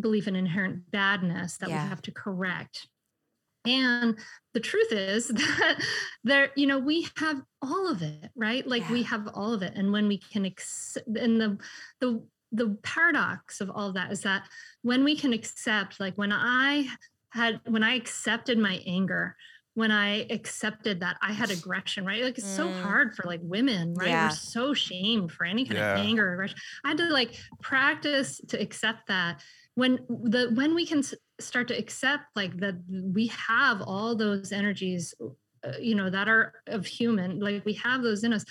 belief 0.00 0.26
in 0.26 0.36
inherent 0.36 0.90
badness 0.90 1.58
that 1.58 1.68
Yeah. 1.68 1.82
we 1.82 1.88
have 1.90 2.00
to 2.02 2.10
correct? 2.12 2.88
And 3.66 4.18
the 4.54 4.60
truth 4.60 4.92
is 4.92 5.28
that 5.28 5.82
there, 6.24 6.50
you 6.56 6.66
know, 6.66 6.78
we 6.78 7.08
have 7.18 7.42
all 7.62 7.88
of 7.90 8.02
it, 8.02 8.30
right? 8.36 8.66
Like 8.66 8.88
we 8.90 9.02
have 9.04 9.28
all 9.34 9.52
of 9.52 9.62
it, 9.62 9.72
and 9.76 9.92
when 9.92 10.08
we 10.08 10.18
can 10.18 10.44
accept, 10.44 11.06
and 11.08 11.40
the 11.40 11.58
the 12.00 12.22
the 12.52 12.78
paradox 12.82 13.60
of 13.60 13.68
all 13.70 13.88
of 13.88 13.94
that 13.94 14.12
is 14.12 14.22
that 14.22 14.48
when 14.82 15.02
we 15.04 15.16
can 15.16 15.32
accept 15.32 15.98
like 15.98 16.14
when 16.16 16.32
i 16.32 16.86
had 17.30 17.60
when 17.66 17.82
i 17.82 17.94
accepted 17.94 18.56
my 18.56 18.80
anger 18.86 19.34
when 19.74 19.90
i 19.90 20.24
accepted 20.30 21.00
that 21.00 21.16
i 21.20 21.32
had 21.32 21.50
aggression 21.50 22.04
right 22.06 22.22
like 22.22 22.38
it's 22.38 22.56
so 22.56 22.68
Mm. 22.70 22.80
hard 22.82 23.16
for 23.16 23.24
like 23.24 23.40
women 23.42 23.94
right 23.94 24.10
Yeah. 24.10 24.22
we're 24.28 24.30
so 24.36 24.72
shamed 24.74 25.32
for 25.32 25.44
any 25.44 25.64
kind 25.64 25.78
Yeah. 25.78 25.94
of 25.94 26.06
anger 26.06 26.28
or 26.28 26.32
aggression 26.34 26.58
i 26.84 26.88
had 26.90 26.98
to 26.98 27.08
like 27.08 27.36
practice 27.60 28.40
to 28.48 28.60
accept 28.60 29.08
that 29.08 29.42
when 29.74 29.96
the 30.08 30.50
when 30.54 30.74
we 30.76 30.86
can 30.86 30.98
s- 31.00 31.14
start 31.40 31.68
to 31.68 31.78
accept 31.78 32.24
like 32.34 32.56
that 32.58 32.74
we 33.14 33.26
have 33.28 33.82
all 33.82 34.14
those 34.16 34.52
energies 34.52 35.14
uh, 35.64 35.72
you 35.80 35.94
know 35.94 36.08
that 36.10 36.28
are 36.28 36.52
of 36.68 36.86
human 36.86 37.40
like 37.40 37.64
we 37.64 37.72
have 37.72 38.02
those 38.02 38.22
in 38.24 38.32
us 38.32 38.44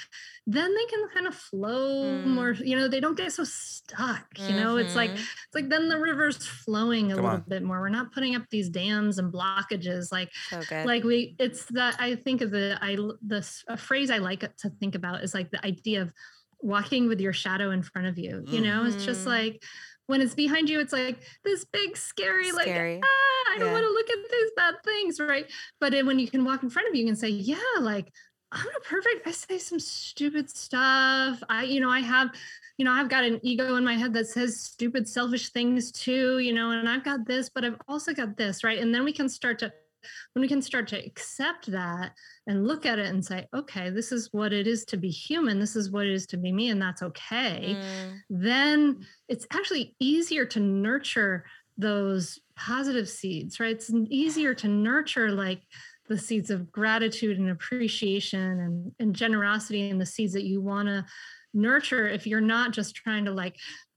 then 0.48 0.74
they 0.76 0.86
can 0.86 1.08
kind 1.14 1.28
of 1.28 1.34
flow 1.36 2.04
Mm. 2.04 2.26
more 2.28 2.52
you 2.54 2.76
know 2.76 2.88
they 2.88 3.00
don't 3.00 3.16
get 3.18 3.32
so 3.32 3.44
stuck 3.44 4.28
you 4.38 4.54
know 4.56 4.78
it's 4.78 4.96
like 4.96 5.12
Mhm. 5.12 5.16
it's 5.16 5.56
like 5.56 5.70
then 5.70 5.88
the 5.90 6.00
river's 6.00 6.46
flowing 6.46 7.12
a 7.12 7.16
Come 7.16 7.24
little 7.24 7.40
on. 7.40 7.46
bit 7.48 7.64
more 7.64 7.80
we're 7.80 7.90
not 7.90 8.12
putting 8.12 8.36
up 8.36 8.44
these 8.50 8.70
dams 8.70 9.18
and 9.20 9.32
blockages 9.34 10.12
like 10.12 10.30
so 10.50 10.62
like 10.84 11.04
we 11.04 11.36
it's 11.40 11.66
that 11.66 11.96
i 12.00 12.16
think 12.16 12.42
of 12.42 12.52
the 12.52 12.78
i 12.82 12.98
this 13.22 13.64
a 13.68 13.78
phrase 13.78 14.10
i 14.12 14.18
like 14.18 14.42
to 14.58 14.70
think 14.80 14.94
about 14.96 15.24
is 15.24 15.34
like 15.34 15.52
the 15.52 15.64
idea 15.66 16.02
of 16.02 16.12
walking 16.62 17.08
with 17.08 17.22
your 17.22 17.34
shadow 17.34 17.70
in 17.72 17.82
front 17.84 18.08
of 18.08 18.18
you 18.18 18.44
you 18.48 18.62
know 18.62 18.86
it's 18.86 19.04
just 19.06 19.24
Mhm. 19.26 19.30
like 19.38 19.64
when 20.08 20.22
it's 20.22 20.36
behind 20.36 20.70
you 20.70 20.80
it's 20.80 20.94
like 20.94 21.20
this 21.44 21.66
big 21.66 21.98
scary, 21.98 22.50
Scary. 22.50 22.96
like 22.96 23.04
ah, 23.04 23.54
i 23.54 23.58
don't 23.60 23.72
want 23.72 23.84
to 23.84 23.90
look 23.90 24.10
at 24.10 24.32
these 24.32 24.52
bad 24.56 24.76
things 24.84 25.20
right? 25.20 25.46
But 25.80 25.92
then 25.92 26.06
when 26.06 26.20
you 26.20 26.28
can 26.28 26.44
walk 26.46 26.64
in 26.64 26.70
front 26.70 26.88
of 26.88 26.96
you 26.96 27.02
you 27.02 27.08
can 27.08 27.16
say 27.16 27.30
yeah 27.30 27.58
like 27.80 28.12
i'm 28.52 28.66
not 28.66 28.84
perfect 28.84 29.28
i 29.28 29.32
say 29.32 29.58
some 29.58 29.80
stupid 29.80 30.50
stuff. 30.50 31.42
I 31.50 31.64
you 31.64 31.80
know 31.80 31.90
i 31.90 32.00
have 32.00 32.30
you 32.78 32.86
know 32.86 32.92
i've 32.92 33.10
got 33.10 33.24
an 33.24 33.40
ego 33.44 33.76
in 33.76 33.84
my 33.84 33.96
head 33.96 34.14
that 34.14 34.28
says 34.28 34.60
stupid 34.60 35.08
selfish 35.08 35.50
things 35.50 35.92
too 35.92 36.40
you 36.40 36.54
know 36.54 36.72
and 36.72 36.88
i've 36.90 37.04
got 37.04 37.26
this 37.26 37.50
but 37.50 37.64
i've 37.64 37.80
also 37.88 38.14
got 38.14 38.38
this 38.38 38.64
right? 38.64 38.80
And 38.80 38.94
then 38.94 39.04
we 39.04 39.14
can 39.14 39.30
start 39.30 39.60
to 39.60 39.72
when 40.34 40.42
we 40.42 40.48
can 40.48 40.62
start 40.62 40.88
to 40.88 41.06
accept 41.06 41.72
that 41.72 42.12
and 42.48 42.68
look 42.68 42.86
at 42.86 43.00
it 43.00 43.08
and 43.08 43.24
say 43.24 43.48
okay 43.56 43.90
this 43.90 44.12
is 44.12 44.30
what 44.32 44.54
it 44.54 44.68
is 44.68 44.86
to 44.86 44.98
be 44.98 45.10
human 45.10 45.60
this 45.60 45.76
is 45.76 45.92
what 45.92 46.06
it 46.06 46.14
is 46.14 46.26
to 46.26 46.38
be 46.38 46.52
me 46.52 46.70
and 46.70 46.82
that's 46.82 47.02
okay 47.02 47.76
Mm. 47.76 48.20
then 48.30 49.06
it's 49.28 49.48
actually 49.52 49.96
easier 50.00 50.46
to 50.46 50.60
nurture 50.60 51.46
those 51.78 52.40
positive 52.56 53.10
seeds, 53.10 53.60
right? 53.60 53.72
It's 53.76 53.92
easier 54.10 54.54
to 54.56 54.68
nurture 54.68 55.32
like 55.32 55.62
the 56.08 56.18
seeds 56.18 56.50
of 56.50 56.72
gratitude 56.72 57.38
and 57.38 57.50
appreciation 57.50 58.60
and, 58.60 58.92
and 59.00 59.16
generosity 59.16 59.90
and 59.90 60.00
the 60.00 60.06
seeds 60.06 60.34
that 60.34 60.44
you 60.46 60.62
want 60.62 60.88
to 60.88 61.06
nurture 61.54 62.08
if 62.08 62.28
you're 62.28 62.42
not 62.42 62.72
just 62.72 62.96
trying 62.96 63.26
to 63.26 63.32
like 63.32 63.56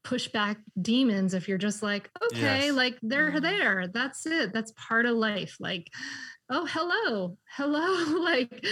push 0.09 0.27
back 0.29 0.57
demons 0.81 1.35
if 1.35 1.49
you're 1.49 1.59
just 1.69 1.83
like 1.83 2.05
okay 2.33 2.67
Yes. 2.67 2.75
like 2.83 2.97
they're 3.03 3.33
Mhm. 3.33 3.43
there 3.43 3.87
that's 3.89 4.25
it 4.27 4.53
that's 4.55 4.73
part 4.89 5.05
of 5.05 5.15
life 5.17 5.55
like 5.61 5.87
oh 6.49 6.65
hello 6.75 7.37
hello 7.57 7.89
like 8.31 8.65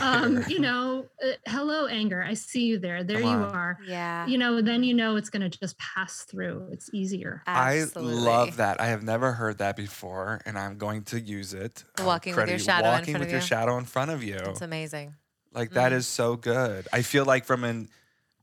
um 0.00 0.42
you 0.52 0.58
know 0.58 1.06
uh, 1.24 1.32
hello 1.46 1.86
anger 1.86 2.20
i 2.22 2.34
see 2.34 2.64
you 2.70 2.78
there 2.80 3.04
there 3.04 3.20
Come 3.20 3.30
you 3.30 3.36
on. 3.36 3.54
are 3.54 3.78
yeah 3.86 4.26
you 4.26 4.36
know, 4.42 4.60
then 4.60 4.82
you 4.82 4.94
know 4.94 5.14
it's 5.16 5.30
going 5.30 5.48
to 5.48 5.58
just 5.64 5.76
pass 5.78 6.24
through. 6.30 6.68
It's 6.72 6.90
easier. 6.92 7.42
Absolutely. 7.46 8.22
I 8.22 8.26
love 8.36 8.56
that. 8.56 8.80
I 8.80 8.86
have 8.94 9.02
never 9.02 9.32
heard 9.32 9.56
that 9.58 9.76
before, 9.76 10.40
and 10.44 10.58
I'm 10.58 10.76
going 10.76 11.02
to 11.04 11.18
use 11.18 11.54
it. 11.54 11.84
The 11.96 12.02
Um, 12.02 12.06
walking 12.06 12.32
with 12.32 12.38
your 12.38 12.46
credit- 12.58 12.64
shadow 12.64 12.86
in 12.88 12.92
walking 12.92 13.14
front 13.14 13.20
with 13.20 13.28
of 13.28 13.32
your 13.32 13.40
you. 13.40 13.46
shadow 13.46 13.78
in 13.78 13.84
front 13.86 14.10
of 14.10 14.22
you. 14.22 14.36
it's 14.52 14.60
amazing 14.60 15.14
Like 15.52 15.70
that 15.72 15.90
Mhm. 15.92 15.96
is 16.00 16.06
so 16.06 16.36
good. 16.36 16.86
I 16.92 17.00
feel 17.02 17.24
like 17.24 17.44
from 17.46 17.64
an 17.64 17.88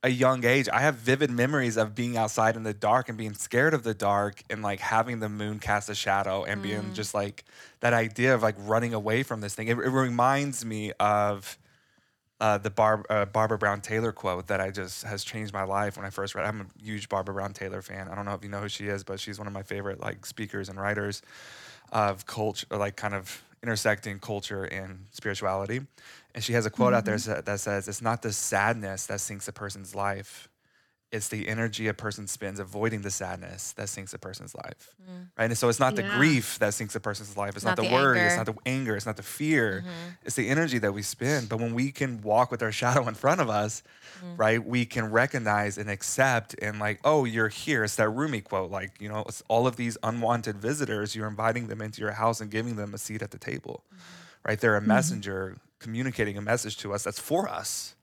a 0.03 0.09
young 0.09 0.45
age, 0.45 0.69
I 0.71 0.81
have 0.81 0.95
vivid 0.95 1.31
memories 1.31 1.75
of 1.75 1.95
being 1.95 2.17
outside 2.17 2.55
in 2.55 2.63
the 2.63 2.73
dark 2.73 3.09
and 3.09 3.17
being 3.17 3.33
scared 3.33 3.73
of 3.73 3.83
the 3.83 3.93
dark 3.93 4.43
and 4.49 4.61
like 4.61 4.79
having 4.79 5.19
the 5.19 5.29
moon 5.29 5.59
cast 5.59 5.89
a 5.89 5.95
shadow 5.95 6.43
and 6.43 6.61
being 6.61 6.81
Mm. 6.83 6.93
just 6.93 7.13
like 7.13 7.43
that 7.79 7.93
idea 7.93 8.35
of 8.35 8.43
like 8.43 8.55
running 8.59 8.93
away 8.93 9.23
from 9.23 9.41
this 9.41 9.55
thing. 9.55 9.67
It, 9.67 9.77
it 9.77 9.89
reminds 9.89 10.63
me 10.63 10.91
of 10.99 11.57
uh, 12.39 12.59
the 12.59 12.69
Bar- 12.69 13.03
uh, 13.09 13.25
Barbara 13.25 13.57
Brown 13.57 13.81
Taylor 13.81 14.11
quote 14.11 14.47
that 14.47 14.61
I 14.61 14.69
just 14.69 15.03
has 15.03 15.23
changed 15.23 15.51
my 15.53 15.63
life 15.63 15.97
when 15.97 16.05
I 16.05 16.11
first 16.11 16.35
read. 16.35 16.45
it. 16.45 16.49
I'm 16.49 16.61
a 16.61 16.83
huge 16.83 17.09
Barbara 17.09 17.33
Brown 17.33 17.53
Taylor 17.53 17.81
fan. 17.81 18.07
I 18.07 18.13
don't 18.13 18.25
know 18.25 18.33
if 18.35 18.43
you 18.43 18.49
know 18.49 18.59
who 18.61 18.69
she 18.69 18.87
is, 18.87 19.03
but 19.03 19.19
she's 19.19 19.39
one 19.39 19.47
of 19.47 19.53
my 19.53 19.63
favorite 19.63 19.99
like 19.99 20.23
speakers 20.27 20.69
and 20.69 20.79
writers 20.79 21.23
of 21.91 22.27
culture, 22.27 22.67
like 22.69 22.95
kind 22.95 23.15
of 23.15 23.43
intersecting 23.63 24.19
culture 24.19 24.65
and 24.65 25.05
spirituality. 25.11 25.81
And 26.38 26.43
she 26.43 26.53
has 26.53 26.67
a 26.67 26.69
quote 26.69 26.93
out 26.93 27.03
there 27.03 27.17
that 27.17 27.59
says, 27.59 27.88
"It's 27.88 27.99
not 27.99 28.21
the 28.21 28.31
sadness 28.31 29.07
that 29.07 29.21
sinks 29.21 29.47
a 29.47 29.51
person's 29.51 29.95
life; 29.95 30.49
it's 31.11 31.29
the 31.29 31.47
energy 31.47 31.88
a 31.88 31.95
person 31.95 32.27
spends 32.27 32.59
avoiding 32.59 33.01
the 33.01 33.09
sadness 33.09 33.71
that 33.71 33.89
sinks 33.89 34.13
a 34.13 34.19
person's 34.19 34.53
life. 34.53 34.93
Mm. 35.01 35.29
Right. 35.35 35.45
And 35.45 35.57
so 35.57 35.67
it's 35.67 35.79
not 35.79 35.95
the 35.95 36.03
grief 36.03 36.59
that 36.59 36.75
sinks 36.75 36.93
a 36.95 36.99
person's 36.99 37.35
life. 37.38 37.55
It's 37.55 37.65
not, 37.65 37.71
Not 37.77 37.83
the, 37.83 37.89
the 37.89 37.95
worry. 37.95 38.19
It's 38.19 38.35
not 38.38 38.45
the 38.45 38.53
anger. 38.67 38.95
It's 38.95 39.07
not 39.07 39.17
the 39.17 39.23
fear. 39.23 39.83
Mhm. 39.83 40.17
It's 40.25 40.35
the 40.35 40.47
energy 40.49 40.77
that 40.77 40.91
we 40.93 41.01
spend. 41.01 41.49
But 41.49 41.57
when 41.59 41.73
we 41.73 41.91
can 41.91 42.21
walk 42.21 42.51
with 42.51 42.61
our 42.61 42.71
shadow 42.71 43.07
in 43.07 43.15
front 43.15 43.41
of 43.41 43.49
us, 43.49 43.81
Mm. 44.23 44.38
right, 44.38 44.63
we 44.63 44.85
can 44.85 45.09
recognize 45.11 45.79
and 45.79 45.89
accept 45.89 46.53
and 46.61 46.77
like, 46.79 46.99
oh, 47.03 47.25
you're 47.25 47.49
here. 47.49 47.83
It's 47.83 47.95
that 47.95 48.09
Rumi 48.09 48.41
quote, 48.41 48.69
like, 48.69 48.91
you 49.01 49.09
know, 49.09 49.23
it's 49.27 49.41
all 49.47 49.65
of 49.65 49.75
these 49.75 49.97
unwanted 50.03 50.57
visitors, 50.57 51.15
you're 51.15 51.27
inviting 51.27 51.67
them 51.67 51.81
into 51.81 52.01
your 52.01 52.11
house 52.11 52.41
and 52.41 52.51
giving 52.51 52.75
them 52.75 52.93
a 52.93 52.97
seat 52.99 53.21
at 53.23 53.31
the 53.31 53.39
table. 53.39 53.83
Right. 54.45 54.59
They're 54.59 54.75
a 54.75 54.81
messenger 54.81 55.55
communicating 55.80 56.38
a 56.38 56.41
message 56.41 56.78
to 56.78 56.93
us 56.93 57.03
that's 57.03 57.19
for 57.19 57.47
us. 57.47 57.95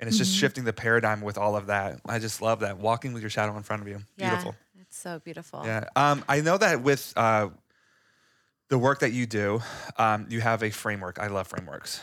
And 0.00 0.06
it's 0.08 0.16
just 0.18 0.34
Mhm. 0.34 0.38
shifting 0.40 0.64
the 0.64 0.72
paradigm 0.72 1.20
with 1.22 1.36
all 1.36 1.56
of 1.56 1.66
that. 1.66 2.00
I 2.06 2.18
just 2.20 2.40
love 2.40 2.60
that. 2.60 2.78
Walking 2.78 3.12
with 3.12 3.22
your 3.22 3.30
shadow 3.30 3.56
in 3.56 3.62
front 3.64 3.82
of 3.82 3.88
you. 3.88 4.00
Yeah, 4.16 4.28
Beautiful. 4.30 4.54
It's 4.80 4.96
so 4.96 5.18
beautiful. 5.18 5.62
Yeah. 5.64 5.84
Um, 5.96 6.24
I 6.28 6.40
know 6.40 6.56
that 6.56 6.82
with 6.82 7.12
uh, 7.16 7.48
the 8.68 8.78
work 8.78 9.00
that 9.00 9.10
you 9.12 9.26
do, 9.26 9.60
um, 9.96 10.26
you 10.30 10.40
have 10.40 10.62
a 10.62 10.70
framework. 10.70 11.18
I 11.18 11.26
love 11.26 11.48
frameworks. 11.48 12.00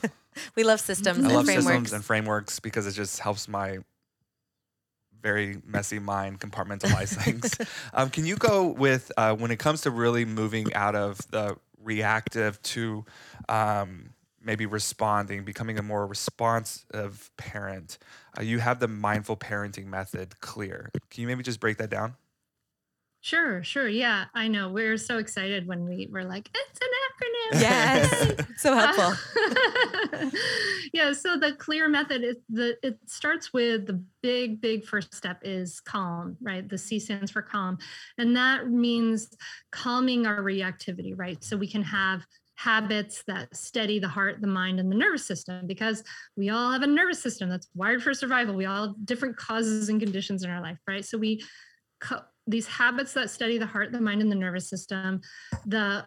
we 0.54 0.62
love 0.64 0.80
systems 0.80 1.18
I 1.18 1.22
and 1.24 1.32
love 1.34 1.44
frameworks. 1.46 1.66
systems 1.66 1.92
and 1.92 2.04
frameworks 2.04 2.60
because 2.60 2.86
it 2.86 2.92
just 2.92 3.18
helps 3.18 3.48
my 3.48 3.78
very 5.20 5.60
messy 5.66 5.98
mind 5.98 6.40
compartmentalize 6.40 7.14
things. 7.24 7.56
Um, 7.94 8.10
can 8.10 8.26
you 8.26 8.36
go 8.36 8.66
with 8.66 9.10
uh, 9.16 9.34
when 9.34 9.50
it 9.50 9.58
comes 9.58 9.80
to 9.82 9.90
really 9.90 10.24
moving 10.24 10.72
out 10.74 10.94
of 10.94 11.18
the 11.30 11.56
reactive 11.84 12.60
to 12.62 13.04
um, 13.48 14.10
maybe 14.42 14.66
responding, 14.66 15.44
becoming 15.44 15.78
a 15.78 15.82
more 15.82 16.06
responsive 16.06 17.30
parent? 17.36 17.98
Uh, 18.38 18.42
you 18.42 18.58
have 18.58 18.80
the 18.80 18.88
mindful 18.88 19.36
parenting 19.36 19.86
method 19.86 20.40
clear. 20.40 20.90
Can 21.10 21.22
you 21.22 21.26
maybe 21.26 21.42
just 21.42 21.60
break 21.60 21.78
that 21.78 21.90
down? 21.90 22.16
Sure, 23.20 23.64
sure. 23.64 23.88
Yeah, 23.88 24.26
I 24.34 24.48
know. 24.48 24.68
We 24.68 24.84
are 24.84 24.98
so 24.98 25.16
excited 25.16 25.66
when 25.66 25.86
we 25.86 26.08
were 26.12 26.24
like, 26.24 26.50
it's 26.54 26.80
an 26.80 26.88
acronym. 27.14 27.60
Yes. 27.60 28.32
So 28.56 28.74
helpful. 28.74 29.12
Uh, 30.14 30.30
yeah, 30.94 31.12
so 31.12 31.36
the 31.36 31.52
clear 31.52 31.86
method 31.88 32.22
is 32.22 32.36
the 32.48 32.78
it 32.82 32.98
starts 33.04 33.52
with 33.52 33.86
the 33.86 34.02
big, 34.22 34.60
big 34.60 34.86
first 34.86 35.12
step 35.12 35.40
is 35.42 35.80
calm, 35.80 36.36
right? 36.40 36.66
The 36.66 36.78
C 36.78 36.98
stands 36.98 37.30
for 37.30 37.42
calm. 37.42 37.78
And 38.16 38.34
that 38.36 38.70
means 38.70 39.36
calming 39.70 40.24
our 40.24 40.38
reactivity, 40.38 41.12
right? 41.14 41.42
So 41.44 41.56
we 41.58 41.66
can 41.66 41.82
have 41.82 42.24
habits 42.54 43.24
that 43.26 43.54
steady 43.54 43.98
the 43.98 44.08
heart, 44.08 44.40
the 44.40 44.46
mind, 44.46 44.80
and 44.80 44.90
the 44.90 44.96
nervous 44.96 45.26
system 45.26 45.66
because 45.66 46.04
we 46.36 46.48
all 46.50 46.72
have 46.72 46.82
a 46.82 46.86
nervous 46.86 47.20
system 47.20 47.50
that's 47.50 47.68
wired 47.74 48.02
for 48.02 48.14
survival. 48.14 48.54
We 48.54 48.66
all 48.66 48.86
have 48.86 48.94
different 49.04 49.36
causes 49.36 49.88
and 49.88 50.00
conditions 50.00 50.44
in 50.44 50.50
our 50.50 50.62
life, 50.62 50.78
right? 50.86 51.04
So 51.04 51.18
we 51.18 51.42
these 52.46 52.66
habits 52.66 53.14
that 53.14 53.30
study 53.30 53.58
the 53.58 53.66
heart, 53.66 53.92
the 53.92 54.00
mind, 54.00 54.20
and 54.22 54.30
the 54.30 54.36
nervous 54.36 54.68
system, 54.68 55.20
the 55.64 56.06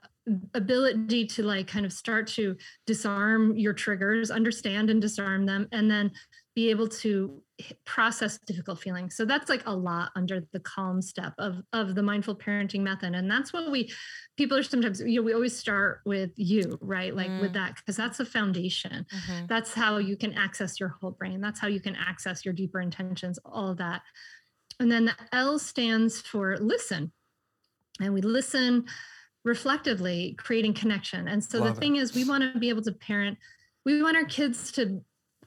ability 0.54 1.26
to 1.26 1.44
like 1.44 1.68
kind 1.68 1.86
of 1.86 1.94
start 1.94 2.28
to 2.28 2.56
disarm 2.86 3.56
your 3.58 3.74
triggers, 3.74 4.30
understand 4.30 4.90
and 4.90 5.02
disarm 5.02 5.46
them, 5.46 5.68
and 5.72 5.90
then 5.90 6.12
be 6.54 6.70
able 6.70 6.88
to 6.88 7.42
process 7.86 8.38
difficult 8.46 8.80
feelings. 8.80 9.16
So 9.16 9.26
that's 9.26 9.48
like 9.50 9.64
a 9.66 9.74
lot 9.76 10.12
under 10.16 10.42
the 10.52 10.60
calm 10.60 11.02
step 11.02 11.34
of 11.38 11.56
of 11.74 11.96
the 11.96 12.04
mindful 12.04 12.36
parenting 12.36 12.82
method, 12.82 13.16
and 13.16 13.30
that's 13.32 13.54
what 13.54 13.72
we 13.72 13.90
people 14.38 14.58
are 14.58 14.64
sometimes 14.64 15.00
you 15.00 15.16
know 15.16 15.22
we 15.22 15.34
always 15.34 15.58
start 15.58 16.02
with 16.06 16.32
you 16.36 16.78
right 16.82 17.16
like 17.16 17.32
with 17.38 17.52
Mm. 17.52 17.54
that 17.54 17.76
because 17.78 17.96
that's 17.98 18.18
the 18.20 18.26
foundation 18.26 19.06
Mhm. 19.14 19.48
that's 19.50 19.74
how 19.74 19.98
you 19.98 20.16
can 20.18 20.34
access 20.34 20.80
your 20.80 20.90
whole 20.90 21.12
brain 21.12 21.42
that's 21.42 21.60
how 21.60 21.68
you 21.68 21.80
can 21.82 21.96
access 21.96 22.46
your 22.46 22.54
deeper 22.54 22.80
intentions 22.82 23.40
all 23.46 23.70
of 23.70 23.78
that 23.78 24.02
and 24.80 24.92
then 24.92 25.06
the 25.06 25.16
l 25.32 25.58
stands 25.60 26.22
for 26.22 26.58
listen. 26.58 27.12
And 28.00 28.14
we 28.14 28.22
listen 28.22 28.86
reflectively 29.44 30.36
creating 30.38 30.74
connection. 30.74 31.28
And 31.28 31.44
so 31.44 31.60
Love 31.60 31.74
the 31.76 31.80
thing 31.80 31.96
is 31.96 32.14
we 32.14 32.26
want 32.26 32.44
to 32.54 32.60
be 32.60 32.70
able 32.70 32.84
to 32.84 32.92
parent 32.92 33.38
we 33.86 34.02
want 34.02 34.18
our 34.18 34.26
kids 34.26 34.72
to 34.74 35.02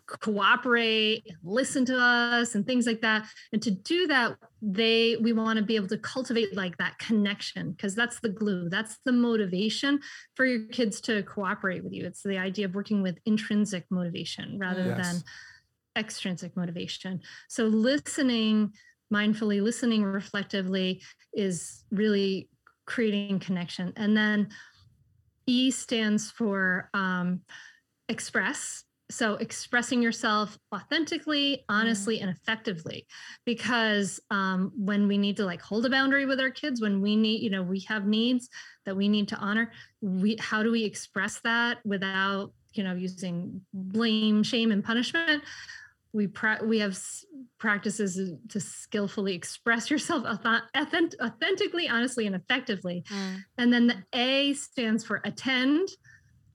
cooperate 0.06 1.22
listen 1.44 1.84
to 1.84 1.96
us 1.96 2.54
and 2.56 2.66
things 2.66 2.86
like 2.86 3.00
that. 3.02 3.26
And 3.52 3.62
to 3.62 3.70
do 3.70 4.06
that 4.08 4.36
they 4.62 5.16
we 5.20 5.32
want 5.32 5.58
to 5.58 5.64
be 5.64 5.76
able 5.76 5.86
to 5.88 5.98
cultivate 5.98 6.56
like 6.56 6.76
that 6.78 6.98
connection 6.98 7.72
because 7.72 7.94
that's 7.94 8.18
the 8.20 8.28
glue 8.30 8.68
that's 8.68 8.98
the 9.04 9.12
motivation 9.12 10.00
for 10.34 10.44
your 10.44 10.66
kids 10.68 11.00
to 11.02 11.22
cooperate 11.22 11.84
with 11.84 11.92
you. 11.92 12.06
It's 12.06 12.22
the 12.22 12.38
idea 12.38 12.64
of 12.66 12.74
working 12.74 13.02
with 13.02 13.18
intrinsic 13.24 13.84
motivation 13.90 14.58
rather 14.58 14.88
Yes. 14.88 14.96
than 14.96 15.22
extrinsic 15.96 16.56
motivation. 16.56 17.20
So 17.48 17.64
listening 17.66 18.72
mindfully 19.12 19.62
listening 19.62 20.04
reflectively 20.04 21.02
is 21.32 21.84
really 21.90 22.48
creating 22.86 23.38
connection. 23.38 23.92
And 23.96 24.16
then 24.16 24.48
e 25.46 25.70
stands 25.70 26.30
for 26.30 26.90
um, 26.94 27.40
express. 28.08 28.84
So 29.10 29.34
expressing 29.34 30.02
yourself 30.02 30.56
authentically 30.72 31.64
honestly 31.68 32.20
and 32.20 32.30
effectively. 32.30 33.06
Because 33.44 34.20
um, 34.30 34.72
when 34.76 35.08
we 35.08 35.18
need 35.18 35.36
to 35.38 35.44
like 35.44 35.60
hold 35.60 35.86
a 35.86 35.90
boundary 35.90 36.26
with 36.26 36.40
our 36.40 36.50
kids 36.50 36.80
when 36.80 37.00
we 37.00 37.16
need 37.16 37.42
you 37.42 37.50
know 37.50 37.62
we 37.62 37.80
have 37.88 38.06
needs 38.06 38.48
that 38.86 38.96
we 38.96 39.08
need 39.08 39.28
to 39.28 39.36
honor 39.36 39.72
we 40.00 40.36
how 40.38 40.62
do 40.62 40.70
we 40.70 40.84
express 40.84 41.40
that 41.40 41.78
without 41.84 42.52
you 42.72 42.84
know 42.84 42.94
using 42.94 43.60
blame 43.72 44.42
shame 44.42 44.70
and 44.70 44.84
punishment 44.84 45.42
we 46.12 46.26
pra- 46.26 46.60
we 46.64 46.78
have 46.80 46.92
s- 46.92 47.24
practices 47.58 48.32
to 48.48 48.58
skillfully 48.60 49.34
express 49.34 49.90
yourself 49.90 50.24
auth- 50.24 50.62
authentic- 50.74 51.20
authentically 51.22 51.88
honestly 51.88 52.26
and 52.26 52.34
effectively 52.34 53.04
Mm. 53.08 53.44
and 53.58 53.72
then 53.72 53.86
the 53.86 54.02
A 54.12 54.52
stands 54.54 55.04
for 55.04 55.20
attend. 55.24 55.88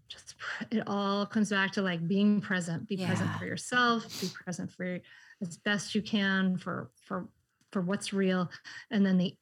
Just 0.08 0.36
it 0.72 0.84
all 0.88 1.26
comes 1.26 1.49
back 1.49 1.72
to 1.74 1.82
like 1.82 2.08
being 2.08 2.39
present. 2.41 2.88
Be 2.88 2.97
present 2.97 3.32
for 3.39 3.45
yourself. 3.45 4.03
Be 4.22 4.28
present 4.43 4.72
for 4.72 4.99
as 5.41 5.58
best 5.58 5.95
you 5.95 6.01
can 6.01 6.58
for 6.58 6.91
for 7.01 7.28
for 7.72 7.82
what's 7.82 8.14
real. 8.14 8.49
And 8.91 9.06
then 9.06 9.18
the 9.18 9.36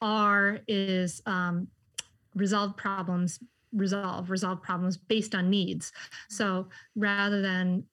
R 0.00 0.58
is 0.66 1.22
um, 1.26 1.68
resolve 2.34 2.76
problems. 2.76 3.38
Resolve 3.72 4.30
resolve 4.30 4.62
problems 4.62 4.96
based 4.96 5.34
on 5.34 5.50
needs. 5.50 5.92
So 6.30 6.68
rather 6.96 7.40
than 7.42 7.84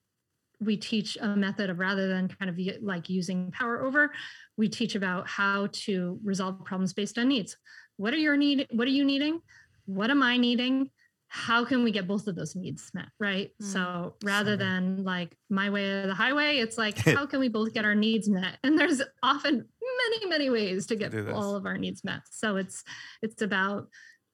we 0.60 0.76
teach 0.76 1.18
a 1.20 1.36
method 1.36 1.70
of 1.70 1.78
rather 1.78 2.08
than 2.08 2.28
kind 2.28 2.48
of 2.48 2.58
like 2.82 3.08
using 3.10 3.50
power 3.50 3.82
over, 3.82 4.12
we 4.56 4.68
teach 4.68 4.94
about 4.94 5.28
how 5.28 5.68
to 5.72 6.18
resolve 6.24 6.64
problems 6.64 6.92
based 6.92 7.18
on 7.18 7.28
needs. 7.28 7.56
What 7.96 8.14
are 8.14 8.18
your 8.18 8.36
need 8.36 8.66
what 8.70 8.86
are 8.88 8.92
you 8.92 9.04
needing? 9.04 9.40
What 9.86 10.10
am 10.10 10.22
i 10.22 10.36
needing? 10.36 10.90
How 11.28 11.64
can 11.64 11.82
we 11.82 11.90
get 11.90 12.06
both 12.06 12.28
of 12.28 12.36
those 12.36 12.54
needs 12.54 12.90
met 12.94 13.08
right? 13.18 13.50
Mm. 13.62 13.66
so 13.72 14.14
rather 14.24 14.52
So- 14.52 14.56
than 14.56 15.04
like 15.04 15.36
my 15.50 15.70
way 15.70 15.90
or 15.90 16.06
the 16.06 16.14
highway 16.14 16.58
it's 16.58 16.78
like 16.78 16.98
how 17.16 17.26
can 17.26 17.40
we 17.40 17.48
both 17.48 17.74
get 17.74 17.84
our 17.84 17.94
needs 17.94 18.28
met? 18.28 18.58
And 18.62 18.78
there's 18.78 19.02
often 19.22 19.66
many 20.10 20.26
many 20.26 20.50
ways 20.50 20.86
to 20.86 20.96
get 20.96 21.14
all 21.28 21.54
of 21.56 21.66
our 21.66 21.76
needs 21.78 22.04
met. 22.04 22.20
So 22.30 22.56
it's 22.56 22.82
it's 23.22 23.42
about 23.42 23.88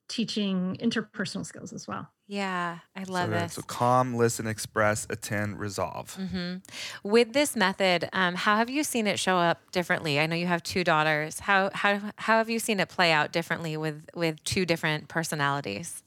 teaching 0.08 0.76
interpersonal 0.80 1.46
skills 1.46 1.72
as 1.72 1.88
well 1.88 2.06
Yeah, 2.32 2.78
I 2.96 3.00
love 3.00 3.26
so, 3.26 3.30
that- 3.32 3.42
this. 3.42 3.54
so 3.56 3.62
calm, 3.62 4.14
listen, 4.14 4.46
express, 4.46 5.06
attend, 5.10 5.60
resolve. 5.60 6.14
hmm 6.14 6.54
With 7.02 7.34
this 7.34 7.54
method, 7.54 8.08
um, 8.14 8.36
how 8.36 8.56
have 8.56 8.70
you 8.70 8.84
seen 8.84 9.06
it 9.06 9.18
show 9.18 9.36
up 9.36 9.70
differently? 9.70 10.18
I 10.18 10.24
know 10.24 10.34
you 10.34 10.46
have 10.46 10.62
two 10.62 10.82
daughters. 10.82 11.40
How 11.40 11.68
how 11.74 12.00
how 12.16 12.38
have 12.38 12.48
you 12.48 12.58
seen 12.58 12.80
it 12.80 12.88
play 12.88 13.12
out 13.12 13.32
differently 13.32 13.76
with 13.76 14.06
with 14.14 14.42
two 14.44 14.64
different 14.64 15.08
personalities? 15.08 16.02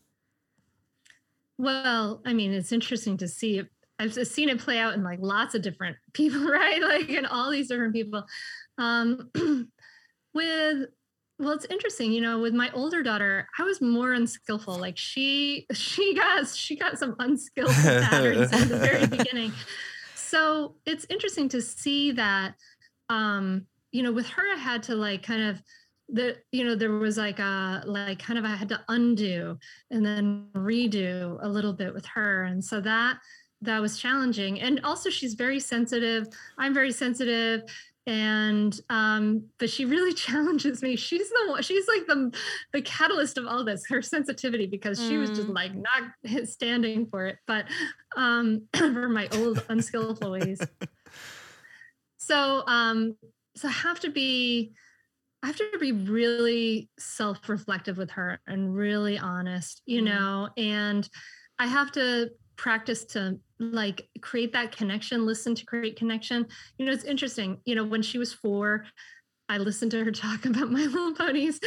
Well, 1.60 2.24
I 2.26 2.34
mean, 2.34 2.54
it's 2.54 2.72
interesting 2.72 3.18
to 3.18 3.28
see. 3.28 3.62
I've 4.00 4.16
seen 4.16 4.50
it 4.50 4.60
play 4.60 4.80
out 4.80 4.96
in 4.96 5.04
like 5.04 5.20
lots 5.22 5.54
of 5.54 5.62
different 5.62 5.98
people, 6.14 6.44
right? 6.48 6.82
Like 6.82 7.08
in 7.08 7.28
all 7.28 7.52
these 7.52 7.68
different 7.68 7.94
people. 7.94 8.24
Um, 8.80 9.30
with 10.34 10.88
well, 11.38 11.52
it's 11.52 11.66
interesting, 11.66 12.14
you 12.14 12.22
know, 12.22 12.40
with 12.40 12.54
my 12.54 12.72
older 12.74 13.04
daughter, 13.04 13.48
I 13.60 13.64
was 13.64 13.82
more 13.82 14.14
unskillful. 14.14 14.78
Like 14.78 14.98
she 14.98 15.66
she 15.74 16.16
got 16.16 16.48
she 16.48 16.76
got 16.76 16.98
some 16.98 17.16
unskillful 17.20 17.74
patterns 17.76 18.54
in 18.54 18.70
the 18.70 18.78
very 18.78 19.06
beginning. 19.18 19.52
So 20.16 20.76
it's 20.86 21.06
interesting 21.10 21.50
to 21.50 21.62
see 21.62 22.12
that 22.14 22.56
um, 23.10 23.68
you 23.92 24.04
know, 24.04 24.12
with 24.12 24.28
her, 24.30 24.44
I 24.54 24.58
had 24.58 24.84
to 24.84 24.96
like 24.96 25.24
kind 25.24 25.42
of 25.44 25.62
the 26.10 26.38
you 26.52 26.64
know 26.64 26.76
there 26.76 26.92
was 26.92 27.18
like 27.18 27.40
a 27.40 27.82
like 27.86 28.20
kind 28.20 28.38
of 28.38 28.46
i 28.46 28.56
had 28.56 28.70
to 28.70 28.80
undo 28.90 29.58
and 29.90 30.06
then 30.06 30.48
redo 30.56 31.40
a 31.42 31.50
little 31.50 31.74
bit 31.74 31.94
with 31.94 32.06
her 32.06 32.44
and 32.44 32.64
so 32.64 32.80
that 32.80 33.18
that 33.62 33.82
was 33.82 33.98
challenging 33.98 34.62
and 34.62 34.80
also 34.84 35.10
she's 35.10 35.34
very 35.34 35.60
sensitive 35.60 36.28
i'm 36.60 36.76
very 36.76 36.92
sensitive 36.92 37.64
and 38.08 38.80
um 38.90 39.44
but 39.60 39.70
she 39.70 39.86
really 39.86 40.14
challenges 40.26 40.82
me 40.84 40.96
she's 40.96 41.30
the 41.30 41.46
one 41.50 41.62
she's 41.64 41.88
like 41.88 42.06
the 42.08 42.36
the 42.74 42.82
catalyst 42.82 43.38
of 43.38 43.46
all 43.48 43.64
this 43.64 43.86
her 43.88 44.02
sensitivity 44.02 44.68
because 44.68 45.04
she 45.04 45.18
was 45.18 45.32
just 45.32 45.50
Mm. 45.50 45.56
like 45.56 45.72
not 45.76 46.48
standing 46.48 47.08
for 47.08 47.26
it 47.28 47.38
but 47.48 47.66
um 48.18 48.68
for 48.76 49.10
my 49.10 49.28
old 49.30 49.62
unskillful 49.70 50.32
ways 50.32 50.68
So 52.18 52.64
um 52.68 53.18
so 53.56 53.68
I 53.68 53.72
have 53.72 54.00
to 54.02 54.10
be 54.12 54.74
I 55.44 55.48
have 55.48 55.58
to 55.58 55.78
be 55.80 55.92
really 55.92 56.90
self-reflective 56.98 57.98
with 57.98 58.12
her 58.12 58.40
and 58.48 58.76
really 58.76 59.20
honest, 59.20 59.82
you 59.86 60.02
Mm. 60.02 60.06
know, 60.06 60.50
and 60.58 61.08
I 61.60 61.68
have 61.68 61.92
to 61.94 62.32
practice 62.56 63.06
to 63.06 63.40
like 63.60 64.08
create 64.22 64.54
that 64.54 64.76
connection, 64.76 65.26
listen 65.26 65.56
to 65.56 65.66
create 65.66 65.96
connection. 65.96 66.46
You 66.78 66.86
know, 66.86 66.92
it's 66.92 67.04
interesting, 67.04 67.60
you 67.66 67.76
know, 67.76 67.86
when 67.86 68.02
she 68.02 68.18
was 68.18 68.34
4, 68.34 68.86
I 69.48 69.60
listened 69.60 69.92
to 69.92 70.04
her 70.04 70.12
talk 70.12 70.46
about 70.46 70.72
My 70.72 70.82
Little 70.82 71.14
Ponies 71.14 71.60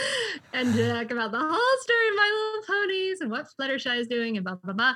and 0.53 0.74
talk 0.74 1.11
about 1.12 1.31
the 1.31 1.39
whole 1.39 1.79
story 1.81 2.09
of 2.09 2.16
My 2.16 2.53
Little 2.57 2.74
Ponies 2.74 3.20
and 3.20 3.31
what 3.31 3.47
Fluttershy 3.61 3.99
is 4.01 4.09
doing 4.09 4.37
and 4.37 4.45
blah 4.45 4.57
blah 4.57 4.72
blah. 4.72 4.95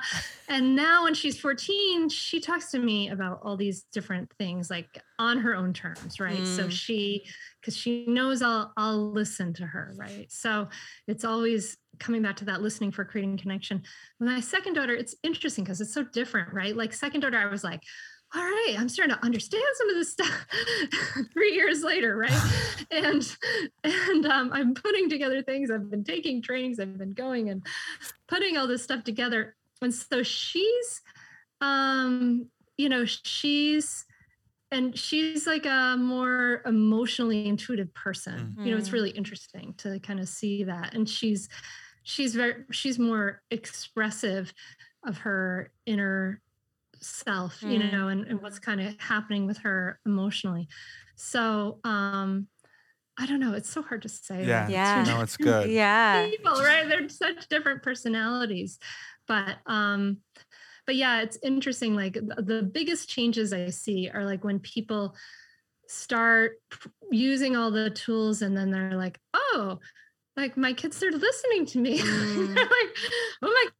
And 0.49 0.75
now 0.75 1.03
when 1.05 1.13
she's 1.13 1.39
14, 1.39 2.09
she 2.09 2.41
talks 2.41 2.71
to 2.71 2.79
me 2.79 3.09
about 3.09 3.39
all 3.43 3.55
these 3.55 3.83
different 3.93 4.31
things 4.37 4.69
like 4.69 5.01
on 5.17 5.37
her 5.39 5.55
own 5.55 5.73
terms, 5.73 6.19
right? 6.19 6.45
So 6.45 6.65
Mm. 6.67 6.71
she 6.71 7.25
because 7.61 7.77
she 7.77 8.05
knows 8.07 8.41
I'll 8.41 8.73
I'll 8.75 9.11
listen 9.11 9.53
to 9.55 9.65
her, 9.65 9.93
right? 9.95 10.29
So 10.31 10.67
it's 11.07 11.23
always 11.23 11.77
coming 11.99 12.21
back 12.21 12.35
to 12.37 12.45
that 12.45 12.61
listening 12.61 12.91
for 12.91 13.05
creating 13.05 13.37
connection. 13.37 13.83
With 14.19 14.29
my 14.29 14.39
second 14.41 14.73
daughter, 14.73 14.93
it's 14.95 15.15
interesting 15.23 15.63
because 15.63 15.79
it's 15.79 15.93
so 15.93 16.03
different, 16.03 16.51
right? 16.53 16.75
Like 16.75 16.91
second 16.93 17.21
daughter, 17.21 17.37
I 17.37 17.45
was 17.45 17.63
like, 17.63 17.81
all 18.35 18.41
right, 18.43 18.75
I'm 18.77 18.89
starting 18.89 19.15
to 19.15 19.23
understand 19.23 19.63
some 19.75 19.89
of 19.89 19.95
this 19.95 20.11
stuff 20.11 20.47
three 21.33 21.53
years 21.53 21.83
later, 21.83 22.17
right? 22.17 22.31
and 22.91 23.37
and 23.83 24.25
um, 24.25 24.51
I'm 24.53 24.73
putting 24.73 25.09
together 25.09 25.41
things. 25.43 25.69
I've 25.71 25.89
been 25.89 26.03
taking 26.03 26.41
trainings. 26.41 26.79
I've 26.79 26.97
been 26.97 27.13
going 27.13 27.49
and 27.49 27.65
putting 28.27 28.57
all 28.57 28.67
this 28.67 28.83
stuff 28.83 29.03
together. 29.03 29.55
And 29.81 29.93
so 29.93 30.23
she's, 30.23 31.01
um, 31.61 32.49
you 32.77 32.89
know, 32.89 33.05
she's 33.05 34.05
and 34.71 34.97
she's 34.97 35.45
like 35.45 35.65
a 35.65 35.95
more 35.97 36.61
emotionally 36.65 37.47
intuitive 37.47 37.93
person. 37.93 38.59
You 38.63 38.71
know, 38.71 38.77
it's 38.77 38.89
Mhm. 38.89 38.93
really 38.93 39.11
interesting 39.11 39.75
to 39.75 39.99
kind 39.99 40.19
of 40.19 40.27
see 40.27 40.63
that. 40.63 40.93
And 40.95 41.07
she's 41.07 41.47
she's 42.03 42.35
very 42.35 42.65
she's 42.71 42.99
more 42.99 43.43
expressive 43.51 44.53
of 45.05 45.19
her 45.19 45.71
inner 45.85 46.41
self 47.03 47.61
you 47.61 47.79
Mm. 47.79 47.91
know 47.91 48.07
and, 48.07 48.25
and 48.27 48.41
what's 48.41 48.59
kind 48.59 48.81
of 48.81 48.95
happening 48.99 49.45
with 49.45 49.57
her 49.59 49.99
emotionally 50.05 50.67
so 51.15 51.79
um 51.83 52.47
i 53.19 53.25
don't 53.25 53.39
know 53.39 53.53
it's 53.53 53.69
so 53.69 53.81
hard 53.81 54.01
to 54.03 54.09
say 54.09 54.45
Yeah. 54.45 54.67
Yeah. 54.69 55.03
two 55.03 55.11
No, 55.11 55.21
it's 55.21 55.37
good. 55.49 55.69
Yeah. 55.69 56.27
people 56.29 56.53
right 56.53 56.87
they're 56.87 57.09
such 57.09 57.47
different 57.49 57.83
personalities 57.83 58.79
but 59.27 59.57
um 59.67 60.17
but 60.85 60.95
yeah 60.95 61.21
it's 61.21 61.37
interesting 61.43 61.95
like 61.95 62.13
the 62.13 62.69
biggest 62.73 63.09
changes 63.09 63.53
i 63.53 63.69
see 63.69 64.09
are 64.13 64.25
like 64.25 64.43
when 64.43 64.59
people 64.59 65.15
start 65.87 66.53
using 67.11 67.55
all 67.55 67.69
the 67.71 67.89
tools 67.89 68.41
and 68.41 68.55
then 68.57 68.71
they're 68.71 68.97
like 68.97 69.19
oh 69.33 69.79
like 70.35 70.57
my 70.57 70.73
kids 70.73 71.03
are 71.03 71.11
listening 71.11 71.65
to 71.65 71.77
me 71.79 71.99
Mm. 71.99 72.55
They're 72.55 72.63
like 72.65 72.97
oh 73.43 73.47
my 73.47 73.65
god 73.65 73.72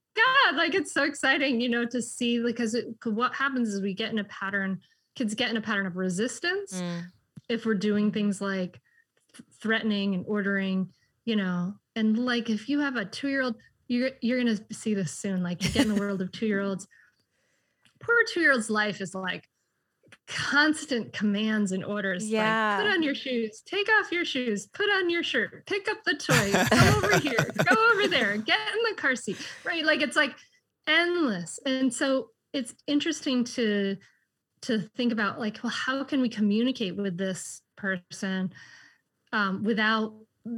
like 0.64 0.76
it's 0.76 0.94
so 0.94 1.04
exciting 1.04 1.60
you 1.62 1.70
know 1.70 1.86
to 1.86 2.02
see 2.02 2.42
because 2.42 2.74
it, 2.76 2.86
what 3.06 3.34
happens 3.36 3.68
is 3.74 3.82
we 3.82 3.94
get 3.94 4.12
in 4.12 4.20
a 4.20 4.24
pattern 4.26 4.80
kids 5.16 5.36
get 5.36 5.50
in 5.50 5.58
a 5.58 5.62
pattern 5.62 5.86
of 5.86 5.96
resistance 5.98 6.72
Mm. 6.82 7.02
if 7.50 7.66
we're 7.66 7.74
doing 7.90 8.12
things 8.12 8.40
like 8.42 8.80
th- 9.36 9.48
threatening 9.62 10.16
and 10.16 10.24
ordering, 10.28 10.90
you 11.26 11.36
know, 11.36 11.74
and 11.96 12.18
like 12.18 12.50
if 12.50 12.70
you 12.70 12.80
have 12.80 12.96
a 12.96 13.06
two 13.06 13.28
year 13.30 13.44
old, 13.44 13.56
you're 13.88 14.12
you're 14.22 14.40
gonna 14.42 14.58
see 14.72 14.94
this 14.94 15.12
soon. 15.12 15.44
Like 15.44 15.64
you 15.64 15.70
get 15.70 15.86
in 15.86 15.94
the 15.94 16.00
world 16.00 16.22
of 16.22 16.32
two 16.32 16.48
year 16.48 16.62
olds. 16.62 16.88
Poor 18.00 18.16
two 18.32 18.40
year 18.42 18.54
old's 18.54 18.70
life 18.70 19.02
is 19.02 19.14
like 19.14 19.44
constant 20.28 21.14
commands 21.14 21.72
and 21.72 21.84
orders. 21.84 22.28
Yeah. 22.30 22.78
Like 22.78 22.86
put 22.86 22.94
on 22.94 23.04
your 23.04 23.16
shoes, 23.16 23.62
take 23.66 23.88
off 24.00 24.12
your 24.12 24.26
shoes, 24.26 24.68
put 24.68 24.90
on 24.90 25.10
your 25.10 25.24
shirt, 25.24 25.66
pick 25.66 25.88
up 25.90 25.98
the 26.06 26.16
toy, 26.16 26.52
go 26.70 26.98
over 26.98 27.20
here, 27.20 27.46
go 27.66 27.76
over 27.92 28.08
there, 28.08 28.38
get 28.38 28.60
in 28.60 28.96
the 28.96 29.02
car 29.02 29.16
seat. 29.16 29.38
Right. 29.64 29.86
Like 29.86 30.02
it's 30.02 30.16
like 30.16 30.34
endless. 30.88 31.60
And 31.66 31.94
so 31.94 32.30
it's 32.54 32.76
interesting 32.88 33.44
to 33.46 33.98
to 34.64 34.80
think 34.96 35.12
about 35.12 35.40
like, 35.40 35.60
well, 35.64 35.72
how 35.74 36.04
can 36.06 36.22
we 36.22 36.30
communicate 36.30 36.96
with 36.96 37.18
this 37.18 37.62
person 37.76 38.52
um, 39.34 39.64
without 39.64 40.14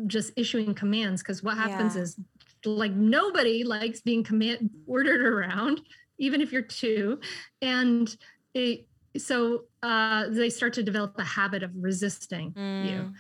just 0.08 0.32
issuing 0.38 0.74
commands? 0.76 1.22
Because 1.22 1.44
what 1.44 1.58
happens 1.58 1.96
Yeah. 1.96 2.04
is 2.04 2.20
like 2.66 2.92
nobody 2.94 3.64
likes 3.64 4.02
being 4.02 4.24
command 4.24 4.70
ordered 4.88 5.22
around, 5.22 5.82
even 6.20 6.42
if 6.42 6.52
you're 6.52 6.62
two. 6.62 7.20
And 7.62 8.16
it, 8.54 8.88
so 9.18 9.66
uh, 9.84 10.28
they 10.30 10.50
start 10.50 10.74
to 10.74 10.84
develop 10.84 11.18
a 11.20 11.24
habit 11.24 11.64
of 11.64 11.72
resisting 11.76 12.56
you 12.80 13.08
Mm. 13.08 13.14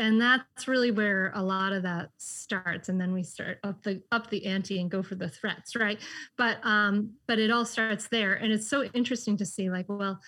And 0.00 0.20
that's 0.20 0.66
really 0.66 0.90
where 0.90 1.30
a 1.34 1.42
lot 1.42 1.72
of 1.72 1.82
that 1.84 2.10
starts 2.16 2.88
and 2.88 3.00
then 3.00 3.12
we 3.12 3.22
start 3.22 3.58
up 3.62 3.82
the 3.82 4.02
up 4.10 4.28
the 4.30 4.44
ante 4.46 4.80
and 4.80 4.90
go 4.90 5.02
for 5.02 5.14
the 5.14 5.28
threats 5.28 5.76
right 5.76 6.00
but 6.36 6.58
um 6.64 7.10
but 7.28 7.38
it 7.38 7.50
all 7.50 7.64
starts 7.64 8.08
there 8.08 8.34
and 8.34 8.52
it's 8.52 8.68
so 8.68 8.82
interesting 8.94 9.36
to 9.36 9.46
see 9.46 9.70
like 9.70 9.86
well 9.88 10.18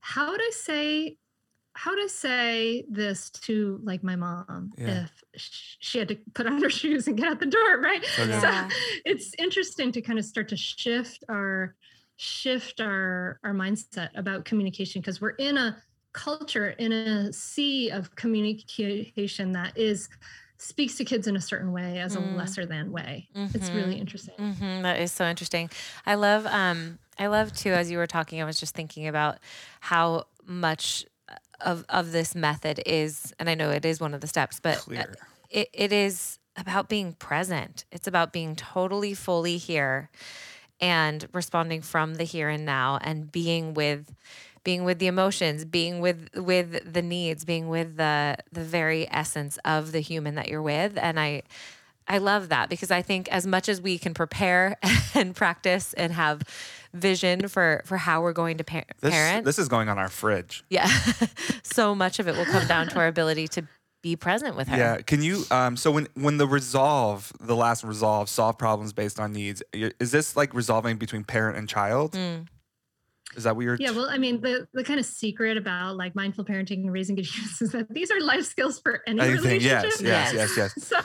how 0.00 0.30
would 0.30 0.40
i 0.40 0.50
say 0.54 1.16
how 1.72 1.90
would 1.90 2.02
i 2.04 2.06
say 2.06 2.84
this 2.88 3.30
to 3.30 3.80
like 3.82 4.04
my 4.04 4.14
mom 4.14 4.70
Yeah. 4.78 5.04
if 5.04 5.10
she 5.36 5.98
had 5.98 6.08
to 6.08 6.16
put 6.34 6.46
on 6.46 6.62
her 6.62 6.70
shoes 6.70 7.08
and 7.08 7.16
get 7.16 7.26
out 7.26 7.40
the 7.40 7.46
door 7.46 7.80
right 7.80 8.04
Okay. 8.18 8.28
Yeah. 8.30 8.68
so 8.68 8.76
it's 9.04 9.32
interesting 9.38 9.90
to 9.92 10.00
kind 10.02 10.18
of 10.18 10.24
start 10.24 10.48
to 10.50 10.56
shift 10.56 11.24
our 11.28 11.74
shift 12.16 12.80
our 12.80 13.40
our 13.42 13.52
mindset 13.54 14.10
about 14.14 14.44
communication 14.44 15.00
because 15.00 15.20
we're 15.20 15.30
in 15.30 15.56
a 15.56 15.76
culture 16.14 16.70
in 16.70 16.92
a 16.92 17.32
sea 17.32 17.90
of 17.90 18.14
communication 18.16 19.52
that 19.52 19.76
is 19.76 20.08
speaks 20.58 20.96
to 20.96 21.04
kids 21.04 21.26
in 21.26 21.36
a 21.36 21.40
certain 21.40 21.72
way 21.72 21.98
as 21.98 22.14
Mm. 22.14 22.18
a 22.18 22.20
lesser 22.20 22.64
than 22.66 22.92
way 22.92 23.28
it's 23.52 23.74
really 23.74 23.96
interesting 23.96 24.34
hmm 24.38 24.82
That 24.82 25.00
is 25.00 25.12
so 25.12 25.24
interesting. 25.26 25.70
I 26.06 26.14
love, 26.16 26.46
um, 26.46 26.98
I 27.18 27.26
love 27.28 27.52
too. 27.52 27.70
As 27.72 27.90
you 27.90 27.98
were 27.98 28.06
talking, 28.06 28.40
I 28.40 28.44
was 28.44 28.58
just 28.60 28.74
thinking 28.74 29.06
about 29.06 29.38
how 29.80 30.24
much 30.44 31.04
of 31.60 31.84
of 31.88 32.12
this 32.12 32.34
method 32.34 32.82
is, 32.86 33.32
and 33.38 33.48
I 33.48 33.54
know 33.54 33.70
it 33.70 33.84
is 33.84 34.00
one 34.00 34.14
of 34.14 34.20
the 34.20 34.26
steps, 34.26 34.60
but 34.60 34.84
uh, 34.96 35.04
Clear. 35.04 35.16
it, 35.50 35.68
it 35.72 35.92
is 35.92 36.38
about 36.56 36.88
being 36.88 37.14
present. 37.14 37.84
It's 37.92 38.06
about 38.06 38.32
being 38.32 38.56
totally 38.56 39.14
fully 39.14 39.56
here 39.56 40.10
and 40.80 41.26
responding 41.32 41.82
from 41.82 42.16
the 42.16 42.24
here 42.24 42.48
and 42.48 42.64
now 42.64 42.98
and 43.02 43.30
being 43.30 43.74
with 43.74 44.14
being 44.64 44.84
with 44.84 44.98
the 44.98 45.06
emotions, 45.06 45.64
being 45.64 46.00
with 46.00 46.28
with 46.34 46.92
the 46.92 47.02
needs, 47.02 47.44
being 47.44 47.68
with 47.68 47.96
the 47.96 48.36
the 48.50 48.64
very 48.64 49.06
essence 49.12 49.58
of 49.64 49.92
the 49.92 50.00
human 50.00 50.34
that 50.34 50.48
you're 50.48 50.62
with. 50.62 50.96
And 50.96 51.20
I 51.20 51.42
I 52.08 52.18
love 52.18 52.48
that 52.48 52.68
because 52.68 52.90
I 52.90 53.02
think 53.02 53.28
as 53.28 53.46
much 53.46 53.68
as 53.68 53.80
we 53.80 53.98
can 53.98 54.14
prepare 54.14 54.76
and 55.14 55.34
practice 55.34 55.92
and 55.94 56.12
have 56.12 56.42
vision 56.92 57.48
for 57.48 57.82
for 57.84 57.96
how 57.96 58.22
we're 58.22 58.32
going 58.32 58.58
to 58.58 58.64
par- 58.64 58.84
This, 59.00 59.12
parent, 59.12 59.44
this 59.44 59.58
is 59.58 59.68
going 59.68 59.88
on 59.88 59.98
our 59.98 60.08
fridge. 60.08 60.64
yeah, 60.70 60.88
so 61.62 61.94
much 61.94 62.18
of 62.18 62.28
it 62.28 62.36
will 62.36 62.44
come 62.46 62.66
down 62.66 62.88
to 62.88 62.98
our 62.98 63.06
ability 63.06 63.48
to 63.48 63.62
be 64.02 64.16
present 64.16 64.54
with 64.54 64.68
her. 64.68 64.76
Yeah. 64.76 64.96
Can 64.98 65.22
you? 65.22 65.44
Um. 65.50 65.76
So 65.76 65.90
when 65.90 66.08
when 66.14 66.36
the 66.36 66.46
resolve, 66.46 67.32
the 67.40 67.56
last 67.56 67.84
resolve, 67.84 68.28
solve 68.28 68.58
problems 68.58 68.92
based 68.92 69.18
on 69.18 69.32
needs, 69.32 69.62
is 69.72 70.10
this 70.10 70.36
like 70.36 70.52
resolving 70.54 70.96
between 70.98 71.24
parent 71.24 71.56
and 71.56 71.68
child? 71.68 72.12
Mm. 72.12 72.46
Is 73.36 73.44
that 73.44 73.54
what 73.56 73.64
you're? 73.64 73.76
yeah 73.80 73.90
well 73.90 74.08
i 74.10 74.18
mean 74.18 74.40
the 74.40 74.66
the 74.74 74.84
kind 74.84 74.98
of 75.00 75.06
secret 75.06 75.56
about 75.56 75.96
like 75.96 76.14
mindful 76.14 76.44
parenting 76.44 76.78
and 76.82 76.92
raising 76.92 77.16
good 77.16 77.26
humans 77.26 77.60
is 77.66 77.72
that 77.72 77.92
these 77.92 78.10
are 78.10 78.20
life 78.20 78.44
skills 78.44 78.80
for 78.80 79.02
any 79.06 79.20
I 79.20 79.26
think 79.26 79.42
relationship 79.42 80.00
yes, 80.00 80.00
yes, 80.00 80.32
yes, 80.34 80.56
yes. 80.56 80.72
so 80.84 81.00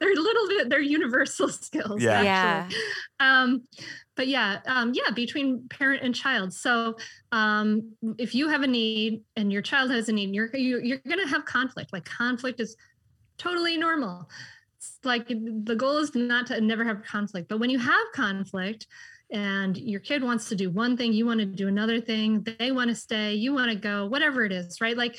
they're 0.00 0.12
a 0.12 0.20
little 0.20 0.48
bit 0.48 0.68
they're 0.70 0.80
universal 0.80 1.48
skills 1.66 2.02
Yeah. 2.02 2.66
actually. 2.66 2.76
um 3.20 3.62
but 4.16 4.28
yeah 4.28 4.60
um 4.66 4.92
yeah 4.94 5.10
between 5.14 5.68
parent 5.68 6.02
and 6.02 6.14
child 6.14 6.52
so 6.52 6.96
um 7.32 7.92
if 8.18 8.34
you 8.34 8.48
have 8.48 8.62
a 8.62 8.66
need 8.66 9.22
and 9.36 9.52
your 9.52 9.62
child 9.62 9.90
has 9.90 10.08
a 10.08 10.12
need 10.12 10.34
you're 10.34 10.54
you, 10.54 10.80
you're 10.82 10.98
gonna 11.08 11.26
have 11.28 11.44
conflict 11.44 11.92
like 11.92 12.04
conflict 12.04 12.60
is 12.60 12.76
totally 13.38 13.76
normal 13.76 14.28
it's 14.76 14.98
like 15.04 15.28
the 15.28 15.74
goal 15.76 15.98
is 15.98 16.14
not 16.14 16.46
to 16.46 16.60
never 16.60 16.84
have 16.84 17.02
conflict 17.04 17.48
but 17.48 17.58
when 17.58 17.70
you 17.70 17.78
have 17.78 18.06
conflict 18.14 18.86
and 19.32 19.76
your 19.78 20.00
kid 20.00 20.22
wants 20.22 20.48
to 20.50 20.54
do 20.54 20.68
one 20.70 20.96
thing 20.96 21.12
you 21.12 21.24
want 21.26 21.40
to 21.40 21.46
do 21.46 21.66
another 21.66 22.00
thing 22.00 22.46
they 22.58 22.70
want 22.70 22.88
to 22.88 22.94
stay 22.94 23.32
you 23.34 23.52
want 23.54 23.70
to 23.70 23.76
go 23.76 24.06
whatever 24.06 24.44
it 24.44 24.52
is 24.52 24.80
right 24.80 24.96
like 24.96 25.18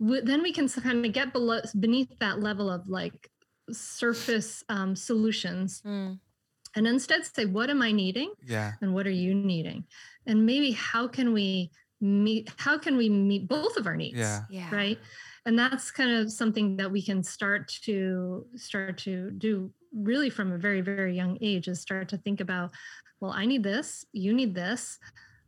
w- 0.00 0.22
then 0.24 0.42
we 0.42 0.52
can 0.52 0.68
kind 0.68 1.04
of 1.04 1.12
get 1.12 1.32
below 1.32 1.60
beneath 1.80 2.08
that 2.20 2.40
level 2.40 2.70
of 2.70 2.88
like 2.88 3.28
surface 3.70 4.62
um, 4.68 4.94
solutions 4.96 5.82
Mm. 5.84 6.18
and 6.76 6.86
instead 6.86 7.24
say 7.26 7.44
what 7.46 7.68
am 7.70 7.82
i 7.82 7.92
needing 7.92 8.32
Yeah. 8.44 8.72
and 8.80 8.94
what 8.94 9.06
are 9.06 9.10
you 9.24 9.34
needing 9.34 9.84
and 10.26 10.44
maybe 10.46 10.70
how 10.72 11.08
can 11.08 11.32
we 11.32 11.70
meet 12.00 12.50
how 12.58 12.78
can 12.78 12.96
we 12.96 13.08
meet 13.08 13.48
both 13.48 13.76
of 13.76 13.86
our 13.86 13.96
needs 13.96 14.18
Yeah. 14.18 14.42
Yeah. 14.50 14.74
right 14.74 14.98
and 15.46 15.58
that's 15.58 15.90
kind 15.90 16.10
of 16.10 16.30
something 16.30 16.76
that 16.76 16.90
we 16.90 17.02
can 17.02 17.22
start 17.22 17.68
to 17.84 18.46
start 18.54 18.98
to 18.98 19.30
do 19.32 19.72
really 19.94 20.30
from 20.30 20.52
a 20.52 20.58
very 20.58 20.80
very 20.80 21.14
young 21.16 21.38
age 21.40 21.66
is 21.68 21.80
start 21.80 22.08
to 22.10 22.18
think 22.18 22.40
about 22.40 22.70
well 23.20 23.32
i 23.32 23.44
need 23.46 23.62
this 23.62 24.04
you 24.12 24.32
need 24.32 24.54
this 24.54 24.98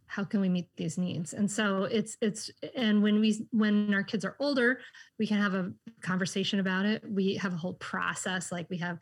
how 0.07 0.25
can 0.25 0.41
we 0.41 0.49
meet 0.49 0.68
these 0.77 0.99
needs 0.99 1.33
and 1.35 1.49
so 1.49 1.85
it's 1.85 2.16
it's 2.21 2.51
and 2.75 3.01
when 3.03 3.21
we 3.21 3.47
when 3.53 3.95
our 3.95 4.03
kids 4.03 4.25
are 4.25 4.37
older 4.41 4.81
we 5.21 5.27
can 5.27 5.39
have 5.41 5.55
a 5.55 5.73
conversation 6.01 6.59
about 6.59 6.85
it 6.85 7.03
we 7.09 7.35
have 7.37 7.53
a 7.55 7.57
whole 7.57 7.75
process 7.75 8.51
like 8.51 8.68
we 8.71 8.77
have 8.77 8.99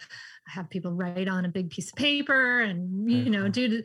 i 0.47 0.51
have 0.51 0.69
people 0.69 0.93
write 0.93 1.27
on 1.29 1.47
a 1.47 1.49
big 1.49 1.71
piece 1.71 1.89
of 1.89 1.95
paper 1.97 2.61
and 2.61 3.11
you 3.11 3.31
know 3.31 3.45
Mhm. 3.45 3.53
do 3.53 3.83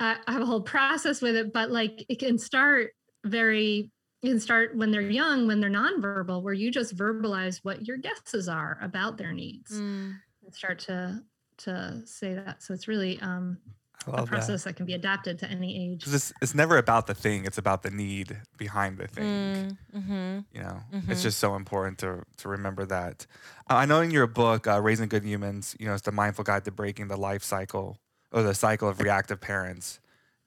I 0.00 0.16
have 0.26 0.42
a 0.42 0.46
whole 0.46 0.62
process 0.62 1.22
with 1.22 1.36
it 1.36 1.52
but 1.52 1.70
like 1.70 2.04
it 2.08 2.18
can 2.18 2.36
start 2.38 2.92
very 3.24 3.90
it 4.22 4.28
can 4.28 4.40
start 4.40 4.74
when 4.74 4.90
they're 4.90 5.02
young 5.02 5.46
when 5.46 5.60
they're 5.60 5.70
nonverbal 5.70 6.42
where 6.42 6.54
you 6.54 6.70
just 6.70 6.96
verbalize 6.96 7.60
what 7.62 7.86
your 7.86 7.98
guesses 7.98 8.48
are 8.48 8.78
about 8.82 9.18
their 9.18 9.32
needs 9.32 9.70
Mm. 9.72 10.16
and 10.44 10.54
start 10.54 10.78
to 10.80 11.22
to 11.58 12.02
say 12.06 12.34
that 12.34 12.62
so 12.62 12.72
it's 12.74 12.88
really 12.88 13.20
um 13.20 13.58
a 14.06 14.10
love 14.10 14.20
that. 14.30 14.36
process 14.36 14.64
that. 14.64 14.76
can 14.76 14.86
be 14.86 14.94
adapted 14.94 15.38
to 15.40 15.46
any 15.50 15.92
age. 15.92 16.04
it's, 16.06 16.32
it's 16.42 16.54
never 16.54 16.76
about 16.78 17.06
the 17.06 17.14
thing; 17.14 17.44
it's 17.44 17.58
about 17.58 17.82
the 17.82 17.90
need 17.90 18.36
behind 18.58 18.98
the 18.98 19.06
thing. 19.06 19.24
Mm. 19.24 19.76
Mm-hmm. 20.00 20.38
You 20.56 20.62
know, 20.62 20.78
Mhm. 20.94 21.08
it's 21.10 21.22
just 21.22 21.38
so 21.38 21.54
important 21.56 21.98
to 21.98 22.22
to 22.38 22.48
remember 22.48 22.84
that. 22.86 23.26
Uh, 23.70 23.74
I 23.76 23.84
know 23.86 24.00
in 24.00 24.10
your 24.10 24.26
book, 24.26 24.66
uh, 24.66 24.80
"Raising 24.80 25.08
Good 25.08 25.24
Humans," 25.24 25.76
you 25.78 25.86
know, 25.86 25.94
it's 25.94 26.02
the 26.02 26.12
mindful 26.12 26.44
guide 26.44 26.64
to 26.66 26.70
breaking 26.70 27.08
the 27.08 27.16
life 27.16 27.42
cycle 27.42 27.98
or 28.32 28.42
the 28.42 28.54
cycle 28.54 28.88
of 28.88 29.00
reactive 29.00 29.40
parents 29.40 30.00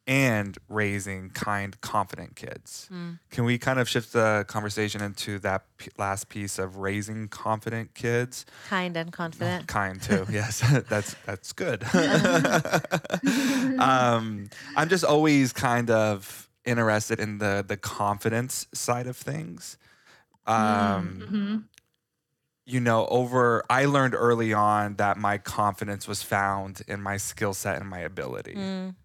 and 0.07 0.57
raising 0.69 1.29
kind, 1.31 1.79
confident 1.81 2.35
kids. 2.37 2.87
Mm. 2.91 3.19
Can 3.29 3.43
we 3.43 3.57
kind 3.57 3.77
of 3.77 3.89
shift 3.89 4.13
the 4.13 4.45
conversation 4.47 5.01
into 5.03 5.37
that 5.39 5.65
p- 5.77 5.91
last 5.97 6.29
piece 6.29 6.57
of 6.57 6.77
raising 6.77 7.27
confident 7.27 7.93
kids? 7.93 8.45
Kind 8.69 8.95
and 8.95 9.11
confident. 9.11 9.67
Kind 9.79 10.01
too. 10.01 10.25
yes, 10.31 10.61
that's 10.89 11.13
that's 11.25 11.51
good. 11.51 11.83
um, 13.79 14.49
I'm 14.75 14.89
just 14.89 15.03
always 15.03 15.53
kind 15.53 15.89
of 15.89 16.49
interested 16.65 17.19
in 17.19 17.37
the 17.37 17.63
the 17.67 17.77
confidence 17.77 18.67
side 18.73 19.07
of 19.07 19.17
things. 19.17 19.77
Um, 20.45 21.19
Mhm. 21.29 21.63
you 22.65 22.79
know, 22.79 23.07
over 23.07 23.63
I 23.69 23.85
learned 23.85 24.13
early 24.15 24.53
on 24.53 24.95
that 24.95 25.17
my 25.17 25.37
confidence 25.37 26.07
was 26.07 26.23
found 26.23 26.81
in 26.87 27.01
my 27.01 27.17
skill 27.17 27.53
set 27.53 27.79
and 27.79 27.89
my 27.89 27.99
ability 27.99 28.55
Mm. 28.55 28.95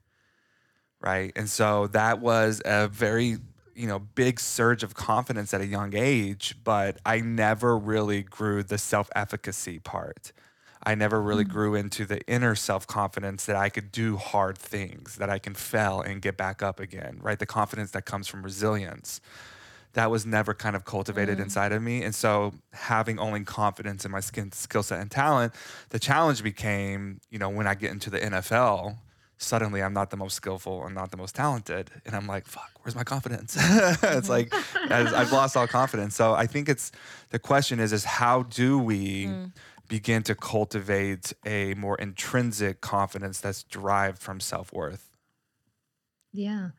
Right? 1.03 1.33
And 1.37 1.51
so 1.51 1.89
that 1.89 2.21
was 2.21 2.63
a 2.65 2.89
very, 2.89 3.39
you 3.75 3.87
know, 3.87 3.99
big 3.99 4.41
surge 4.41 4.83
of 4.83 4.95
confidence 4.95 5.53
at 5.53 5.61
a 5.61 5.67
young 5.67 5.95
age, 5.95 6.57
but 6.65 6.99
I 7.05 7.21
never 7.21 7.77
really 7.77 8.23
grew 8.23 8.63
the 8.63 8.79
self-efficacy 8.79 9.81
part. 9.81 10.33
I 10.85 10.95
never 10.95 11.23
really 11.23 11.45
mm. 11.45 11.51
grew 11.51 11.75
into 11.75 12.05
the 12.05 12.21
inner 12.27 12.55
self-confidence 12.55 13.45
that 13.47 13.57
I 13.57 13.69
could 13.69 13.93
do 13.93 14.17
hard 14.17 14.59
things, 14.59 15.17
that 15.17 15.31
I 15.31 15.39
can 15.39 15.55
fail 15.55 16.01
and 16.01 16.21
get 16.21 16.37
back 16.37 16.63
up 16.63 16.81
again, 16.81 17.19
right? 17.23 17.39
The 17.39 17.47
confidence 17.47 17.93
that 17.93 18.05
comes 18.05 18.27
from 18.27 18.43
resilience. 18.43 19.21
That 19.95 20.11
was 20.11 20.25
never 20.25 20.55
kind 20.55 20.75
of 20.75 20.85
cultivated 20.85 21.39
mm. 21.39 21.43
inside 21.43 21.73
of 21.73 21.83
me. 21.83 22.03
And 22.03 22.15
so 22.15 22.55
having 22.73 23.19
only 23.19 23.45
confidence 23.45 24.05
in 24.05 24.11
my 24.11 24.21
skin 24.21 24.51
skill 24.51 24.83
set 24.83 25.01
and 25.01 25.11
talent, 25.11 25.53
the 25.91 25.99
challenge 25.99 26.43
became, 26.43 27.21
you 27.31 27.39
know, 27.39 27.51
when 27.51 27.67
I 27.67 27.75
get 27.75 27.91
into 27.93 28.11
the 28.11 28.19
NFL, 28.19 28.97
suddenly 29.43 29.83
I'm 29.83 29.93
not 29.93 30.11
the 30.11 30.17
most 30.17 30.35
skillful 30.35 30.85
and 30.85 30.95
not 30.95 31.11
the 31.11 31.17
most 31.17 31.35
talented. 31.35 31.91
And 32.07 32.15
I'm 32.15 32.27
like, 32.27 32.47
fuck, 32.47 32.71
where's 32.83 32.95
my 32.95 33.05
confidence? 33.05 33.57
it's 34.03 34.29
like 34.29 34.53
I've 34.91 35.33
lost 35.33 35.57
all 35.57 35.67
confidence. 35.69 36.15
So 36.15 36.35
I 36.35 36.47
think 36.47 36.69
it's 36.69 36.93
the 37.31 37.39
question 37.39 37.81
is 37.81 37.93
is 37.93 38.05
how 38.05 38.45
do 38.45 38.79
we 38.79 39.41
begin 39.89 40.23
to 40.25 40.35
cultivate 40.35 41.33
a 41.45 41.75
more 41.75 41.97
intrinsic 41.99 42.81
confidence 42.81 43.41
that's 43.41 43.63
derived 43.65 44.19
from 44.19 44.41
self-worth? 44.41 45.11
Yeah, 46.33 46.71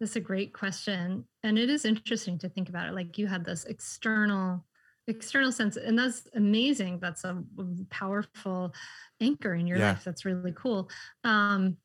that's 0.00 0.16
a 0.16 0.20
great 0.20 0.54
question. 0.54 1.26
And 1.42 1.58
it 1.58 1.70
is 1.70 1.84
interesting 1.84 2.38
to 2.40 2.48
think 2.48 2.68
about 2.68 2.88
it. 2.88 2.94
Like 2.94 3.18
you 3.18 3.26
had 3.26 3.44
this 3.44 3.64
external 3.64 4.64
external 5.08 5.52
sense 5.52 5.76
and 5.76 5.98
that's 5.98 6.28
amazing 6.34 6.98
that's 7.00 7.24
a 7.24 7.44
powerful 7.90 8.74
anchor 9.20 9.54
in 9.54 9.66
your 9.66 9.78
Yeah. 9.78 9.80
life 9.80 10.04
that's 10.04 10.24
really 10.24 10.52
cool 10.52 10.90
um 11.24 11.76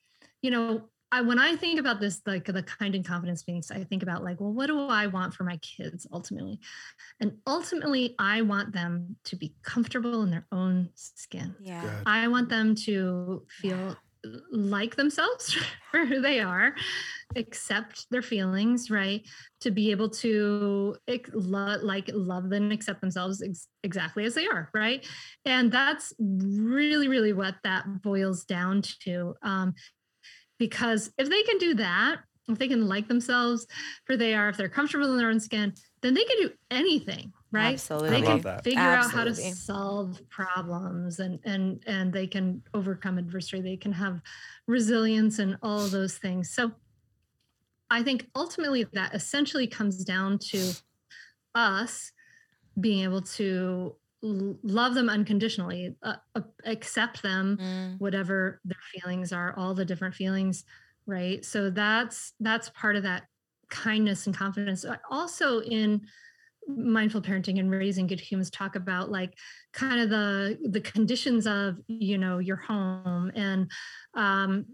you 0.41 0.51
know 0.51 0.89
I, 1.13 1.21
when 1.21 1.39
I 1.39 1.57
think 1.57 1.79
about 1.79 1.99
this, 1.99 2.21
like 2.25 2.45
the 2.45 2.63
kind 2.63 2.95
and 2.95 3.05
confidence 3.05 3.43
things, 3.43 3.69
I 3.69 3.83
think 3.83 4.01
about 4.01 4.23
like, 4.23 4.39
well, 4.39 4.53
what 4.53 4.67
do 4.67 4.87
I 4.87 5.07
want 5.07 5.33
for 5.33 5.43
my 5.43 5.57
kids 5.57 6.07
ultimately? 6.13 6.59
And 7.19 7.33
ultimately, 7.45 8.15
I 8.17 8.43
want 8.43 8.71
them 8.71 9.17
to 9.25 9.35
be 9.35 9.53
comfortable 9.61 10.23
in 10.23 10.31
their 10.31 10.47
own 10.53 10.89
skin. 10.95 11.53
Yeah. 11.61 11.81
Good. 11.81 12.03
I 12.05 12.29
want 12.29 12.47
them 12.47 12.75
to 12.85 13.45
feel 13.49 13.97
like 14.51 14.95
themselves 14.95 15.57
for 15.91 16.05
who 16.05 16.21
they 16.21 16.39
are, 16.39 16.75
accept 17.35 18.05
their 18.09 18.21
feelings, 18.21 18.89
right? 18.89 19.27
To 19.61 19.71
be 19.71 19.91
able 19.91 20.09
to 20.09 20.95
ex- 21.09 21.29
lo- 21.33 21.79
like 21.81 22.09
love 22.13 22.49
them 22.49 22.63
and 22.63 22.73
accept 22.73 23.01
themselves 23.01 23.41
ex- 23.41 23.67
exactly 23.83 24.23
as 24.23 24.35
they 24.35 24.47
are, 24.47 24.69
right? 24.73 25.05
And 25.43 25.71
that's 25.71 26.13
really, 26.19 27.09
really 27.09 27.33
what 27.33 27.55
that 27.65 28.01
boils 28.01 28.45
down 28.45 28.83
to. 29.03 29.35
Um, 29.41 29.73
because 30.61 31.11
if 31.17 31.27
they 31.27 31.41
can 31.41 31.57
do 31.57 31.73
that, 31.73 32.19
if 32.47 32.59
they 32.59 32.67
can 32.67 32.87
like 32.87 33.07
themselves 33.07 33.65
for 34.05 34.15
they 34.15 34.35
are, 34.35 34.47
if 34.47 34.57
they're 34.57 34.69
comfortable 34.69 35.09
in 35.11 35.17
their 35.17 35.29
own 35.29 35.39
skin, 35.39 35.73
then 36.03 36.13
they 36.13 36.23
can 36.23 36.37
do 36.39 36.51
anything, 36.69 37.33
right? 37.51 37.73
Absolutely. 37.73 38.09
They 38.11 38.21
can 38.21 38.31
love 38.35 38.43
that. 38.43 38.63
figure 38.63 38.79
out 38.79 39.09
how 39.09 39.23
to 39.23 39.33
solve 39.33 40.21
problems 40.29 41.19
and 41.19 41.39
and 41.45 41.83
and 41.87 42.13
they 42.13 42.27
can 42.27 42.61
overcome 42.75 43.17
adversity. 43.17 43.63
They 43.63 43.75
can 43.75 43.91
have 43.91 44.21
resilience 44.67 45.39
and 45.39 45.57
all 45.63 45.87
those 45.87 46.19
things. 46.19 46.51
So 46.51 46.71
I 47.89 48.03
think 48.03 48.27
ultimately 48.35 48.85
that 48.93 49.15
essentially 49.15 49.65
comes 49.65 50.05
down 50.05 50.37
to 50.51 50.73
us 51.55 52.11
being 52.79 53.03
able 53.03 53.23
to 53.23 53.47
l- 53.67 53.97
love 54.21 54.93
them 54.93 55.09
unconditionally, 55.09 55.95
uh, 56.03 56.17
uh, 56.35 56.41
accept 56.65 57.21
them 57.23 57.57
Mm. 57.59 57.97
whatever 57.99 58.61
their 58.63 58.77
feelings 58.93 59.33
are 59.33 59.57
all 59.57 59.73
the 59.73 59.85
different 59.85 60.15
feelings 60.15 60.63
right? 61.07 61.43
So 61.43 61.71
that's 61.71 62.33
that's 62.39 62.69
part 62.69 62.95
of 62.95 63.01
that 63.03 63.23
kindness 63.69 64.27
and 64.27 64.35
confidence. 64.37 64.85
Uh, 64.85 64.97
also 65.09 65.61
in 65.61 66.01
mindful 66.67 67.21
parenting 67.21 67.59
and 67.59 67.71
raising 67.71 68.07
good 68.07 68.19
humans 68.19 68.51
talk 68.51 68.75
about 68.75 69.09
like 69.11 69.33
kind 69.73 69.99
of 69.99 70.09
the 70.09 70.59
the 70.69 70.81
conditions 70.81 71.47
of 71.47 71.79
you 71.87 72.17
know 72.17 72.37
your 72.39 72.57
home 72.57 73.31
and 73.35 73.71
um 74.13 74.65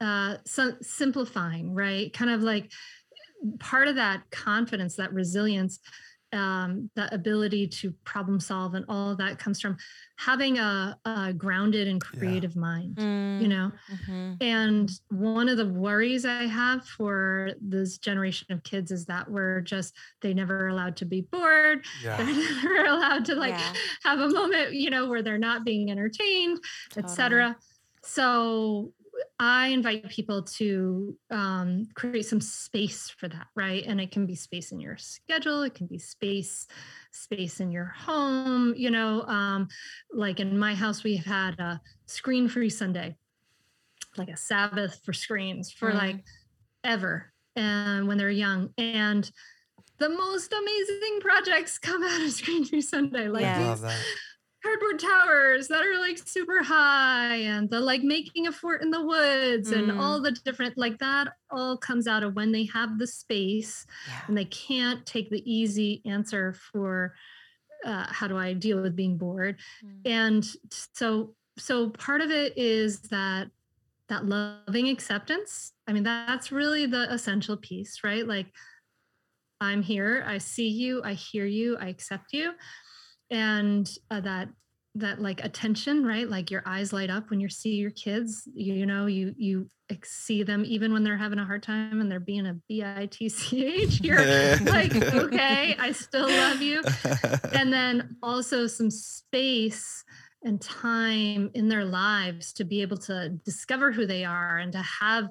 uh 0.00 0.36
so 0.46 0.76
simplifying 0.82 1.74
right? 1.74 2.12
Kind 2.12 2.30
of 2.30 2.42
like 2.42 2.72
part 3.60 3.88
of 3.88 3.96
that 3.96 4.24
confidence 4.30 4.96
that 4.96 5.12
resilience 5.12 5.80
um, 6.32 6.90
that 6.94 7.12
ability 7.12 7.66
to 7.68 7.90
problem 8.04 8.38
solve 8.40 8.74
and 8.74 8.84
all 8.88 9.10
of 9.12 9.18
that 9.18 9.38
comes 9.38 9.60
from 9.60 9.76
having 10.16 10.58
a, 10.58 10.98
a 11.04 11.32
grounded 11.32 11.88
and 11.88 12.02
Yeah. 12.12 12.18
creative 12.18 12.54
mind 12.56 12.98
you 12.98 13.04
Mm. 13.06 13.48
know 13.48 13.72
Mhm. 13.90 14.36
and 14.42 14.90
one 15.10 15.48
of 15.48 15.56
the 15.56 15.66
worries 15.68 16.24
i 16.26 16.44
have 16.44 16.84
for 16.86 17.50
this 17.60 17.98
generation 17.98 18.52
of 18.52 18.62
kids 18.62 18.90
is 18.90 19.06
that 19.06 19.30
we're 19.30 19.60
just 19.62 19.94
they 20.20 20.34
never 20.34 20.68
allowed 20.68 20.96
to 20.96 21.04
be 21.06 21.22
bored 21.22 21.84
Yeah. 22.02 22.16
they're 22.16 22.26
never 22.62 22.84
allowed 22.84 23.24
to 23.26 23.34
like 23.36 23.54
Yeah. 23.58 23.72
have 24.04 24.18
a 24.20 24.28
moment 24.28 24.74
you 24.74 24.90
know 24.90 25.08
where 25.08 25.22
they're 25.22 25.38
not 25.38 25.64
being 25.64 25.90
entertained 25.90 26.58
Totally. 26.90 27.04
etc 27.12 27.56
so 28.02 28.92
i 29.38 29.68
invite 29.68 30.08
people 30.08 30.42
to 30.42 31.16
um, 31.30 31.86
create 31.94 32.24
some 32.26 32.40
space 32.40 33.08
for 33.10 33.28
that 33.28 33.46
right 33.54 33.84
and 33.86 34.00
it 34.00 34.10
can 34.10 34.26
be 34.26 34.34
space 34.34 34.72
in 34.72 34.80
your 34.80 34.96
schedule 34.96 35.62
it 35.62 35.74
can 35.74 35.86
be 35.86 35.98
space 35.98 36.66
space 37.12 37.60
in 37.60 37.70
your 37.70 37.86
home 37.86 38.74
you 38.76 38.90
know 38.90 39.22
um, 39.22 39.68
like 40.12 40.40
in 40.40 40.58
my 40.58 40.74
house 40.74 41.04
we've 41.04 41.24
had 41.24 41.58
a 41.58 41.80
screen 42.06 42.48
free 42.48 42.70
sunday 42.70 43.16
like 44.16 44.28
a 44.28 44.36
sabbath 44.36 45.00
for 45.04 45.12
screens 45.12 45.72
for 45.72 45.92
Mm. 45.92 45.94
like 45.96 46.24
ever 46.84 47.32
and 47.56 48.06
when 48.06 48.18
they're 48.18 48.30
young 48.30 48.70
and 48.78 49.30
the 49.98 50.08
most 50.08 50.52
amazing 50.52 51.20
projects 51.20 51.78
come 51.78 52.02
out 52.04 52.22
of 52.22 52.30
screen 52.32 52.64
free 52.64 52.80
sunday 52.80 53.28
like 53.28 53.42
Yeah. 53.42 53.76
Cardboard 54.62 54.98
towers 54.98 55.68
that 55.68 55.82
are 55.84 55.98
like 56.00 56.18
super 56.18 56.62
high 56.62 57.36
and 57.36 57.70
the 57.70 57.78
like 57.80 58.02
making 58.02 58.46
a 58.48 58.52
fort 58.52 58.82
in 58.82 58.90
the 58.90 59.00
woods 59.04 59.70
and 59.70 59.90
Mm. 59.90 60.00
all 60.00 60.20
the 60.20 60.32
different 60.32 60.76
like 60.76 60.98
that 60.98 61.28
all 61.50 61.76
comes 61.76 62.06
out 62.08 62.22
of 62.24 62.34
when 62.34 62.50
they 62.52 62.64
have 62.64 62.98
the 62.98 63.06
space 63.06 63.86
Yeah. 64.08 64.20
and 64.26 64.36
they 64.36 64.44
can't 64.46 65.06
take 65.06 65.30
the 65.30 65.42
easy 65.50 66.02
answer 66.04 66.54
for 66.54 67.14
uh, 67.84 68.06
how 68.10 68.26
do 68.26 68.36
i 68.36 68.52
deal 68.52 68.82
with 68.82 68.96
being 68.96 69.16
bored 69.16 69.60
Mm. 69.84 70.00
and 70.04 70.44
so 70.92 71.34
so 71.56 71.90
part 71.90 72.20
of 72.20 72.30
it 72.30 72.56
is 72.58 73.00
that 73.10 73.48
that 74.08 74.26
loving 74.26 74.88
acceptance 74.88 75.72
i 75.86 75.92
mean 75.92 76.02
that's 76.02 76.50
really 76.50 76.86
the 76.86 77.12
essential 77.12 77.56
piece 77.56 78.02
right 78.02 78.26
like 78.26 78.46
i'm 79.60 79.82
here 79.82 80.24
i 80.26 80.38
see 80.38 80.68
you 80.68 81.02
i 81.04 81.12
hear 81.14 81.46
you 81.46 81.76
i 81.78 81.86
accept 81.88 82.32
you 82.32 82.52
and 83.30 83.90
uh, 84.10 84.20
that 84.20 84.48
that 84.94 85.20
like 85.20 85.44
attention 85.44 86.04
right? 86.04 86.28
Like 86.28 86.50
your 86.50 86.62
eyes 86.66 86.92
light 86.92 87.10
up 87.10 87.30
when 87.30 87.40
you 87.40 87.48
see 87.48 87.76
your 87.76 87.90
kids 87.90 88.48
you, 88.52 88.74
you 88.74 88.86
know 88.86 89.06
you 89.06 89.34
you 89.36 89.68
see 90.04 90.42
them 90.42 90.64
even 90.66 90.92
when 90.92 91.02
they're 91.02 91.16
having 91.16 91.38
a 91.38 91.44
hard 91.44 91.62
time 91.62 92.00
and 92.00 92.10
they're 92.10 92.20
being 92.20 92.46
a 92.46 92.54
b-i-t-c-h 92.68 94.00
you're 94.02 94.56
like 94.66 94.94
okay 94.94 95.74
i 95.78 95.92
still 95.92 96.28
love 96.28 96.60
you. 96.60 96.82
And 97.52 97.72
then 97.72 98.16
also 98.22 98.66
some 98.66 98.90
space 98.90 100.04
and 100.44 100.60
time 100.60 101.50
in 101.54 101.68
their 101.68 101.84
lives 101.84 102.52
to 102.54 102.64
be 102.64 102.82
able 102.82 102.96
to 102.96 103.30
discover 103.44 103.90
who 103.92 104.06
they 104.06 104.24
are 104.24 104.58
and 104.58 104.72
to 104.72 104.82
have 104.82 105.28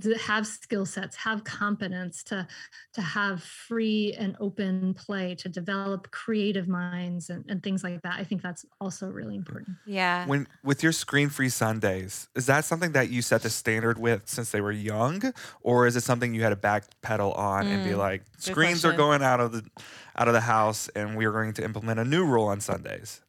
to 0.00 0.14
have 0.16 0.46
skill 0.46 0.86
sets 0.86 1.16
have 1.16 1.44
competence 1.44 2.22
to 2.24 2.46
to 2.92 3.00
have 3.02 3.42
free 3.42 4.14
and 4.18 4.36
open 4.40 4.94
play 4.94 5.34
to 5.34 5.48
develop 5.48 6.10
creative 6.10 6.68
minds 6.68 7.28
and, 7.30 7.44
and 7.48 7.62
things 7.62 7.82
like 7.84 8.00
that 8.02 8.16
i 8.18 8.24
think 8.24 8.42
that's 8.42 8.64
also 8.80 9.08
really 9.08 9.34
important 9.34 9.76
Yeah. 9.84 10.28
When 10.28 10.48
with 10.62 10.82
your 10.82 10.92
screen-free 10.92 11.48
Sundays, 11.48 12.28
is 12.34 12.44
that 12.46 12.64
something 12.66 12.92
that 12.92 13.08
you 13.08 13.22
set 13.22 13.42
the 13.42 13.48
standard 13.50 13.98
with 13.98 14.28
since 14.28 14.50
they 14.50 14.60
were 14.60 14.72
young, 14.72 15.32
or 15.62 15.86
is 15.86 15.96
it 15.96 16.02
something 16.02 16.34
you 16.34 16.42
had 16.42 16.50
to 16.50 16.56
backpedal 16.56 17.36
on 17.38 17.66
and 17.68 17.82
be 17.82 17.94
Mm, 17.94 17.94
like, 17.94 18.24
screens 18.36 18.84
are 18.84 18.92
going 18.92 19.22
out 19.22 19.40
of 19.40 19.52
the 19.52 19.66
out 20.16 20.28
of 20.28 20.34
the 20.34 20.42
house, 20.42 20.88
and 20.90 21.16
we 21.16 21.24
are 21.24 21.32
going 21.32 21.54
to 21.54 21.64
implement 21.64 22.00
a 22.00 22.04
new 22.04 22.24
rule 22.26 22.46
on 22.48 22.60
Sundays? 22.60 23.22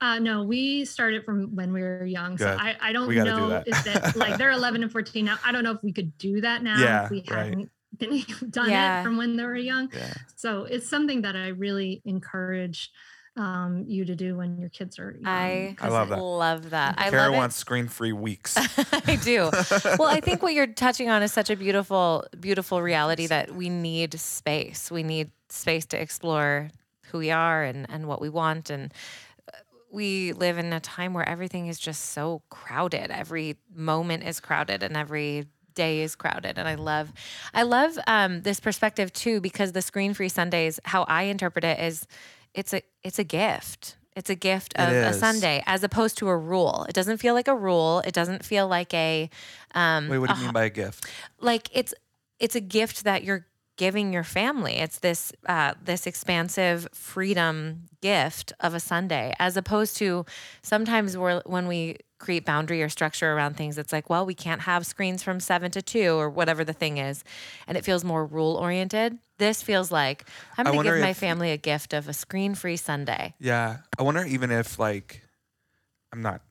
Uh 0.00 0.18
no 0.18 0.42
we 0.44 0.84
started 0.84 1.24
from 1.24 1.54
when 1.54 1.72
we 1.72 1.80
were 1.82 2.04
young 2.04 2.36
so 2.36 2.44
Good. 2.46 2.58
i 2.60 2.76
i 2.80 2.92
don't 2.92 3.08
We 3.08 3.14
gotta 3.14 3.30
do 3.30 3.36
know 3.36 3.48
that. 3.48 3.64
if 3.68 3.84
that 3.84 4.16
like 4.16 4.36
they're 4.36 4.50
11 4.62 4.82
and 4.82 4.92
14 4.92 5.24
now 5.24 5.38
i 5.44 5.52
don't 5.52 5.64
know 5.64 5.72
if 5.72 5.82
we 5.82 5.92
could 5.92 6.16
do 6.18 6.40
that 6.42 6.62
now 6.62 6.78
Yeah, 6.78 7.04
if 7.04 7.10
we 7.10 7.24
right. 7.30 7.46
hadn't 7.46 7.70
been 7.98 8.22
done 8.50 8.68
Yeah. 8.70 9.00
it 9.00 9.04
from 9.04 9.16
when 9.16 9.36
they 9.36 9.44
were 9.44 9.56
young 9.56 9.88
Yeah. 9.94 10.12
so 10.34 10.64
it's 10.64 10.88
something 10.88 11.22
that 11.22 11.34
i 11.36 11.48
really 11.48 12.02
encourage 12.04 12.90
um, 13.38 13.84
you 13.86 14.06
to 14.06 14.16
do 14.16 14.34
when 14.34 14.56
your 14.56 14.70
kids 14.70 14.98
are 14.98 15.10
young. 15.12 15.26
I, 15.26 15.74
'cause 15.76 15.92
love 15.92 16.08
it- 16.10 16.14
that. 16.14 16.22
love 16.22 16.70
that. 16.70 16.94
I 16.96 17.10
Kara 17.10 17.24
love 17.28 17.34
wants 17.34 17.56
screen-free 17.56 18.12
weeks. 18.14 18.56
I 19.06 19.16
do. 19.22 19.50
Well, 19.98 20.08
I 20.08 20.20
think 20.20 20.42
what 20.42 20.54
you're 20.54 20.66
touching 20.66 21.10
on 21.10 21.22
is 21.22 21.34
such 21.34 21.50
a 21.50 21.56
beautiful, 21.56 22.24
beautiful 22.40 22.80
reality 22.80 23.26
that 23.26 23.54
we 23.54 23.68
need 23.68 24.18
space. 24.18 24.90
We 24.90 25.02
need 25.02 25.32
space 25.50 25.84
to 25.88 26.00
explore 26.00 26.70
who 27.12 27.18
we 27.18 27.30
are 27.30 27.62
and, 27.62 27.84
and 27.90 28.06
what 28.06 28.22
we 28.22 28.30
want. 28.30 28.70
And 28.70 28.90
we 29.96 30.32
live 30.34 30.58
in 30.58 30.72
a 30.74 30.80
time 30.80 31.14
where 31.14 31.26
everything 31.26 31.68
is 31.68 31.78
just 31.78 32.10
so 32.10 32.42
crowded. 32.50 33.10
Every 33.10 33.56
moment 33.74 34.22
is 34.24 34.40
crowded 34.40 34.82
and 34.82 34.94
every 34.96 35.46
day 35.74 36.02
is 36.02 36.14
crowded. 36.14 36.58
And 36.58 36.68
i 36.68 36.74
love 36.74 37.12
i 37.54 37.62
love 37.62 37.98
um, 38.06 38.42
this 38.42 38.60
perspective 38.60 39.12
too 39.12 39.40
because 39.40 39.72
the 39.72 39.82
screen 39.82 40.14
free 40.14 40.28
sundays 40.28 40.78
how 40.84 41.02
i 41.04 41.22
interpret 41.24 41.64
it 41.64 41.78
is 41.80 42.06
it's 42.54 42.72
a 42.72 42.82
it's 43.02 43.18
a 43.18 43.24
gift. 43.24 43.96
It's 44.14 44.30
a 44.30 44.34
gift 44.34 44.72
of 44.78 44.88
a 44.88 45.12
sunday 45.12 45.62
as 45.66 45.84
opposed 45.84 46.16
to 46.18 46.28
a 46.28 46.36
rule. 46.36 46.86
It 46.88 46.94
doesn't 46.94 47.18
feel 47.18 47.34
like 47.34 47.48
a 47.48 47.54
rule. 47.54 48.00
It 48.06 48.14
doesn't 48.14 48.44
feel 48.44 48.66
like 48.66 48.92
a 48.94 49.28
um 49.74 50.08
Wait, 50.08 50.18
what 50.18 50.28
do 50.28 50.34
a 50.34 50.38
you 50.38 50.44
mean 50.44 50.52
by 50.52 50.64
a 50.64 50.70
gift? 50.70 51.06
like 51.40 51.68
it's 51.72 51.92
it's 52.38 52.54
a 52.54 52.60
gift 52.60 53.04
that 53.04 53.24
you're 53.24 53.46
giving 53.76 54.12
your 54.12 54.24
family. 54.24 54.74
It's 54.76 54.98
this 54.98 55.32
uh, 55.46 55.74
this 55.82 56.06
expansive 56.06 56.88
freedom 56.92 57.82
gift 58.00 58.52
of 58.60 58.72
a 58.72 58.78
sunday 58.78 59.34
as 59.38 59.56
opposed 59.56 59.96
to 59.96 60.24
sometimes 60.62 61.16
we're, 61.16 61.40
when 61.44 61.66
we 61.66 61.96
create 62.18 62.44
boundary 62.44 62.80
or 62.82 62.88
structure 62.88 63.32
around 63.32 63.56
things 63.56 63.78
it's 63.78 63.92
like 63.92 64.08
well 64.08 64.24
we 64.24 64.34
can't 64.34 64.60
have 64.60 64.86
screens 64.86 65.24
from 65.24 65.40
7 65.40 65.72
to 65.72 65.82
2 65.82 66.12
or 66.12 66.30
whatever 66.30 66.62
the 66.62 66.72
thing 66.72 66.98
is 66.98 67.24
and 67.66 67.76
it 67.76 67.84
feels 67.84 68.04
more 68.04 68.24
rule 68.24 68.54
oriented 68.54 69.18
this 69.38 69.60
feels 69.60 69.90
like 69.90 70.24
i'm 70.56 70.66
going 70.66 70.78
to 70.78 70.84
give 70.84 71.00
my 71.00 71.10
if- 71.10 71.16
family 71.16 71.50
a 71.50 71.56
gift 71.56 71.92
of 71.92 72.08
a 72.08 72.12
screen 72.12 72.54
free 72.54 72.76
sunday. 72.76 73.34
Yeah, 73.38 73.78
I 73.98 74.02
wonder 74.02 74.24
even 74.24 74.50
if 74.50 74.78
like, 74.78 75.22
I'm 76.12 76.22
not 76.22 76.42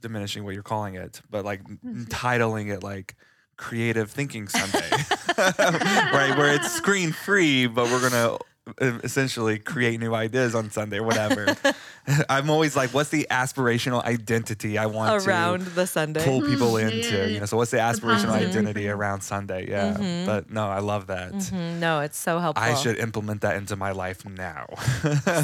diminishing 0.00 0.44
what 0.44 0.54
you're 0.54 0.62
calling 0.62 0.94
it, 0.94 1.20
but 1.30 1.44
like 1.44 1.62
titling 2.08 2.72
it 2.72 2.82
like 2.82 3.16
Creative 3.56 4.10
Thinking 4.10 4.48
Sunday, 4.48 4.90
right? 5.58 6.34
Where 6.36 6.54
it's 6.54 6.70
screen 6.72 7.12
free, 7.12 7.66
but 7.66 7.86
we're 7.90 8.08
gonna 8.08 8.38
uh, 8.80 8.98
essentially 9.02 9.58
create 9.58 9.98
new 9.98 10.14
ideas 10.14 10.54
on 10.54 10.70
Sunday 10.70 10.98
or 10.98 11.02
whatever. 11.02 11.56
I'm 12.28 12.50
always 12.50 12.76
like, 12.76 12.90
what's 12.94 13.10
the 13.10 13.26
aspirational 13.30 14.02
identity 14.04 14.78
I 14.78 14.86
want 14.86 15.26
around 15.26 15.60
to 15.60 15.70
the 15.70 15.86
sunday 15.86 16.24
pull 16.24 16.40
people 16.42 16.72
Mhm. 16.72 16.90
Into? 16.92 17.08
yeah, 17.08 17.16
yeah, 17.18 17.24
You 17.26 17.40
know, 17.40 17.46
so 17.46 17.56
what's 17.56 17.70
the 17.70 17.76
aspirational 17.78 18.32
positive 18.32 18.48
identity 18.50 18.88
around 18.88 19.20
Sunday? 19.22 19.68
Yeah, 19.68 19.94
Mhm. 19.94 20.26
but 20.26 20.50
no, 20.50 20.68
I 20.68 20.78
love 20.80 21.06
that. 21.08 21.32
Mhm. 21.32 21.78
no 21.78 22.00
it's 22.00 22.18
so 22.18 22.38
helpful 22.38 22.64
I 22.64 22.74
should 22.74 22.98
implement 22.98 23.40
that 23.42 23.56
into 23.56 23.76
my 23.76 23.92
life 23.92 24.24
now. 24.24 24.66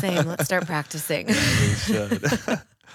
same 0.01 0.27
let's 0.27 0.45
start 0.45 0.67
practicing 0.75 1.27
we 1.27 1.35
should. 1.35 2.23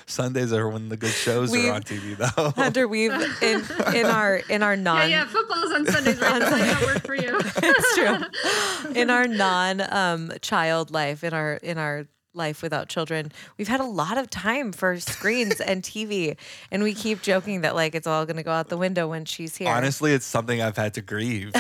Sundays 0.06 0.52
are 0.54 0.68
when 0.70 0.90
the 0.90 0.98
good 0.98 1.12
shows 1.12 1.52
We've- 1.52 1.70
are 1.70 1.74
on 1.74 1.84
TV, 1.84 2.16
though. 2.18 2.50
Hunter, 2.56 2.88
we've 2.88 3.12
in 3.42 3.64
in 3.96 4.06
our 4.06 4.36
in 4.50 4.64
our 4.64 4.76
non 4.76 5.10
yeah, 5.10 5.24
yeah, 5.24 5.26
football's 5.28 5.72
on 5.74 5.86
Sundays, 5.88 6.20
right? 6.22 6.40
That 6.40 6.52
might 6.52 6.86
work 6.86 7.06
for 7.06 7.16
you. 7.16 7.40
it's 7.44 7.96
true. 7.96 8.94
In 9.02 9.10
our 9.10 9.28
non 9.28 9.82
um, 9.94 10.32
child 10.42 10.92
life, 10.92 11.24
in 11.24 11.34
our 11.34 11.54
in 11.56 11.78
our 11.78 12.08
life 12.34 12.62
without 12.62 12.90
children, 12.90 13.32
we've 13.58 13.68
had 13.68 13.80
a 13.80 13.86
lot 13.86 14.18
of 14.18 14.30
time 14.30 14.72
for 14.72 15.00
screens 15.00 15.60
and 15.62 15.84
TV, 15.84 16.36
and 16.72 16.82
we 16.84 16.94
keep 16.94 17.22
joking 17.22 17.62
that 17.62 17.76
like 17.76 17.94
it's 17.96 18.08
all 18.08 18.26
going 18.26 18.38
to 18.38 18.44
go 18.44 18.52
out 18.52 18.70
the 18.70 18.78
window 18.78 19.08
when 19.08 19.26
she's 19.26 19.56
here. 19.58 19.70
Honestly, 19.70 20.14
it's 20.14 20.26
something 20.26 20.62
I've 20.62 20.78
had 20.78 20.94
to 20.96 21.02
grieve. 21.02 21.52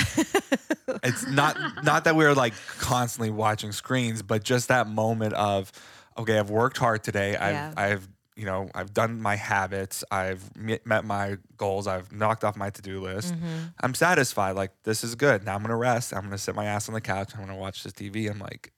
it's 1.03 1.27
not 1.27 1.57
not 1.83 2.03
that 2.05 2.15
we're 2.15 2.33
like 2.33 2.53
constantly 2.79 3.29
watching 3.29 3.71
screens, 3.71 4.21
but 4.21 4.43
just 4.43 4.67
that 4.69 4.87
moment 4.87 5.33
of, 5.33 5.71
okay, 6.17 6.37
I've 6.39 6.49
worked 6.49 6.77
hard 6.77 7.03
today. 7.03 7.35
I've 7.35 7.51
Yeah. 7.53 7.73
I've 7.77 8.09
you 8.41 8.47
know 8.47 8.69
I've 8.73 8.91
done 8.91 9.21
my 9.21 9.35
habits. 9.35 10.03
I've 10.09 10.43
met 10.57 11.05
my 11.05 11.37
goals. 11.57 11.85
I've 11.85 12.11
knocked 12.11 12.43
off 12.43 12.57
my 12.57 12.71
to 12.71 12.81
do 12.81 12.99
list. 12.99 13.35
Mm-hmm. 13.35 13.65
I'm 13.83 13.93
satisfied. 13.93 14.53
Like 14.55 14.71
this 14.83 15.03
is 15.03 15.13
good. 15.13 15.45
Now 15.45 15.53
I'm 15.53 15.61
gonna 15.61 15.77
rest. 15.77 16.11
I'm 16.11 16.23
gonna 16.23 16.39
sit 16.39 16.55
my 16.55 16.65
ass 16.65 16.89
on 16.89 16.93
the 16.95 17.01
couch. 17.01 17.33
I'm 17.35 17.41
gonna 17.41 17.55
watch 17.55 17.83
this 17.83 17.93
TV. 17.93 18.27
I'm 18.31 18.39
like, 18.39 18.73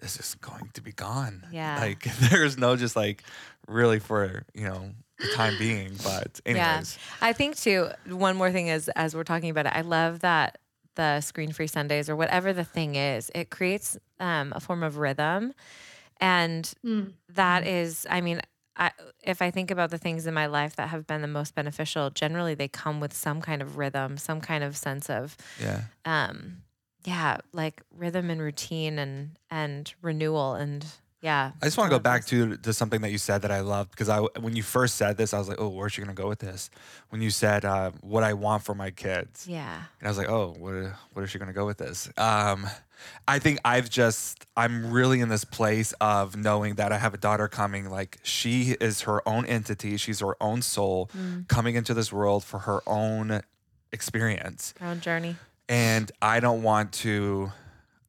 this 0.00 0.18
is 0.18 0.34
going 0.36 0.70
to 0.72 0.80
be 0.80 0.92
gone. 0.92 1.44
Yeah. 1.52 1.78
Like 1.78 2.04
there's 2.30 2.56
no 2.56 2.76
just 2.76 2.96
like 2.96 3.24
really 3.66 3.98
for 3.98 4.46
you 4.54 4.64
know 4.64 4.90
the 5.18 5.28
time 5.34 5.58
being. 5.58 5.92
But 6.02 6.40
anyways. 6.46 6.96
Yeah. 7.20 7.28
I 7.28 7.32
think 7.34 7.56
too. 7.56 7.90
One 8.08 8.36
more 8.36 8.50
thing 8.50 8.68
is, 8.68 8.88
as 8.96 9.14
we're 9.14 9.24
talking 9.24 9.50
about 9.50 9.66
it, 9.66 9.72
I 9.76 9.82
love 9.82 10.20
that 10.20 10.56
the 10.94 11.20
screen 11.20 11.52
free 11.52 11.66
Sundays 11.68 12.08
or 12.08 12.16
whatever 12.16 12.54
the 12.54 12.64
thing 12.64 12.94
is, 12.94 13.30
it 13.34 13.50
creates 13.50 13.98
um, 14.18 14.52
a 14.56 14.60
form 14.60 14.82
of 14.82 14.96
rhythm, 14.96 15.52
and 16.20 16.72
Mm. 16.84 17.12
that 17.34 17.66
is, 17.66 18.06
I 18.08 18.22
mean. 18.22 18.40
I, 18.78 18.92
if 19.24 19.42
I 19.42 19.50
think 19.50 19.70
about 19.72 19.90
the 19.90 19.98
things 19.98 20.26
in 20.26 20.34
my 20.34 20.46
life 20.46 20.76
that 20.76 20.88
have 20.88 21.06
been 21.06 21.20
the 21.20 21.26
most 21.28 21.54
beneficial, 21.54 22.10
generally 22.10 22.54
they 22.54 22.68
come 22.68 23.00
with 23.00 23.12
some 23.12 23.40
kind 23.40 23.60
of 23.60 23.76
rhythm, 23.76 24.16
some 24.18 24.40
kind 24.40 24.62
of 24.62 24.76
sense 24.76 25.10
of 25.10 25.36
Yeah. 25.60 25.82
um 26.04 26.62
yeah 27.04 27.38
like 27.52 27.80
rhythm 27.96 28.28
and 28.30 28.40
routine 28.40 28.98
and 28.98 29.38
and 29.50 29.92
renewal 30.02 30.54
and 30.54 30.84
yeah. 31.20 31.52
I 31.60 31.66
just 31.66 31.76
want 31.76 31.90
to 31.90 31.94
go 31.96 32.00
back 32.00 32.24
to 32.26 32.56
to 32.58 32.72
something 32.72 33.00
that 33.02 33.10
you 33.10 33.18
said 33.18 33.42
that 33.42 33.50
I 33.50 33.60
loved 33.60 33.90
because 33.90 34.08
I 34.08 34.20
when 34.40 34.54
you 34.56 34.62
first 34.62 34.94
said 34.96 35.16
this 35.16 35.34
I 35.34 35.38
was 35.38 35.48
like 35.48 35.60
oh 35.60 35.68
where's 35.68 35.92
she 35.92 36.00
gonna 36.02 36.14
go 36.14 36.28
with 36.28 36.38
this? 36.38 36.70
When 37.10 37.20
you 37.20 37.30
said 37.30 37.64
uh, 37.64 37.90
what 38.02 38.22
I 38.22 38.34
want 38.34 38.62
for 38.62 38.74
my 38.74 38.90
kids. 38.90 39.46
Yeah. 39.48 39.82
And 39.98 40.06
I 40.06 40.10
was 40.10 40.18
like 40.18 40.28
oh 40.28 40.54
what 40.58 40.92
what 41.12 41.22
is 41.24 41.30
she 41.30 41.38
gonna 41.38 41.52
go 41.52 41.66
with 41.66 41.78
this? 41.78 42.08
Um 42.16 42.66
I 43.28 43.38
think 43.38 43.58
I've 43.64 43.88
just 43.90 44.46
I'm 44.56 44.90
really 44.90 45.20
in 45.20 45.28
this 45.28 45.44
place 45.44 45.92
of 46.00 46.36
knowing 46.36 46.74
that 46.76 46.92
I 46.92 46.98
have 46.98 47.14
a 47.14 47.18
daughter 47.18 47.46
coming 47.48 47.88
like 47.90 48.18
she 48.22 48.76
is 48.80 49.02
her 49.02 49.26
own 49.28 49.46
entity 49.46 49.96
she's 49.96 50.20
her 50.20 50.36
own 50.42 50.62
soul 50.62 51.10
Mm. 51.16 51.48
coming 51.48 51.74
into 51.76 51.94
this 51.94 52.12
world 52.12 52.44
for 52.44 52.60
her 52.60 52.80
own 52.86 53.42
experience. 53.92 54.74
Her 54.80 54.86
own 54.88 55.00
journey. 55.00 55.36
And 55.68 56.10
I 56.22 56.40
don't 56.40 56.62
want 56.62 56.92
to. 57.04 57.52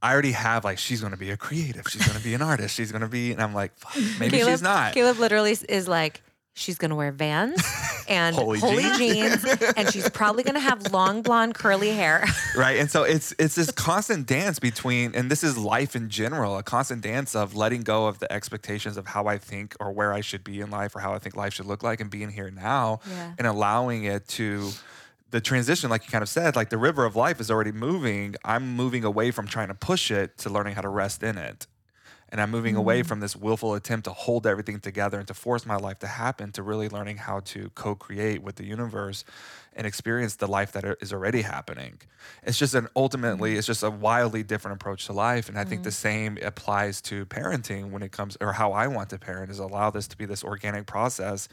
I 0.01 0.13
already 0.13 0.31
have 0.31 0.63
like 0.63 0.77
she's 0.77 1.01
gonna 1.01 1.17
be 1.17 1.31
a 1.31 1.37
creative, 1.37 1.87
she's 1.89 2.05
gonna 2.07 2.19
be 2.19 2.33
an 2.33 2.41
artist, 2.41 2.75
she's 2.75 2.91
gonna 2.91 3.07
be, 3.09 3.31
and 3.31 3.41
I'm 3.41 3.53
like, 3.53 3.75
fuck, 3.77 3.95
maybe 4.19 4.37
caleb, 4.37 4.53
she's 4.53 4.61
not. 4.61 4.93
caleb 4.93 5.17
literally 5.19 5.55
is 5.67 5.87
like 5.87 6.21
she's 6.53 6.77
gonna 6.77 6.95
wear 6.95 7.11
vans 7.11 7.61
and 8.09 8.35
Holy 8.35 8.59
holy, 8.59 8.83
jeans. 8.97 9.43
jeans 9.43 9.73
and 9.77 9.89
she's 9.93 10.09
probably 10.09 10.43
gonna 10.43 10.59
have 10.59 10.91
long 10.91 11.21
blonde 11.21 11.53
curly 11.53 11.91
hair 11.91 12.25
right 12.57 12.79
and 12.79 12.89
so 12.91 13.03
it's 13.03 13.33
it's 13.39 13.55
this 13.55 13.71
constant 13.71 14.25
dance 14.27 14.59
between 14.59 15.13
and 15.15 15.29
this 15.31 15.41
is 15.43 15.57
life 15.57 15.95
in 15.95 16.09
general 16.09 16.57
a 16.57 16.63
constant 16.63 17.01
dance 17.01 17.33
of 17.35 17.55
letting 17.55 17.81
go 17.83 18.07
of 18.07 18.19
the 18.19 18.29
expectations 18.33 18.97
of 18.97 19.05
how 19.07 19.27
i 19.27 19.37
think 19.37 19.73
or 19.79 19.91
where 19.91 20.11
i 20.11 20.19
should 20.19 20.43
be 20.43 20.59
in 20.59 20.69
life 20.69 20.95
or 20.95 20.99
how 20.99 21.13
i 21.13 21.19
think 21.19 21.35
life 21.35 21.53
should 21.53 21.67
look 21.67 21.81
like 21.83 22.01
and 22.01 22.09
being 22.09 22.29
here 22.29 22.49
now 22.49 22.99
Yeah. 23.09 23.33
and 23.37 23.47
allowing 23.47 24.03
it 24.03 24.27
to 24.29 24.71
the 25.31 25.41
transition 25.41 25.89
like 25.89 26.05
you 26.05 26.11
kind 26.11 26.21
of 26.21 26.29
said 26.29 26.55
like 26.55 26.69
the 26.69 26.77
river 26.77 27.05
of 27.05 27.15
life 27.15 27.39
is 27.39 27.51
already 27.51 27.71
moving. 27.71 28.35
I'm 28.43 28.75
moving 28.75 29.03
away 29.03 29.31
from 29.31 29.47
trying 29.47 29.67
to 29.67 29.75
push 29.75 30.11
it 30.11 30.37
to 30.39 30.49
learning 30.49 30.75
how 30.75 30.81
to 30.81 30.89
rest 30.89 31.23
in 31.23 31.37
it 31.37 31.67
And 32.31 32.39
I'm 32.39 32.51
moving 32.51 32.75
away 32.75 32.99
mm-hmm. 32.99 33.07
from 33.07 33.19
this 33.19 33.35
willful 33.35 33.73
attempt 33.73 34.05
to 34.05 34.11
hold 34.11 34.45
everything 34.45 34.79
together 34.79 35.17
and 35.17 35.27
to 35.27 35.33
force 35.33 35.65
my 35.65 35.75
life 35.75 35.99
to 35.99 36.07
happen 36.07 36.51
to 36.53 36.63
really 36.63 36.87
learning 36.87 37.17
how 37.17 37.39
to 37.41 37.71
co 37.75 37.95
create 37.95 38.43
with 38.43 38.55
the 38.55 38.65
universe 38.65 39.23
and 39.73 39.87
experience 39.87 40.35
the 40.35 40.47
life 40.47 40.71
that 40.73 40.83
is 41.01 41.13
already 41.13 41.41
happening. 41.41 41.99
It's 42.43 42.57
just 42.57 42.75
an 42.75 42.87
ultimately, 42.95 43.51
mm-hmm. 43.51 43.59
it's 43.59 43.67
just 43.67 43.83
a 43.83 43.89
wildly 43.89 44.43
different 44.43 44.75
approach 44.75 45.05
to 45.07 45.13
life. 45.13 45.49
And 45.49 45.57
I 45.57 45.63
think 45.63 45.83
the 45.83 45.89
mm-hmm. 45.89 46.35
same 46.35 46.37
applies 46.41 47.01
to 47.03 47.25
parenting 47.25 47.91
when 47.91 48.03
it 48.03 48.11
comes, 48.11 48.37
or 48.41 48.53
how 48.53 48.73
I 48.73 48.87
want 48.87 49.09
to 49.09 49.17
parent 49.17 49.51
is 49.51 49.59
allow 49.59 49.89
this 49.89 50.07
to 50.09 50.17
be 50.17 50.25
this 50.25 50.43
organic 50.43 50.85
process 50.85 51.47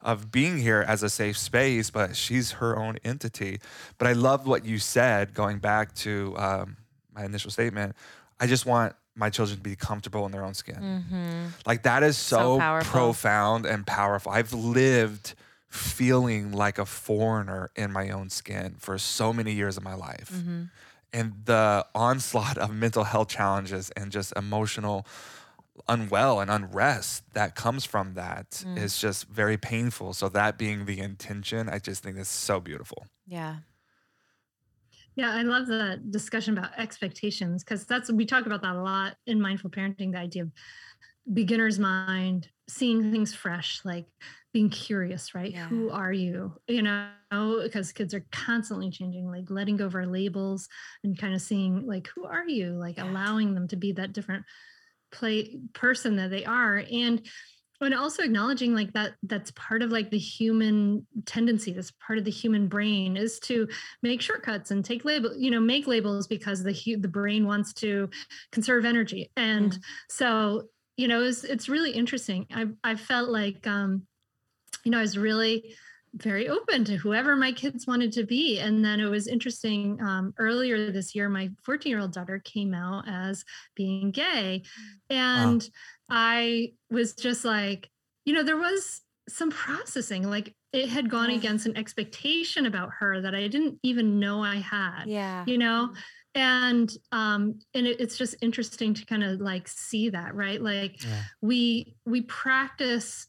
of 0.00 0.30
being 0.30 0.58
here 0.58 0.84
as 0.86 1.02
a 1.02 1.10
safe 1.10 1.36
space, 1.36 1.90
but 1.90 2.14
she's 2.14 2.52
her 2.52 2.78
own 2.78 2.98
entity. 3.04 3.60
But 3.98 4.08
I 4.08 4.12
love 4.12 4.46
what 4.46 4.64
you 4.64 4.78
said 4.78 5.34
going 5.34 5.58
back 5.58 5.94
to 5.96 6.34
um, 6.38 6.76
my 7.14 7.24
initial 7.24 7.50
statement. 7.50 7.96
I 8.38 8.46
just 8.46 8.66
want 8.66 8.94
my 9.16 9.30
children 9.30 9.56
to 9.56 9.62
be 9.62 9.76
comfortable 9.76 10.26
in 10.26 10.32
their 10.32 10.44
own 10.44 10.54
skin. 10.54 10.76
Mm-hmm. 10.76 11.46
Like 11.66 11.82
that 11.84 12.02
is 12.02 12.16
So 12.16 12.58
so, 12.58 12.80
profound 12.82 13.66
and 13.66 13.86
powerful. 13.86 14.32
I've 14.32 14.52
lived 14.52 15.34
feeling 15.68 16.52
like 16.52 16.78
a 16.78 16.86
foreigner 16.86 17.70
in 17.74 17.92
my 17.92 18.10
own 18.10 18.30
skin 18.30 18.76
for 18.78 18.96
so 18.98 19.32
many 19.32 19.52
years 19.52 19.76
of 19.76 19.82
my 19.82 19.94
life. 19.94 20.30
Mm-hmm. 20.32 20.64
And 21.12 21.32
the 21.44 21.86
onslaught 21.94 22.58
of 22.58 22.72
mental 22.72 23.04
health 23.04 23.28
challenges 23.28 23.90
and 23.90 24.10
just 24.10 24.32
emotional 24.36 25.06
unwell 25.88 26.40
and 26.40 26.50
unrest 26.50 27.24
that 27.34 27.54
comes 27.54 27.84
from 27.84 28.14
that 28.14 28.50
mm. 28.50 28.78
is 28.78 28.98
just 28.98 29.26
very 29.28 29.56
painful. 29.56 30.12
So 30.12 30.28
that 30.30 30.56
being 30.58 30.86
the 30.86 31.00
intention, 31.00 31.68
I 31.68 31.78
just 31.78 32.02
think 32.02 32.16
is 32.16 32.28
so 32.28 32.60
beautiful. 32.60 33.06
Yeah. 33.26 33.56
Yeah, 35.16 35.32
I 35.32 35.42
love 35.42 35.66
the 35.66 36.00
discussion 36.10 36.58
about 36.58 36.76
expectations 36.76 37.62
because 37.62 37.86
that's 37.86 38.10
we 38.10 38.26
talk 38.26 38.46
about 38.46 38.62
that 38.62 38.74
a 38.74 38.82
lot 38.82 39.16
in 39.26 39.40
mindful 39.40 39.70
parenting. 39.70 40.12
The 40.12 40.18
idea 40.18 40.42
of 40.42 40.52
beginner's 41.32 41.78
mind, 41.78 42.48
seeing 42.68 43.12
things 43.12 43.34
fresh, 43.34 43.80
like 43.84 44.06
being 44.52 44.70
curious, 44.70 45.34
right? 45.34 45.54
Who 45.68 45.90
are 45.90 46.12
you? 46.12 46.54
You 46.68 46.82
know, 46.82 47.60
because 47.62 47.92
kids 47.92 48.12
are 48.12 48.26
constantly 48.32 48.90
changing, 48.90 49.26
like 49.30 49.50
letting 49.50 49.76
go 49.76 49.86
of 49.86 49.94
our 49.94 50.06
labels 50.06 50.68
and 51.02 51.18
kind 51.18 51.34
of 51.34 51.40
seeing 51.42 51.86
like 51.86 52.08
who 52.08 52.24
are 52.24 52.48
you, 52.48 52.72
like 52.72 52.98
allowing 52.98 53.54
them 53.54 53.68
to 53.68 53.76
be 53.76 53.92
that 53.92 54.12
different 54.12 54.44
play 55.12 55.58
person 55.72 56.16
that 56.16 56.30
they 56.30 56.44
are, 56.44 56.84
and 56.90 57.26
and 57.80 57.94
also 57.94 58.22
acknowledging 58.22 58.74
like 58.74 58.92
that 58.92 59.14
that's 59.24 59.50
part 59.52 59.82
of 59.82 59.90
like 59.90 60.10
the 60.10 60.18
human 60.18 61.06
tendency 61.26 61.72
that's 61.72 61.92
part 61.92 62.18
of 62.18 62.24
the 62.24 62.30
human 62.30 62.68
brain 62.68 63.16
is 63.16 63.38
to 63.40 63.68
make 64.02 64.20
shortcuts 64.20 64.70
and 64.70 64.84
take 64.84 65.04
label 65.04 65.36
you 65.36 65.50
know 65.50 65.60
make 65.60 65.86
labels 65.86 66.26
because 66.26 66.62
the 66.62 66.96
the 67.00 67.08
brain 67.08 67.46
wants 67.46 67.72
to 67.72 68.08
conserve 68.52 68.84
energy. 68.84 69.30
And 69.36 69.78
so 70.08 70.68
you 70.96 71.08
know 71.08 71.22
it's 71.22 71.44
it's 71.44 71.68
really 71.68 71.90
interesting. 71.90 72.46
I 72.54 72.66
i 72.82 72.94
felt 72.94 73.28
like 73.28 73.66
um 73.66 74.06
you 74.84 74.90
know 74.90 74.98
i 74.98 75.02
was 75.02 75.18
really 75.18 75.74
very 76.16 76.48
open 76.48 76.84
to 76.84 76.96
whoever 76.96 77.34
my 77.34 77.50
kids 77.52 77.86
wanted 77.86 78.12
to 78.12 78.24
be. 78.24 78.60
And 78.60 78.84
then 78.84 79.00
it 79.00 79.08
was 79.08 79.26
interesting 79.26 80.00
um, 80.00 80.32
earlier 80.38 80.90
this 80.90 81.14
year 81.14 81.28
my 81.28 81.50
14 81.64 81.90
year 81.90 82.00
old 82.00 82.12
daughter 82.12 82.38
came 82.38 82.72
out 82.72 83.04
as 83.08 83.44
being 83.74 84.10
gay. 84.12 84.62
And 85.10 85.68
i 86.10 86.72
was 86.90 87.14
just 87.14 87.44
like 87.44 87.88
you 88.24 88.32
know 88.34 88.42
there 88.42 88.56
was 88.56 89.00
some 89.28 89.50
processing 89.50 90.28
like 90.28 90.54
it 90.72 90.88
had 90.88 91.08
gone 91.08 91.30
Yeah. 91.30 91.36
against 91.36 91.66
an 91.66 91.76
expectation 91.76 92.66
about 92.66 92.90
her 92.98 93.20
that 93.22 93.34
i 93.34 93.48
didn't 93.48 93.78
even 93.82 94.18
know 94.20 94.42
i 94.42 94.56
had 94.56 95.04
Yeah. 95.06 95.44
you 95.46 95.56
know 95.58 95.94
and 96.34 96.92
um 97.12 97.58
and 97.74 97.86
it, 97.86 98.00
it's 98.00 98.18
just 98.18 98.34
interesting 98.42 98.92
to 98.94 99.06
kind 99.06 99.22
of 99.24 99.40
like 99.40 99.68
see 99.68 100.10
that 100.10 100.34
right 100.34 100.60
like 100.60 101.02
Yeah. 101.02 101.22
we 101.40 101.96
we 102.04 102.22
practice 102.22 103.26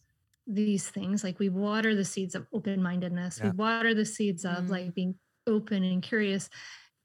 these 0.47 0.87
things 0.89 1.23
like 1.23 1.39
we 1.39 1.49
water 1.49 1.95
the 1.95 2.05
seeds 2.05 2.35
of 2.35 2.45
open-mindedness 2.53 3.39
Yeah. 3.39 3.51
we 3.51 3.57
water 3.57 3.93
the 3.93 4.05
seeds 4.05 4.43
of 4.45 4.65
Mm. 4.65 4.69
like 4.69 4.93
being 4.93 5.15
open 5.47 5.83
and 5.83 6.01
curious 6.03 6.49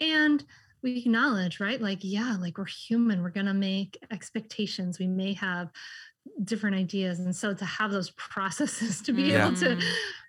and 0.01 0.43
we 0.83 0.99
acknowledge 0.99 1.61
right 1.61 1.81
like 1.81 1.99
yeah 2.03 2.37
like 2.41 2.57
we're 2.59 2.65
human 2.65 3.23
we're 3.23 3.31
gonna 3.31 3.55
make 3.55 3.99
expectations 4.11 4.99
we 4.99 5.07
may 5.07 5.33
have 5.35 5.71
different 6.45 6.77
ideas 6.77 7.19
and 7.21 7.35
so 7.35 7.53
to 7.55 7.65
have 7.65 7.91
those 7.91 8.11
processes 8.17 9.01
to 9.03 9.13
be 9.13 9.25
Yeah. 9.25 9.47
able 9.47 9.57
to 9.59 9.77
Mm. 9.77 9.83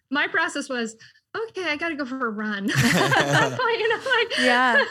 my 0.10 0.28
process 0.28 0.68
was 0.70 0.96
okay 1.36 1.70
i 1.70 1.78
gotta 1.78 1.96
go 1.96 2.04
for 2.06 2.28
a 2.28 2.30
run 2.30 2.70
At 2.72 2.76
that 2.78 3.58
point, 3.60 3.80
you 3.80 3.90
know 3.90 4.12
like 4.20 4.40
Yeah. 4.40 4.86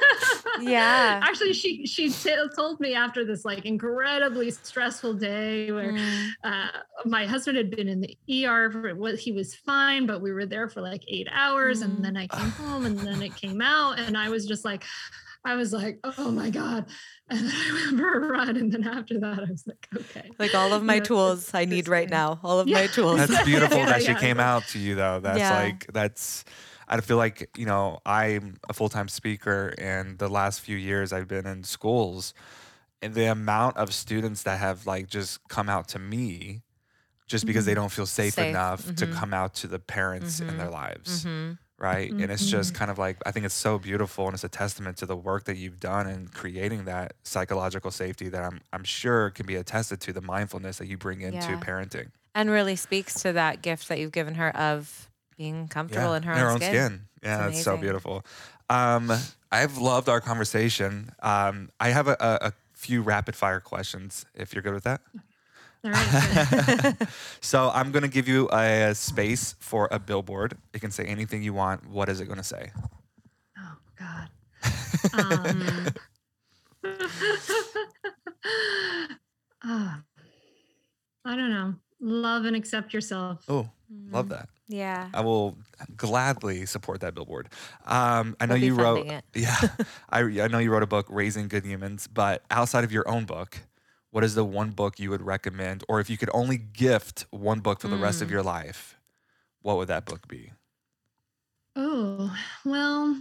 Yeah. 0.61 1.21
actually 1.23 1.53
she 1.53 1.87
she 1.87 2.09
t- 2.11 2.35
told 2.57 2.81
me 2.81 2.95
after 2.95 3.25
this 3.25 3.45
like 3.45 3.65
incredibly 3.67 4.51
stressful 4.51 5.15
day 5.15 5.71
where 5.73 5.93
Mm. 5.93 6.29
uh, 6.45 6.69
my 7.05 7.27
husband 7.27 7.57
had 7.59 7.71
been 7.71 7.89
in 7.89 8.01
the 8.01 8.47
ER 8.47 8.71
for 8.71 8.95
what 8.95 9.19
he 9.19 9.33
was 9.33 9.55
fine, 9.55 10.07
but 10.07 10.21
we 10.23 10.33
were 10.33 10.47
there 10.47 10.69
for 10.69 10.81
like 10.83 11.03
eight 11.09 11.29
hours, 11.33 11.81
Mm. 11.81 11.85
and 11.85 12.05
then 12.05 12.17
I 12.17 12.27
came 12.27 12.51
home, 12.63 12.85
and 12.87 12.99
then 12.99 13.21
it 13.23 13.35
came 13.37 13.61
out, 13.61 13.99
and 13.99 14.17
I 14.17 14.29
was 14.29 14.47
just 14.47 14.65
like, 14.65 14.85
I 15.45 15.57
was 15.57 15.73
like, 15.73 16.01
oh 16.05 16.31
my 16.31 16.51
god, 16.51 16.87
and 17.31 17.41
then 17.41 17.51
I 17.53 17.73
went 17.73 17.99
for 17.99 18.13
a 18.13 18.29
run, 18.29 18.57
and 18.57 18.73
then 18.73 18.85
after 18.87 19.19
that, 19.21 19.39
I 19.41 19.51
was 19.51 19.65
like, 19.67 19.87
okay, 19.97 20.31
Like 20.39 20.55
all 20.55 20.73
of 20.73 20.83
You 20.83 20.87
my 20.87 20.99
know, 20.99 21.05
tools 21.05 21.55
I 21.55 21.65
need 21.65 21.89
right 21.89 22.09
thing. 22.09 22.11
now. 22.11 22.41
All 22.43 22.61
of 22.61 22.69
my 22.69 22.87
tools. 22.89 23.27
That's 23.27 23.41
beautiful 23.45 23.79
Yeah, 23.79 23.87
that 23.87 24.03
she 24.03 24.13
yeah, 24.13 24.21
came 24.21 24.39
out 24.41 24.67
to 24.69 24.79
you 24.79 24.95
though. 24.95 25.21
That's 25.21 25.39
Yeah. 25.39 25.57
like 25.57 25.87
that's 25.93 26.45
I 26.89 27.01
feel 27.01 27.17
like, 27.19 27.49
you 27.57 27.67
know, 27.67 28.01
I'm 28.05 28.57
a 28.69 28.73
full-time 28.73 29.09
speaker 29.09 29.75
and 29.79 30.19
the 30.19 30.29
last 30.29 30.61
few 30.61 30.77
years 30.77 31.13
I've 31.13 31.29
been 31.29 31.47
in 31.47 31.63
schools 31.63 32.35
and 33.03 33.15
the 33.15 33.27
amount 33.31 33.77
of 33.77 33.95
students 33.95 34.43
that 34.45 34.59
have 34.59 34.87
like 34.87 35.09
just 35.09 35.47
come 35.49 35.69
out 35.69 35.89
to 35.89 35.99
me 35.99 36.63
just 37.29 37.47
because 37.47 37.65
they 37.65 37.75
don't 37.75 37.93
feel 37.93 38.07
safe, 38.07 38.35
Safe, 38.35 38.49
enough 38.49 38.95
to 38.97 39.07
mhm. 39.07 39.13
come 39.13 39.33
out 39.35 39.55
to 39.55 39.69
the 39.69 39.79
parents 39.79 40.41
in 40.41 40.57
their 40.59 40.69
Mhm. 40.69 40.73
lives. 40.73 41.29
Right. 41.81 42.15
And 42.19 42.31
it's 42.31 42.45
just 42.51 42.75
Mhm. 42.75 42.77
kind 42.77 42.91
of 42.91 42.99
like, 42.99 43.17
I 43.25 43.31
think 43.33 43.47
it's 43.47 43.55
so 43.55 43.79
beautiful 43.79 44.27
and 44.27 44.35
it's 44.35 44.45
a 44.45 44.51
testament 44.51 44.99
to 44.99 45.07
the 45.07 45.17
work 45.17 45.45
that 45.45 45.57
you've 45.57 45.81
done 45.81 46.07
in 46.07 46.29
creating 46.29 46.85
that 46.85 47.15
psychological 47.25 47.91
safety 47.91 48.29
that 48.29 48.43
I'm, 48.45 48.61
I'm 48.73 48.85
sure 48.85 49.31
can 49.31 49.47
be 49.47 49.57
attested 49.57 49.99
to 50.03 50.13
the 50.13 50.21
mindfulness 50.21 50.77
that 50.77 50.89
you 50.89 50.99
bring 50.99 51.23
into 51.23 51.53
Yeah. 51.53 51.61
parenting. 51.61 52.11
And 52.35 52.51
really 52.51 52.77
speaks 52.77 53.15
to 53.23 53.33
that 53.33 53.63
gift 53.63 53.89
that 53.89 53.99
you've 53.99 54.13
given 54.13 54.35
her 54.35 54.55
of 54.55 55.09
being 55.39 55.69
comfortable 55.69 56.13
in 56.15 56.23
her, 56.25 56.51
own, 56.51 56.61
skin. 56.61 57.09
Yeah, 57.23 57.49
it's 57.49 57.63
so 57.63 57.79
beautiful. 57.79 58.25
Um, 58.69 59.11
I've 59.51 59.79
loved 59.79 60.09
our 60.11 60.21
conversation. 60.21 61.13
Um, 61.23 61.71
I 61.81 61.89
have 61.89 62.09
a, 62.09 62.17
a, 62.21 62.49
a 62.49 62.53
few 62.75 63.01
rapid 63.03 63.35
fire 63.35 63.59
questions, 63.61 64.27
if 64.35 64.53
you're 64.55 64.63
good 64.63 64.75
with 64.75 64.85
that. 64.85 65.01
all 65.85 65.91
right, 65.93 66.97
so 67.41 67.71
I'm 67.73 67.91
going 67.93 68.03
to 68.03 68.09
give 68.09 68.29
you 68.29 68.49
a, 68.53 68.95
space 68.95 69.55
for 69.61 69.89
a 69.91 69.99
billboard. 69.99 70.57
It 70.75 70.81
can 70.81 70.91
say 70.91 71.05
anything 71.05 71.43
you 71.43 71.55
want. 71.55 71.87
What 71.89 72.09
is 72.09 72.21
it 72.21 72.27
going 72.27 72.39
to 72.39 72.45
say? 72.45 72.71
oh 73.59 73.77
god. 73.99 74.29
Um, 75.15 75.87
ah, 79.65 80.01
I 81.25 81.37
don't 81.37 81.51
know. 81.51 81.75
Love 82.01 82.45
and 82.47 82.57
accept 82.57 82.95
yourself. 82.95 83.45
Oh, 83.49 83.69
love 84.11 84.27
Mm. 84.27 84.31
that. 84.31 84.49
Yeah. 84.69 85.09
I 85.13 85.21
will 85.23 85.59
gladly 85.97 86.65
support 86.65 87.01
that 87.01 87.15
billboard. 87.15 87.49
Um, 87.87 88.37
I 88.41 88.47
know 88.47 88.55
We'll 88.55 88.61
be 88.61 88.67
you 88.67 88.75
wrote, 88.75 89.07
it. 89.07 89.25
yeah, 89.35 89.57
I, 90.09 90.21
I 90.21 90.49
know 90.49 90.59
you 90.59 90.71
wrote 90.71 90.85
a 90.85 90.87
book, 90.87 91.07
Raising 91.11 91.49
Good 91.49 91.65
Humans. 91.67 92.07
But 92.07 92.43
outside 92.51 92.85
of 92.85 92.93
your 92.93 93.09
own 93.09 93.25
book, 93.25 93.59
what 94.11 94.25
is 94.25 94.35
the 94.35 94.45
one 94.45 94.71
book 94.71 94.99
you 94.99 95.11
would 95.11 95.23
recommend, 95.23 95.85
or 95.89 96.01
if 96.01 96.11
you 96.11 96.17
could 96.17 96.31
only 96.33 96.59
gift 96.59 97.27
one 97.31 97.61
book 97.61 97.81
for 97.81 97.89
the 97.89 97.97
rest 97.97 98.23
of 98.23 98.29
Mm. 98.29 98.33
your 98.33 98.43
life, 98.43 98.97
what 99.63 99.77
would 99.77 99.89
that 99.89 100.05
book 100.05 100.27
be? 100.29 100.53
Oh, 101.77 102.37
well, 102.65 103.21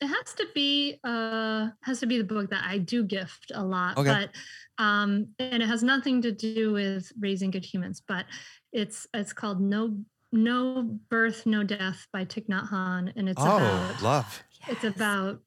it 0.00 0.06
has 0.06 0.34
to 0.34 0.46
be 0.54 0.98
uh 1.04 1.68
has 1.82 2.00
to 2.00 2.06
be 2.06 2.18
the 2.18 2.24
book 2.24 2.50
that 2.50 2.64
I 2.66 2.78
do 2.78 3.04
gift 3.04 3.52
a 3.54 3.62
lot. 3.62 3.98
Okay. 3.98 4.08
But 4.08 4.84
um 4.84 5.28
and 5.38 5.62
it 5.62 5.66
has 5.66 5.82
nothing 5.82 6.22
to 6.22 6.32
do 6.32 6.72
with 6.72 7.12
raising 7.20 7.50
good 7.50 7.64
humans, 7.64 8.02
but 8.06 8.26
it's 8.72 9.06
it's 9.14 9.32
called 9.32 9.60
No 9.60 9.98
No 10.32 10.82
Birth, 11.10 11.46
No 11.46 11.62
Death 11.62 12.06
by 12.12 12.24
Thich 12.24 12.48
Nhat 12.48 12.68
Hanh. 12.70 13.12
And 13.14 13.28
it's 13.28 13.40
oh, 13.40 13.56
about 13.56 14.02
love! 14.02 14.42
it's 14.68 14.84
about 14.84 15.40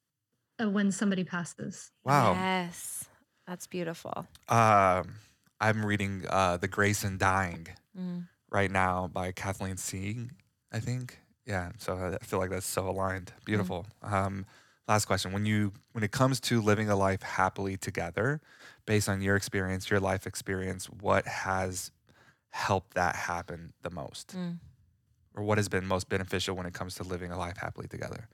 uh, 0.61 0.69
when 0.69 0.91
somebody 0.91 1.23
passes. 1.23 1.91
Wow. 2.03 2.33
Yes. 2.33 3.09
That's 3.47 3.67
beautiful. 3.67 4.27
Um, 4.47 5.15
I'm 5.59 5.85
reading 5.85 6.25
uh, 6.29 6.57
The 6.57 6.67
Grace 6.67 7.03
in 7.03 7.17
Dying 7.17 7.67
Mm. 7.97 8.27
right 8.49 8.71
now 8.71 9.07
by 9.07 9.31
Kathleen 9.31 9.77
Singh, 9.77 10.31
I 10.71 10.79
think. 10.79 11.19
Yeah, 11.45 11.73
so 11.77 11.93
I 11.95 12.15
I 12.15 12.25
feel 12.25 12.39
like 12.39 12.49
that's 12.49 12.65
so 12.65 12.89
aligned. 12.89 13.31
Beautiful. 13.45 13.85
Um, 14.01 14.45
last 14.87 15.05
question: 15.05 15.31
When 15.31 15.45
you 15.45 15.73
when 15.91 16.03
it 16.03 16.11
comes 16.11 16.39
to 16.41 16.59
living 16.59 16.89
a 16.89 16.95
life 16.95 17.21
happily 17.21 17.77
together, 17.77 18.41
based 18.87 19.07
on 19.09 19.21
your 19.21 19.35
experience, 19.35 19.91
your 19.91 19.99
life 19.99 20.25
experience, 20.25 20.85
what 20.89 21.27
has 21.27 21.91
helped 22.49 22.95
that 22.95 23.15
happen 23.15 23.73
the 23.83 23.91
most, 23.91 24.35
Mm. 24.35 24.57
or 25.35 25.43
what 25.43 25.57
has 25.59 25.69
been 25.69 25.85
most 25.85 26.09
beneficial 26.09 26.55
when 26.55 26.65
it 26.65 26.73
comes 26.73 26.95
to 26.95 27.03
living 27.03 27.31
a 27.31 27.37
life 27.37 27.57
happily 27.57 27.87
together? 27.87 28.27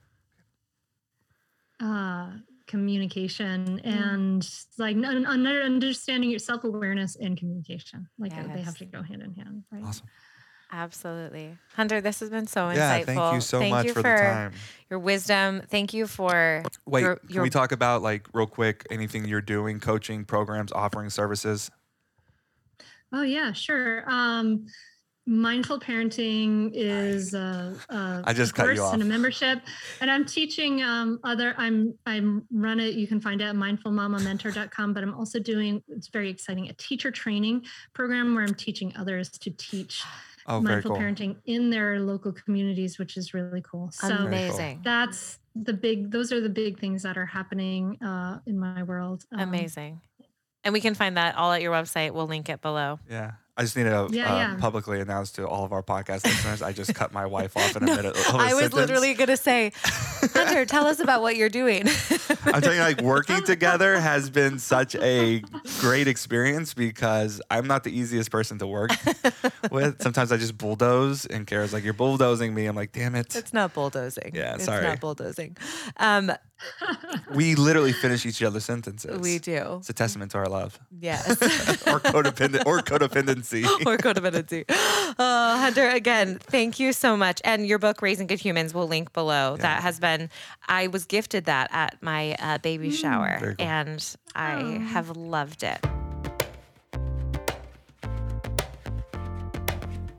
Uh 1.78 2.30
communication 2.70 3.80
and 3.80 4.48
like 4.78 4.96
un- 4.96 5.26
un- 5.26 5.46
understanding 5.46 6.30
your 6.30 6.38
self-awareness 6.38 7.16
and 7.16 7.36
communication 7.36 8.06
like 8.16 8.32
uh, 8.32 8.46
they 8.54 8.62
have 8.62 8.78
to 8.78 8.84
go 8.84 9.02
hand 9.02 9.22
in 9.22 9.34
hand 9.34 9.64
right 9.72 9.84
Awesome. 9.84 10.06
Absolutely. 10.72 11.58
Hunter, 11.74 12.00
this 12.00 12.20
has 12.20 12.30
been 12.30 12.46
so 12.46 12.68
insightful. 12.68 12.76
Yeah, 12.76 13.00
insightful. 13.00 13.06
thank 13.06 13.34
you 13.34 13.40
so 13.40 13.68
much 13.68 13.86
you 13.86 13.92
for 13.92 14.02
the 14.02 14.08
time. 14.08 14.52
your 14.88 15.00
wisdom. 15.00 15.62
Thank 15.68 15.92
you 15.92 16.06
for 16.06 16.62
Wait, 16.86 17.00
your, 17.00 17.16
can 17.16 17.42
we 17.42 17.50
talk 17.50 17.72
about 17.72 18.02
like 18.02 18.28
real 18.32 18.46
quick 18.46 18.86
anything 18.88 19.24
you're 19.24 19.40
doing, 19.40 19.80
coaching 19.80 20.24
programs, 20.24 20.70
offering 20.70 21.10
services? 21.10 21.72
Oh 23.12 23.22
yeah, 23.22 23.52
sure. 23.52 24.08
Um, 24.08 24.66
mindful 25.30 25.78
parenting 25.78 26.72
is 26.74 27.32
a, 27.32 27.74
a 27.88 28.22
I 28.26 28.32
just 28.32 28.50
a 28.52 28.54
cut 28.54 28.74
you 28.74 28.80
course 28.80 28.92
and 28.92 29.02
a 29.02 29.06
membership, 29.06 29.60
and 30.00 30.10
I'm 30.10 30.26
teaching 30.26 30.82
um, 30.82 31.20
other. 31.24 31.54
I'm 31.56 31.94
I'm 32.04 32.44
run 32.52 32.80
it. 32.80 32.94
You 32.94 33.06
can 33.06 33.20
find 33.20 33.40
it 33.40 33.44
at 33.44 33.54
mindfulmamamentor.com. 33.54 34.92
But 34.92 35.02
I'm 35.02 35.14
also 35.14 35.38
doing. 35.38 35.82
It's 35.88 36.08
very 36.08 36.28
exciting. 36.28 36.68
A 36.68 36.74
teacher 36.74 37.10
training 37.10 37.64
program 37.94 38.34
where 38.34 38.44
I'm 38.44 38.54
teaching 38.54 38.92
others 38.96 39.30
to 39.30 39.50
teach 39.50 40.02
Oh, 40.46 40.60
mindful 40.60 40.92
cool. 40.92 41.00
parenting 41.00 41.36
in 41.44 41.70
their 41.70 42.00
local 42.00 42.32
communities, 42.32 42.98
which 42.98 43.16
is 43.16 43.34
really 43.34 43.62
cool. 43.62 43.90
So 43.92 44.08
amazing. 44.08 44.80
that's 44.82 45.38
the 45.54 45.72
big. 45.72 46.10
Those 46.10 46.32
are 46.32 46.40
the 46.40 46.48
big 46.48 46.80
things 46.80 47.02
that 47.04 47.16
are 47.16 47.26
happening 47.26 48.02
uh, 48.02 48.40
in 48.46 48.58
my 48.58 48.82
world. 48.82 49.24
Um, 49.32 49.40
Amazing. 49.40 50.00
And 50.64 50.72
we 50.72 50.80
can 50.80 50.94
find 50.94 51.16
that 51.16 51.36
all 51.36 51.52
at 51.52 51.62
your 51.62 51.72
website. 51.72 52.12
We'll 52.12 52.26
link 52.26 52.48
it 52.48 52.60
below. 52.60 52.98
Yeah. 53.08 53.32
I 53.60 53.62
just 53.64 53.76
need 53.76 53.82
to 53.82 54.08
Yeah, 54.10 54.32
uh, 54.32 54.36
yeah. 54.38 54.56
publicly 54.58 55.00
announce 55.00 55.32
to 55.32 55.46
all 55.46 55.66
of 55.66 55.72
our 55.72 55.82
podcast 55.82 56.24
listeners. 56.24 56.62
I 56.62 56.72
just 56.72 56.94
cut 56.94 57.12
my 57.12 57.26
wife 57.26 57.54
off 57.58 57.76
in 57.76 57.82
a 57.82 57.86
minute. 57.94 58.16
I 58.32 58.54
was 58.54 58.62
sentence. 58.62 58.72
literally 58.74 59.12
going 59.12 59.28
to 59.28 59.36
say, 59.36 59.72
Hunter, 59.84 60.64
tell 60.64 60.86
us 60.86 60.98
about 60.98 61.20
what 61.20 61.36
you're 61.36 61.50
doing. 61.50 61.84
I'm 62.46 62.62
telling 62.62 62.78
you, 62.78 62.82
like 62.82 63.00
working 63.02 63.44
together 63.44 64.00
has 64.00 64.30
been 64.30 64.58
such 64.58 64.94
a 64.96 65.42
great 65.78 66.08
experience 66.08 66.72
because 66.72 67.42
I'm 67.50 67.66
not 67.66 67.84
the 67.84 67.90
easiest 67.96 68.30
person 68.30 68.58
to 68.60 68.66
work 68.66 68.92
with. 69.70 70.00
Sometimes 70.00 70.32
I 70.32 70.38
just 70.38 70.56
bulldoze, 70.56 71.26
and 71.26 71.46
Kara's 71.46 71.74
like, 71.74 71.84
"You're 71.84 71.92
bulldozing 71.92 72.54
me." 72.54 72.64
I'm 72.64 72.76
like, 72.76 72.92
"Damn 72.92 73.14
it!" 73.14 73.36
It's 73.36 73.52
not 73.52 73.74
bulldozing. 73.74 74.30
Yeah, 74.34 74.54
it's 74.54 74.64
sorry. 74.64 74.84
not 74.84 75.00
bulldozing. 75.00 75.56
Um, 75.98 76.32
We 77.34 77.54
literally 77.54 77.92
finish 77.92 78.26
each 78.26 78.42
other's 78.42 78.64
sentences. 78.64 79.20
we 79.20 79.38
do. 79.38 79.76
It's 79.78 79.90
a 79.90 79.92
testament 79.92 80.32
to 80.32 80.38
our 80.38 80.48
love, 80.48 80.78
Yes. 81.00 81.28
or 81.86 82.00
codependent, 82.00 82.66
or 82.66 82.78
codependency. 82.80 83.64
or 83.86 83.96
codependency. 83.96 84.64
Oh, 84.68 85.58
Hunter, 85.60 85.88
again, 85.88 86.38
thank 86.40 86.78
you 86.80 86.92
so 86.92 87.16
much. 87.16 87.40
And 87.44 87.66
your 87.66 87.78
book, 87.78 88.02
Raising 88.02 88.26
Good 88.26 88.40
Humans, 88.40 88.74
will 88.74 88.88
link 88.88 89.12
below. 89.12 89.56
That 89.58 89.82
has 89.82 89.98
been, 90.00 90.28
I 90.68 90.88
was 90.88 91.04
gifted 91.04 91.44
that 91.46 91.68
at 91.72 92.02
my 92.02 92.34
uh, 92.38 92.58
baby 92.58 92.90
shower, 92.90 93.38
Very 93.40 93.56
cool. 93.56 93.66
and 93.66 94.16
I 94.34 94.60
have 94.92 95.16
loved 95.16 95.62
it. 95.62 95.78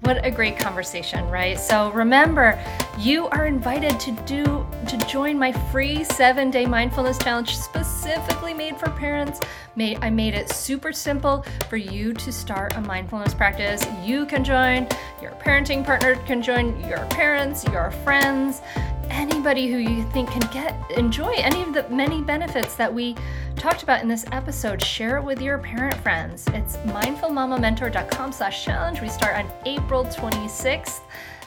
What 0.02 0.26
a 0.26 0.32
great 0.32 0.58
conversation, 0.58 1.30
right? 1.30 1.60
So 1.60 1.92
remember, 1.92 2.60
you 2.98 3.28
are 3.28 3.46
invited 3.46 4.00
to 4.00 4.12
do 4.26 4.66
to 4.88 4.98
join 5.08 5.38
my 5.38 5.52
free 5.72 5.98
7-day 6.00 6.66
mindfulness 6.66 7.20
challenge 7.20 7.56
specifically 7.56 8.56
made 8.56 8.78
for 8.78 8.90
parents. 8.90 9.42
I 9.78 10.10
made 10.10 10.34
it 10.34 10.50
super 10.50 10.92
simple 10.92 11.46
for 11.70 11.78
you 11.78 12.14
to 12.14 12.32
start 12.32 12.76
a 12.76 12.82
mindfulness 12.82 13.34
practice. 13.34 13.86
You 14.04 14.26
can 14.26 14.44
join, 14.44 14.88
your 15.22 15.32
parenting 15.32 15.86
partner 15.86 16.16
can 16.26 16.42
join, 16.42 16.80
your 16.88 17.06
parents, 17.06 17.64
your 17.66 17.92
friends, 18.04 18.62
anybody 19.10 19.72
who 19.72 19.78
you 19.78 20.04
think 20.12 20.30
can 20.30 20.42
get 20.52 20.76
enjoy 20.98 21.34
any 21.38 21.64
of 21.64 21.74
the 21.74 21.88
many 21.90 22.22
benefits 22.22 22.76
that 22.76 22.94
we 22.94 23.16
talked 23.56 23.84
about 23.84 24.02
in 24.02 24.08
this 24.08 24.26
episode. 24.32 24.84
Share 24.84 25.18
it 25.18 25.24
with 25.24 25.42
your 25.42 25.58
parent 25.58 25.96
friends. 26.02 26.46
It's 26.54 26.78
mindfulmamamentor.com 26.78 28.32
slash 28.32 28.66
challenge. 28.66 29.02
We 29.02 29.10
start 29.10 29.38
on 29.38 29.52
april 29.66 30.06
26th 30.06 31.02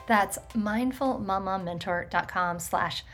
that's 0.06 0.38
mindfulmamamentor.com 0.54 2.58
slash 2.58 2.96
challenge 2.96 3.10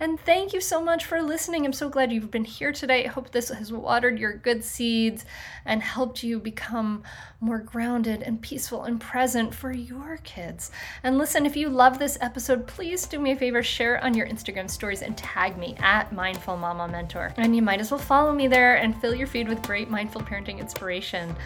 and 0.00 0.20
thank 0.20 0.52
you 0.52 0.60
so 0.60 0.82
much 0.82 1.04
for 1.04 1.22
listening. 1.22 1.64
I'm 1.64 1.72
so 1.72 1.88
glad 1.88 2.12
you've 2.12 2.30
been 2.30 2.44
here 2.44 2.72
today. 2.72 3.04
I 3.04 3.08
hope 3.08 3.30
this 3.30 3.48
has 3.48 3.72
watered 3.72 4.18
your 4.18 4.34
good 4.34 4.64
seeds 4.64 5.24
and 5.64 5.82
helped 5.82 6.22
you 6.22 6.38
become 6.38 7.02
more 7.44 7.58
grounded 7.58 8.22
and 8.22 8.40
peaceful 8.40 8.84
and 8.84 9.00
present 9.00 9.54
for 9.54 9.70
your 9.70 10.18
kids. 10.24 10.70
And 11.02 11.18
listen 11.18 11.44
if 11.44 11.56
you 11.56 11.68
love 11.68 11.98
this 11.98 12.16
episode 12.20 12.66
please 12.66 13.06
do 13.06 13.18
me 13.18 13.32
a 13.32 13.36
favor 13.36 13.62
share 13.62 14.02
on 14.02 14.14
your 14.14 14.26
instagram 14.26 14.70
stories 14.70 15.02
and 15.02 15.16
tag 15.16 15.58
me 15.58 15.76
at 15.78 16.12
mindful 16.12 16.56
mama 16.56 16.88
mentor. 16.88 17.34
And 17.36 17.54
you 17.54 17.62
might 17.62 17.80
as 17.80 17.90
well 17.90 18.00
follow 18.00 18.32
me 18.32 18.48
there 18.48 18.76
and 18.76 18.98
fill 19.00 19.14
your 19.14 19.26
feed 19.26 19.48
with 19.48 19.62
great 19.62 19.90
mindful 19.90 20.22
parenting 20.22 20.58
inspiration. 20.58 21.36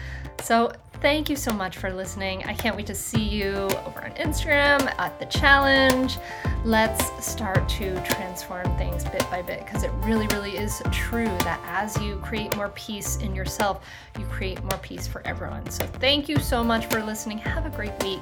So 0.41 0.71
thank 1.01 1.29
you 1.29 1.35
so 1.35 1.51
much 1.51 1.77
for 1.77 1.91
listening. 1.91 2.43
I 2.45 2.53
can't 2.53 2.75
wait 2.75 2.87
to 2.87 2.95
see 2.95 3.23
you 3.23 3.53
over 3.85 4.03
on 4.03 4.11
instagram 4.11 4.93
at 4.99 5.19
the 5.19 5.25
challenge. 5.25 6.17
Let's 6.63 7.25
start 7.25 7.67
to 7.69 8.01
transform 8.03 8.65
things 8.77 9.03
bit 9.05 9.25
by 9.29 9.41
bit 9.41 9.65
because 9.65 9.83
it 9.83 9.91
really 10.03 10.27
really 10.27 10.57
is 10.57 10.81
true 10.91 11.25
that 11.25 11.59
as 11.65 12.01
you 12.01 12.17
create 12.17 12.55
more 12.55 12.69
peace 12.69 13.17
in 13.17 13.35
yourself 13.35 13.85
you 14.17 14.25
create 14.25 14.61
more 14.63 14.79
peace 14.79 15.07
for 15.07 15.25
everyone. 15.25 15.69
So 15.69 15.88
thank 15.93 16.29
you 16.29 16.37
so 16.37 16.63
much 16.63 16.85
for 16.87 17.03
listening 17.03 17.37
have 17.37 17.65
a 17.65 17.69
great 17.69 18.03
week 18.03 18.21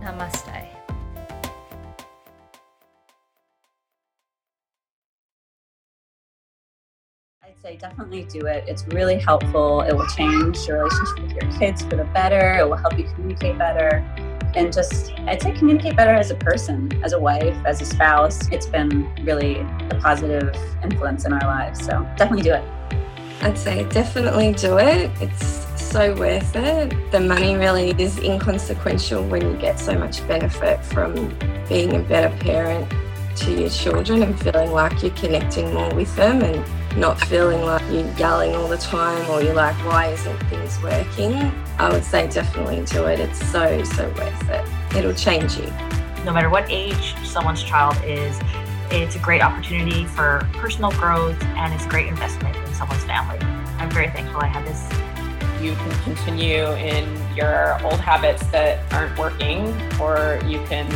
namaste 0.00 0.48
I'd 7.44 7.60
say 7.60 7.76
definitely 7.76 8.24
do 8.24 8.46
it. 8.46 8.64
It's 8.66 8.86
really 8.88 9.18
helpful. 9.18 9.82
It 9.82 9.92
will 9.92 10.06
change 10.06 10.58
your 10.66 10.84
relationship 10.84 11.22
with 11.22 11.32
your 11.32 11.58
kids 11.58 11.82
for 11.82 11.96
the 11.96 12.04
better. 12.04 12.58
It 12.58 12.68
will 12.68 12.76
help 12.76 12.96
you 12.96 13.04
communicate 13.04 13.58
better. 13.58 13.96
And 14.54 14.72
just, 14.72 15.12
I'd 15.26 15.42
say 15.42 15.52
communicate 15.52 15.96
better 15.96 16.14
as 16.14 16.30
a 16.30 16.34
person, 16.36 16.90
as 17.04 17.12
a 17.12 17.20
wife, 17.20 17.56
as 17.66 17.82
a 17.82 17.84
spouse. 17.84 18.48
It's 18.50 18.66
been 18.66 19.12
really 19.24 19.58
a 19.58 19.98
positive 20.00 20.54
influence 20.82 21.26
in 21.26 21.32
our 21.32 21.40
lives. 21.40 21.84
So 21.84 22.08
definitely 22.16 22.42
do 22.42 22.54
it. 22.54 22.64
I'd 23.42 23.58
say 23.58 23.84
definitely 23.88 24.52
do 24.52 24.78
it. 24.78 25.10
It's 25.20 25.71
so 25.92 26.14
worth 26.14 26.56
it. 26.56 27.12
The 27.12 27.20
money 27.20 27.54
really 27.54 27.90
is 28.02 28.18
inconsequential 28.18 29.24
when 29.24 29.42
you 29.42 29.58
get 29.58 29.78
so 29.78 29.92
much 29.98 30.26
benefit 30.26 30.82
from 30.86 31.14
being 31.68 31.94
a 31.94 31.98
better 31.98 32.34
parent 32.38 32.90
to 33.36 33.60
your 33.60 33.68
children 33.68 34.22
and 34.22 34.40
feeling 34.40 34.72
like 34.72 35.02
you're 35.02 35.12
connecting 35.12 35.74
more 35.74 35.94
with 35.94 36.14
them 36.16 36.40
and 36.40 36.98
not 36.98 37.20
feeling 37.26 37.60
like 37.66 37.82
you're 37.92 38.10
yelling 38.16 38.54
all 38.54 38.68
the 38.68 38.78
time 38.78 39.30
or 39.30 39.42
you're 39.42 39.52
like, 39.52 39.76
why 39.84 40.06
isn't 40.06 40.38
things 40.44 40.82
working? 40.82 41.34
I 41.78 41.90
would 41.90 42.04
say 42.04 42.26
definitely 42.26 42.82
do 42.86 43.04
it. 43.04 43.20
It's 43.20 43.44
so, 43.50 43.84
so 43.84 44.08
worth 44.12 44.48
it. 44.48 44.96
It'll 44.96 45.12
change 45.12 45.58
you. 45.58 45.66
no 46.24 46.32
matter 46.32 46.48
what 46.48 46.70
age 46.70 47.14
someone's 47.22 47.62
child 47.62 48.02
is, 48.02 48.40
it's 48.90 49.16
a 49.16 49.18
great 49.18 49.42
opportunity 49.42 50.06
for 50.06 50.48
personal 50.54 50.90
growth 50.92 51.42
and 51.42 51.74
it's 51.74 51.84
a 51.84 51.88
great 51.90 52.06
investment 52.06 52.56
in 52.56 52.72
someone's 52.72 53.04
family. 53.04 53.38
I'm 53.76 53.90
very 53.90 54.08
thankful 54.08 54.40
I 54.40 54.46
had 54.46 54.66
this. 54.66 55.12
You 55.62 55.74
can 55.76 55.90
continue 56.02 56.64
in 56.72 57.36
your 57.36 57.80
old 57.84 58.00
habits 58.00 58.44
that 58.48 58.80
aren't 58.92 59.16
working, 59.16 59.72
or 60.00 60.40
you 60.44 60.58
can 60.66 60.88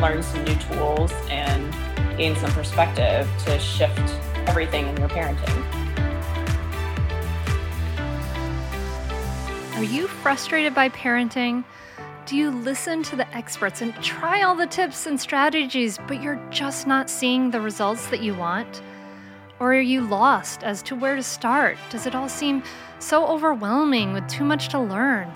learn 0.00 0.22
some 0.22 0.42
new 0.44 0.56
tools 0.56 1.12
and 1.30 1.72
gain 2.16 2.34
some 2.34 2.50
perspective 2.50 3.28
to 3.44 3.58
shift 3.60 4.00
everything 4.48 4.88
in 4.88 4.96
your 4.96 5.08
parenting. 5.08 5.64
Are 9.76 9.84
you 9.84 10.08
frustrated 10.08 10.74
by 10.74 10.88
parenting? 10.88 11.62
Do 12.26 12.36
you 12.36 12.50
listen 12.50 13.04
to 13.04 13.16
the 13.16 13.36
experts 13.36 13.80
and 13.80 13.94
try 14.02 14.42
all 14.42 14.56
the 14.56 14.66
tips 14.66 15.06
and 15.06 15.18
strategies, 15.18 15.98
but 16.08 16.20
you're 16.20 16.40
just 16.50 16.88
not 16.88 17.08
seeing 17.08 17.52
the 17.52 17.60
results 17.60 18.08
that 18.08 18.20
you 18.20 18.34
want? 18.34 18.82
Or 19.60 19.74
are 19.74 19.80
you 19.80 20.00
lost 20.00 20.64
as 20.64 20.82
to 20.82 20.96
where 20.96 21.14
to 21.14 21.22
start? 21.22 21.78
Does 21.90 22.06
it 22.06 22.16
all 22.16 22.28
seem 22.28 22.64
so 23.00 23.26
overwhelming 23.26 24.12
with 24.12 24.26
too 24.28 24.44
much 24.44 24.68
to 24.70 24.80
learn? 24.80 25.32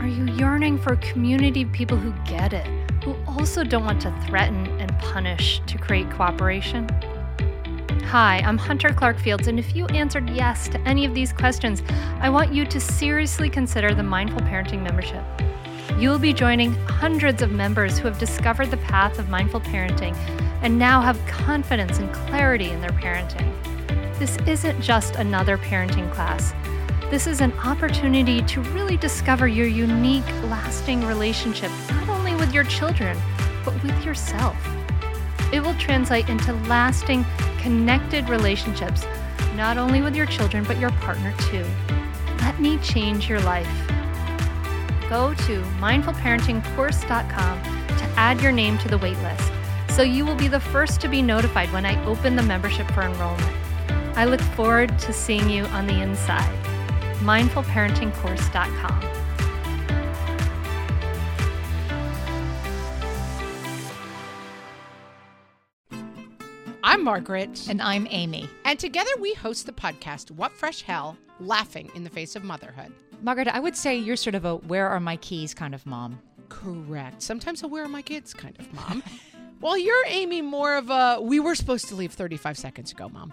Are 0.00 0.06
you 0.06 0.24
yearning 0.34 0.78
for 0.78 0.94
a 0.94 0.96
community 0.98 1.62
of 1.62 1.72
people 1.72 1.96
who 1.96 2.12
get 2.24 2.52
it, 2.52 2.66
who 3.04 3.14
also 3.26 3.64
don't 3.64 3.84
want 3.84 4.00
to 4.02 4.24
threaten 4.26 4.66
and 4.80 4.96
punish 4.98 5.60
to 5.66 5.78
create 5.78 6.10
cooperation? 6.10 6.88
Hi, 8.04 8.38
I'm 8.44 8.58
Hunter 8.58 8.92
Clarke-Fields, 8.92 9.46
and 9.46 9.58
if 9.58 9.76
you 9.76 9.86
answered 9.86 10.28
yes 10.30 10.66
to 10.68 10.80
any 10.80 11.04
of 11.04 11.14
these 11.14 11.32
questions, 11.32 11.82
I 12.20 12.28
want 12.28 12.52
you 12.52 12.64
to 12.66 12.80
seriously 12.80 13.48
consider 13.48 13.94
the 13.94 14.02
Mindful 14.02 14.40
Parenting 14.40 14.82
membership. 14.82 15.22
You'll 15.96 16.18
be 16.18 16.32
joining 16.32 16.72
hundreds 16.86 17.40
of 17.40 17.52
members 17.52 17.98
who 17.98 18.08
have 18.08 18.18
discovered 18.18 18.70
the 18.70 18.78
path 18.78 19.18
of 19.18 19.28
mindful 19.28 19.60
parenting 19.60 20.16
and 20.62 20.78
now 20.78 21.00
have 21.00 21.24
confidence 21.26 21.98
and 21.98 22.12
clarity 22.12 22.70
in 22.70 22.80
their 22.80 22.90
parenting. 22.90 23.52
This 24.18 24.36
isn't 24.46 24.80
just 24.80 25.16
another 25.16 25.56
parenting 25.56 26.12
class. 26.12 26.52
This 27.10 27.26
is 27.26 27.40
an 27.40 27.52
opportunity 27.64 28.40
to 28.42 28.60
really 28.70 28.96
discover 28.96 29.48
your 29.48 29.66
unique, 29.66 30.28
lasting 30.44 31.04
relationship, 31.04 31.72
not 31.90 32.08
only 32.08 32.36
with 32.36 32.54
your 32.54 32.62
children, 32.62 33.18
but 33.64 33.74
with 33.82 34.04
yourself. 34.04 34.56
It 35.52 35.58
will 35.58 35.74
translate 35.74 36.28
into 36.28 36.52
lasting, 36.68 37.26
connected 37.58 38.28
relationships, 38.28 39.04
not 39.56 39.76
only 39.76 40.02
with 40.02 40.14
your 40.14 40.26
children, 40.26 40.62
but 40.62 40.78
your 40.78 40.92
partner 40.92 41.34
too. 41.50 41.66
Let 42.42 42.60
me 42.60 42.78
change 42.78 43.28
your 43.28 43.40
life. 43.40 43.66
Go 45.08 45.34
to 45.34 45.62
mindfulparentingcourse.com 45.80 47.62
to 47.62 48.04
add 48.16 48.40
your 48.40 48.52
name 48.52 48.78
to 48.78 48.88
the 48.88 48.98
waitlist 48.98 49.52
so 49.90 50.02
you 50.02 50.24
will 50.24 50.36
be 50.36 50.46
the 50.46 50.60
first 50.60 51.00
to 51.00 51.08
be 51.08 51.22
notified 51.22 51.72
when 51.72 51.84
I 51.84 52.00
open 52.04 52.36
the 52.36 52.44
membership 52.44 52.88
for 52.92 53.02
enrollment. 53.02 53.56
I 54.16 54.26
look 54.26 54.40
forward 54.40 54.96
to 55.00 55.12
seeing 55.12 55.50
you 55.50 55.64
on 55.64 55.88
the 55.88 56.00
inside. 56.00 56.69
mindfulparentingcourse.com. 57.20 59.20
I'm 66.82 67.04
Margaret. 67.04 67.66
And 67.68 67.80
I'm 67.80 68.06
Amy. 68.10 68.48
And 68.64 68.78
together 68.78 69.10
we 69.20 69.34
host 69.34 69.66
the 69.66 69.72
podcast, 69.72 70.30
What 70.32 70.52
Fresh 70.52 70.82
Hell 70.82 71.16
Laughing 71.38 71.90
in 71.94 72.04
the 72.04 72.10
Face 72.10 72.36
of 72.36 72.44
Motherhood. 72.44 72.92
Margaret, 73.22 73.48
I 73.48 73.60
would 73.60 73.76
say 73.76 73.96
you're 73.96 74.16
sort 74.16 74.34
of 74.34 74.44
a 74.44 74.56
where 74.56 74.88
are 74.88 75.00
my 75.00 75.16
keys 75.16 75.54
kind 75.54 75.74
of 75.74 75.84
mom. 75.86 76.18
Correct. 76.48 77.22
Sometimes 77.22 77.62
a 77.62 77.68
where 77.68 77.84
are 77.84 77.88
my 77.88 78.02
kids 78.02 78.34
kind 78.34 78.58
of 78.58 78.72
mom. 78.72 79.02
While 79.60 79.76
you're 79.76 80.04
Amy 80.06 80.40
more 80.40 80.76
of 80.76 80.88
a 80.88 81.18
we 81.20 81.38
were 81.38 81.54
supposed 81.54 81.86
to 81.88 81.94
leave 81.94 82.12
35 82.12 82.56
seconds 82.56 82.92
ago, 82.92 83.10
mom. 83.10 83.32